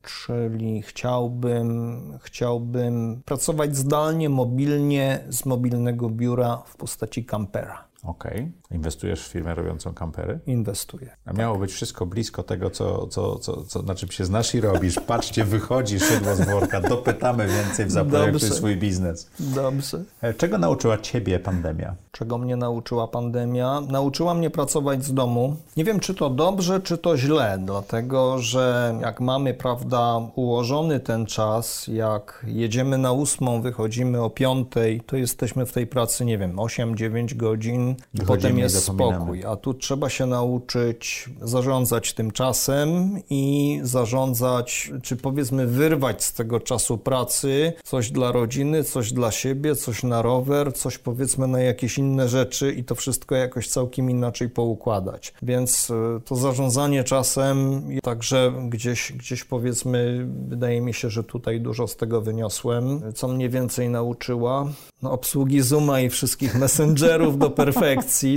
Czyli 0.09 0.83
chciałbym, 0.83 2.01
chciałbym 2.23 3.23
pracować 3.25 3.77
zdalnie, 3.77 4.29
mobilnie 4.29 5.25
z 5.29 5.47
mobilnego 5.47 6.11
biura 6.11 6.63
w 6.67 6.77
postaci 6.77 7.25
kampera. 7.25 7.88
Okej. 8.03 8.53
Inwestujesz 8.71 9.25
w 9.29 9.33
firmę 9.33 9.55
robiącą 9.55 9.95
kampery? 9.95 10.39
Inwestuję. 10.47 11.17
A 11.27 11.33
miało 11.33 11.59
być 11.59 11.73
wszystko 11.73 12.07
blisko 12.07 12.43
tego, 12.43 12.71
co, 12.71 13.07
co, 13.07 13.39
co, 13.39 13.63
co, 13.65 13.83
na 13.83 13.95
czym 13.95 14.11
się 14.11 14.25
znasz 14.25 14.55
i 14.55 14.61
robisz. 14.61 15.01
Patrzcie, 15.07 15.45
wychodzi 15.45 16.01
szydło 16.01 16.35
z 16.35 16.41
worka, 16.41 16.81
dopytamy 16.81 17.47
więcej 17.49 17.87
w 17.87 17.91
Zaprojektuj 17.91 18.51
swój 18.51 18.77
biznes. 18.77 19.31
Dobrze. 19.41 20.05
E, 20.23 20.35
Czego 20.35 20.59
nauczyła 20.59 20.99
Ciebie 20.99 21.39
pandemia? 21.39 21.95
Czego 22.13 22.39
mnie 22.39 22.57
nauczyła 22.57 23.09
pandemia? 23.09 23.81
Nauczyła 23.81 24.35
mnie 24.35 24.51
pracować 24.51 25.05
z 25.05 25.15
domu. 25.15 25.57
Nie 25.77 25.85
wiem, 25.85 26.01
czy 26.01 26.15
to 26.15 26.31
dobrze, 26.31 26.81
czy 26.81 26.99
to 26.99 27.17
źle, 27.17 27.59
dlatego 27.65 28.39
że 28.39 28.95
jak 29.03 29.21
mamy, 29.21 29.55
prawda, 29.55 30.21
ułożony 30.35 31.01
ten 31.01 31.27
czas, 31.27 31.87
jak 31.87 32.45
jedziemy 32.49 32.99
na 32.99 33.13
ósmą, 33.13 33.63
wychodzimy 33.63 34.23
o 34.23 34.31
piątej, 34.31 35.01
to 35.01 35.17
jesteśmy 35.17 35.67
w 35.67 35.73
tej 35.73 35.87
pracy, 35.87 36.25
nie 36.25 36.39
wiem, 36.39 36.57
8-9 36.57 37.37
godzin, 37.37 37.88
Wychodzimy 38.15 38.27
potem 38.27 38.59
jest 38.59 38.85
spokój. 38.85 39.45
A 39.45 39.57
tu 39.57 39.75
trzeba 39.75 40.09
się 40.09 40.27
nauczyć 40.27 41.29
zarządzać 41.43 42.13
tym 42.13 42.31
czasem 42.31 43.19
i 43.31 43.81
zarządzać, 43.83 44.93
czy 45.03 45.17
powiedzmy 45.17 45.67
wyrwać 45.67 46.25
z 46.25 46.33
tego 46.33 46.61
czasu 46.61 46.99
pracy 46.99 47.73
coś 47.85 48.11
dla 48.11 48.33
rodziny, 48.33 48.85
coś 48.85 49.13
dla 49.13 49.31
siebie, 49.31 49.77
coś 49.77 50.03
na 50.03 50.23
rower, 50.23 50.75
coś 50.75 50.99
powiedzmy 50.99 51.49
na 51.49 51.61
jakieś 51.61 51.99
inne 51.99 52.29
rzeczy 52.29 52.73
i 52.73 52.85
to 52.85 52.95
wszystko 52.95 53.35
jakoś 53.35 53.69
całkiem 53.69 54.11
inaczej 54.11 54.49
poukładać. 54.49 55.35
Więc 55.43 55.91
y, 55.91 55.95
to 56.25 56.37
zarządzanie 56.37 57.05
czasem, 57.05 57.83
także 58.03 58.53
gdzieś, 58.69 59.13
gdzieś 59.13 59.45
powiedzmy, 59.45 60.27
wydaje 60.49 60.81
mi 60.81 60.95
się, 60.95 61.11
że 61.11 61.25
tutaj 61.25 61.61
dużo 61.61 61.89
z 61.89 61.97
tego 61.97 62.21
wyniosłem. 62.21 63.13
Co 63.15 63.29
mnie 63.29 63.49
więcej 63.49 63.89
nauczyła? 63.89 64.67
No, 65.03 65.13
obsługi 65.13 65.63
Zooma 65.63 66.01
i 66.01 66.09
wszystkich 66.09 66.55
messengerów 66.61 67.39
do 67.39 67.51
perfekcji, 67.51 67.78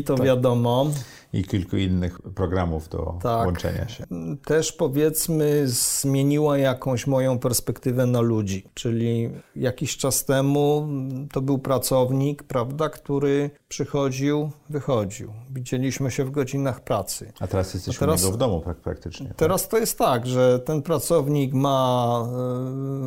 to 0.04 0.16
wiadomo. 0.16 0.92
I 1.34 1.44
kilku 1.44 1.78
innych 1.78 2.22
programów 2.36 2.90
do 2.90 3.18
Tak. 3.24 3.46
łączenia 3.46 3.88
się. 3.88 4.04
Też 4.46 4.72
powiedzmy 4.72 5.62
zmieniła 5.66 6.58
jakąś 6.58 7.08
moją 7.08 7.40
perspektywę 7.40 8.06
na 8.06 8.22
ludzi, 8.22 8.64
czyli 8.74 9.30
jakiś 9.56 9.98
czas 9.98 10.26
temu 10.26 10.88
to 11.32 11.42
był 11.42 11.60
pracownik, 11.60 12.44
prawda, 12.44 12.90
który 12.90 13.50
przychodził, 13.68 14.52
wychodził. 14.70 15.32
Widzieliśmy 15.54 16.12
się 16.12 16.26
w 16.26 16.32
godzinach 16.32 16.84
pracy. 16.84 17.32
A 17.40 17.48
teraz 17.48 17.74
jesteś 17.74 17.98
A 17.98 18.00
teraz- 18.00 18.26
w 18.26 18.38
domu 18.38 18.60
prak- 18.66 18.74
praktycznie. 18.84 19.28
tak? 19.28 19.38
Teraz 19.38 19.68
to 19.68 19.78
jest 19.78 19.98
tak, 19.98 20.28
że 20.28 20.60
ten 20.60 20.82
pracownik 20.82 21.54
ma, 21.54 22.28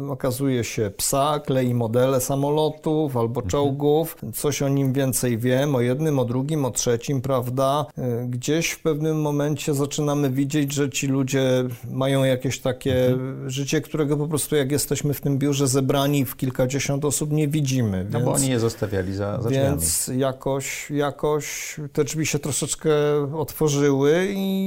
e, 0.07 0.11
okazuje 0.11 0.65
się, 0.65 0.91
psa, 0.97 1.41
klei 1.47 1.75
modele 1.75 2.21
samolotów 2.21 3.17
albo 3.17 3.43
czołgów, 3.43 4.17
coś 4.35 4.63
o 4.63 4.69
nim 4.69 4.93
więcej 4.93 5.39
wiem, 5.39 5.75
o 5.75 5.81
jednym, 5.81 6.19
o 6.19 6.25
drugim, 6.25 6.65
o 6.65 6.71
trzecim, 6.71 7.21
prawda? 7.21 7.87
E, 7.99 8.14
Gdzieś 8.29 8.71
w 8.71 8.81
pewnym 8.83 9.21
momencie 9.21 9.75
zaczynamy 9.75 10.31
widzieć, 10.31 10.73
że 10.73 10.91
ci 10.91 11.07
ludzie 11.07 11.65
mają 11.91 12.25
jakieś 12.25 12.59
takie 12.61 13.19
życie, 13.47 13.81
którego 13.81 14.17
po 14.17 14.29
prostu 14.29 14.57
jak 14.57 14.73
jesteśmy 14.73 15.15
w 15.15 15.21
tym 15.21 15.39
biurze 15.39 15.69
zebrani 15.69 16.25
w 16.25 16.37
kilkadziesiąt 16.37 17.05
osób 17.05 17.33
nie 17.33 17.49
widzimy. 17.49 18.05
No 18.05 18.11
więc... 18.19 18.25
bo 18.25 18.33
oni 18.33 18.49
je 18.49 18.61
zostawiali 18.61 19.15
za, 19.15 19.43
za 19.43 19.49
drzwiami. 19.49 19.69
Więc 19.71 20.11
jakoś, 20.17 20.91
jakoś 20.91 21.77
te 21.93 22.05
drzwi 22.05 22.27
się 22.27 22.39
troszeczkę 22.39 22.91
otworzyły 23.37 24.29
i 24.31 24.67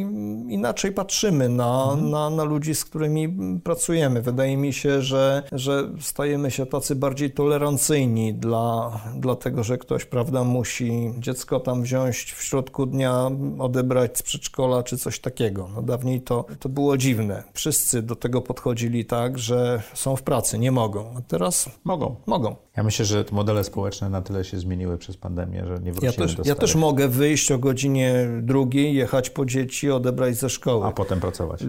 inaczej 0.49 0.91
patrzymy 0.91 1.49
na, 1.49 1.83
Mhm. 1.91 2.09
na, 2.09 2.29
na 2.29 2.43
ludzi, 2.43 2.75
z 2.75 2.85
którymi 2.85 3.29
pracujemy. 3.63 4.21
Wydaje 4.21 4.57
mi 4.57 4.73
się, 4.73 5.01
że, 5.01 5.43
że 5.51 5.89
stajemy 5.99 6.51
się 6.51 6.65
tacy 6.65 6.95
bardziej 6.95 7.31
tolerancyjni 7.31 8.33
dla, 8.33 8.99
dlatego, 9.15 9.63
że 9.63 9.77
ktoś, 9.77 10.05
prawda, 10.05 10.43
musi 10.43 11.13
dziecko 11.19 11.59
tam 11.59 11.81
wziąć 11.83 12.33
w 12.37 12.43
środku 12.43 12.85
dnia, 12.85 13.29
odebrać 13.59 14.17
z 14.17 14.21
przedszkola 14.21 14.83
czy 14.83 14.97
coś 14.97 15.19
takiego. 15.19 15.69
No 15.75 15.81
dawniej 15.81 16.21
to, 16.21 16.45
to 16.59 16.69
było 16.69 16.97
dziwne. 16.97 17.43
Wszyscy 17.53 18.01
do 18.01 18.15
tego 18.15 18.41
podchodzili 18.41 19.05
tak, 19.05 19.39
że 19.39 19.81
są 19.93 20.15
w 20.15 20.23
pracy, 20.23 20.59
nie 20.59 20.71
mogą. 20.71 21.13
A 21.17 21.21
teraz 21.21 21.69
Mogą. 21.83 22.15
mogą. 22.25 22.55
Ja 22.77 22.83
myślę, 22.83 23.05
że 23.05 23.25
te 23.25 23.35
modele 23.35 23.63
społeczne 23.63 24.09
na 24.09 24.21
tyle 24.21 24.45
się 24.45 24.59
zmieniły 24.59 24.97
przez 24.97 25.17
pandemię, 25.17 25.65
że 25.67 25.79
nie 25.79 25.88
Ja 25.88 25.93
wrócimy 25.93 26.13
też, 26.13 26.35
do 26.35 26.41
ja 26.41 26.43
starych, 26.43 26.59
też 26.59 26.75
mogę 26.75 27.07
wyjść 27.07 27.51
o 27.51 27.57
godzinie 27.57 28.27
drugiej, 28.41 28.95
jechać 28.95 29.29
po 29.29 29.45
dzieci, 29.45 29.91
odebrać 29.91 30.35
ze 30.35 30.49
szkoły. 30.49 30.85
a 30.85 30.91
potem 30.91 31.19
pracować. 31.19 31.63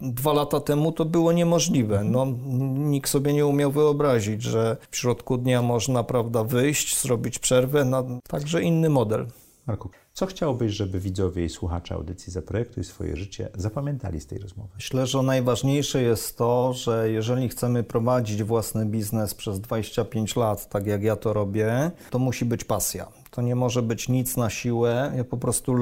Dwa 0.00 0.32
lata 0.32 0.60
temu 0.60 0.92
to 0.92 1.04
było 1.04 1.32
niemożliwe. 1.32 2.04
No, 2.04 2.26
nikt 2.74 3.10
sobie 3.10 3.32
nie 3.32 3.46
umiał 3.46 3.72
wyobrazić, 3.72 4.42
że 4.42 4.76
w 4.90 4.96
środku 4.96 5.38
dnia 5.38 5.62
można 5.62 6.04
prawda, 6.04 6.44
wyjść, 6.44 7.00
zrobić 7.00 7.38
przerwę. 7.38 7.84
Na... 7.84 8.04
Także 8.28 8.62
inny 8.62 8.88
model. 8.90 9.26
Marku, 9.66 9.90
co 10.12 10.26
chciałbyś, 10.26 10.72
żeby 10.72 11.00
widzowie 11.00 11.44
i 11.44 11.48
słuchacze 11.48 11.94
audycji 11.94 12.32
Zaprojektuj 12.32 12.84
swoje 12.84 13.16
życie 13.16 13.48
zapamiętali 13.54 14.20
z 14.20 14.26
tej 14.26 14.38
rozmowy? 14.38 14.68
Myślę, 14.74 15.06
że 15.06 15.22
najważniejsze 15.22 16.02
jest 16.02 16.38
to, 16.38 16.72
że 16.72 17.10
jeżeli 17.10 17.48
chcemy 17.48 17.82
prowadzić 17.82 18.42
własny 18.42 18.86
biznes 18.86 19.34
przez 19.34 19.60
25 19.60 20.36
lat, 20.36 20.68
tak 20.68 20.86
jak 20.86 21.02
ja 21.02 21.16
to 21.16 21.32
robię, 21.32 21.90
to 22.10 22.18
musi 22.18 22.44
być 22.44 22.64
pasja. 22.64 23.19
To 23.30 23.42
nie 23.42 23.54
może 23.54 23.82
być 23.82 24.08
nic 24.08 24.36
na 24.36 24.50
siłę. 24.50 25.12
Ja 25.16 25.24
po 25.24 25.36
prostu 25.36 25.74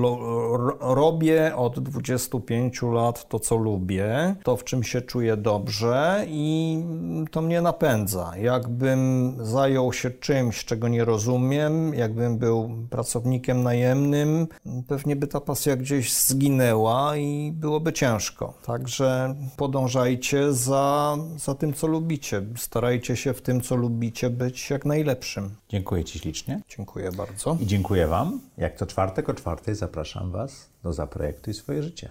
robię 0.81 1.57
od 1.57 1.81
25 1.81 2.83
lat 2.83 3.29
to, 3.29 3.41
co 3.41 3.57
lubię, 3.57 4.35
to, 4.45 4.57
w 4.57 4.65
czym 4.65 4.83
się 4.83 5.03
czuję 5.03 5.37
dobrze 5.37 6.25
i 6.29 6.79
to 7.31 7.43
mnie 7.43 7.61
napędza. 7.63 8.33
Jakbym 8.37 9.33
zajął 9.41 9.93
się 9.93 10.11
czymś, 10.11 10.65
czego 10.65 10.89
nie 10.89 11.05
rozumiem, 11.05 11.95
jakbym 11.95 12.39
był 12.39 12.71
pracownikiem 12.91 13.63
najemnym, 13.63 14.47
pewnie 14.87 15.17
by 15.17 15.27
ta 15.27 15.41
pasja 15.41 15.77
gdzieś 15.77 16.15
zginęła 16.15 17.17
i 17.17 17.53
byłoby 17.53 17.93
ciężko. 17.93 18.55
Także 18.67 19.35
podążajcie 19.57 20.53
za, 20.53 21.17
za 21.37 21.55
tym, 21.55 21.73
co 21.75 21.87
lubicie. 21.87 22.43
Starajcie 22.57 23.17
się 23.17 23.33
w 23.33 23.43
tym, 23.43 23.61
co 23.61 23.77
lubicie, 23.77 24.31
być 24.31 24.71
jak 24.71 24.85
najlepszym. 24.85 25.51
Dziękuję 25.69 26.05
Ci 26.05 26.19
ślicznie 26.19 26.61
Dziękuję 26.77 27.13
bardzo. 27.13 27.57
i 27.61 27.67
dziękuję 27.67 28.07
Wam. 28.07 28.41
Jak 28.57 28.77
co 28.77 28.87
czwartek 28.87 29.29
o 29.29 29.35
czwartej 29.35 29.75
zapraszam 29.75 30.31
Was 30.31 30.69
do 30.83 30.93
Zaprojektuj 30.93 31.55
swoje 31.55 31.83
życie. 31.83 32.11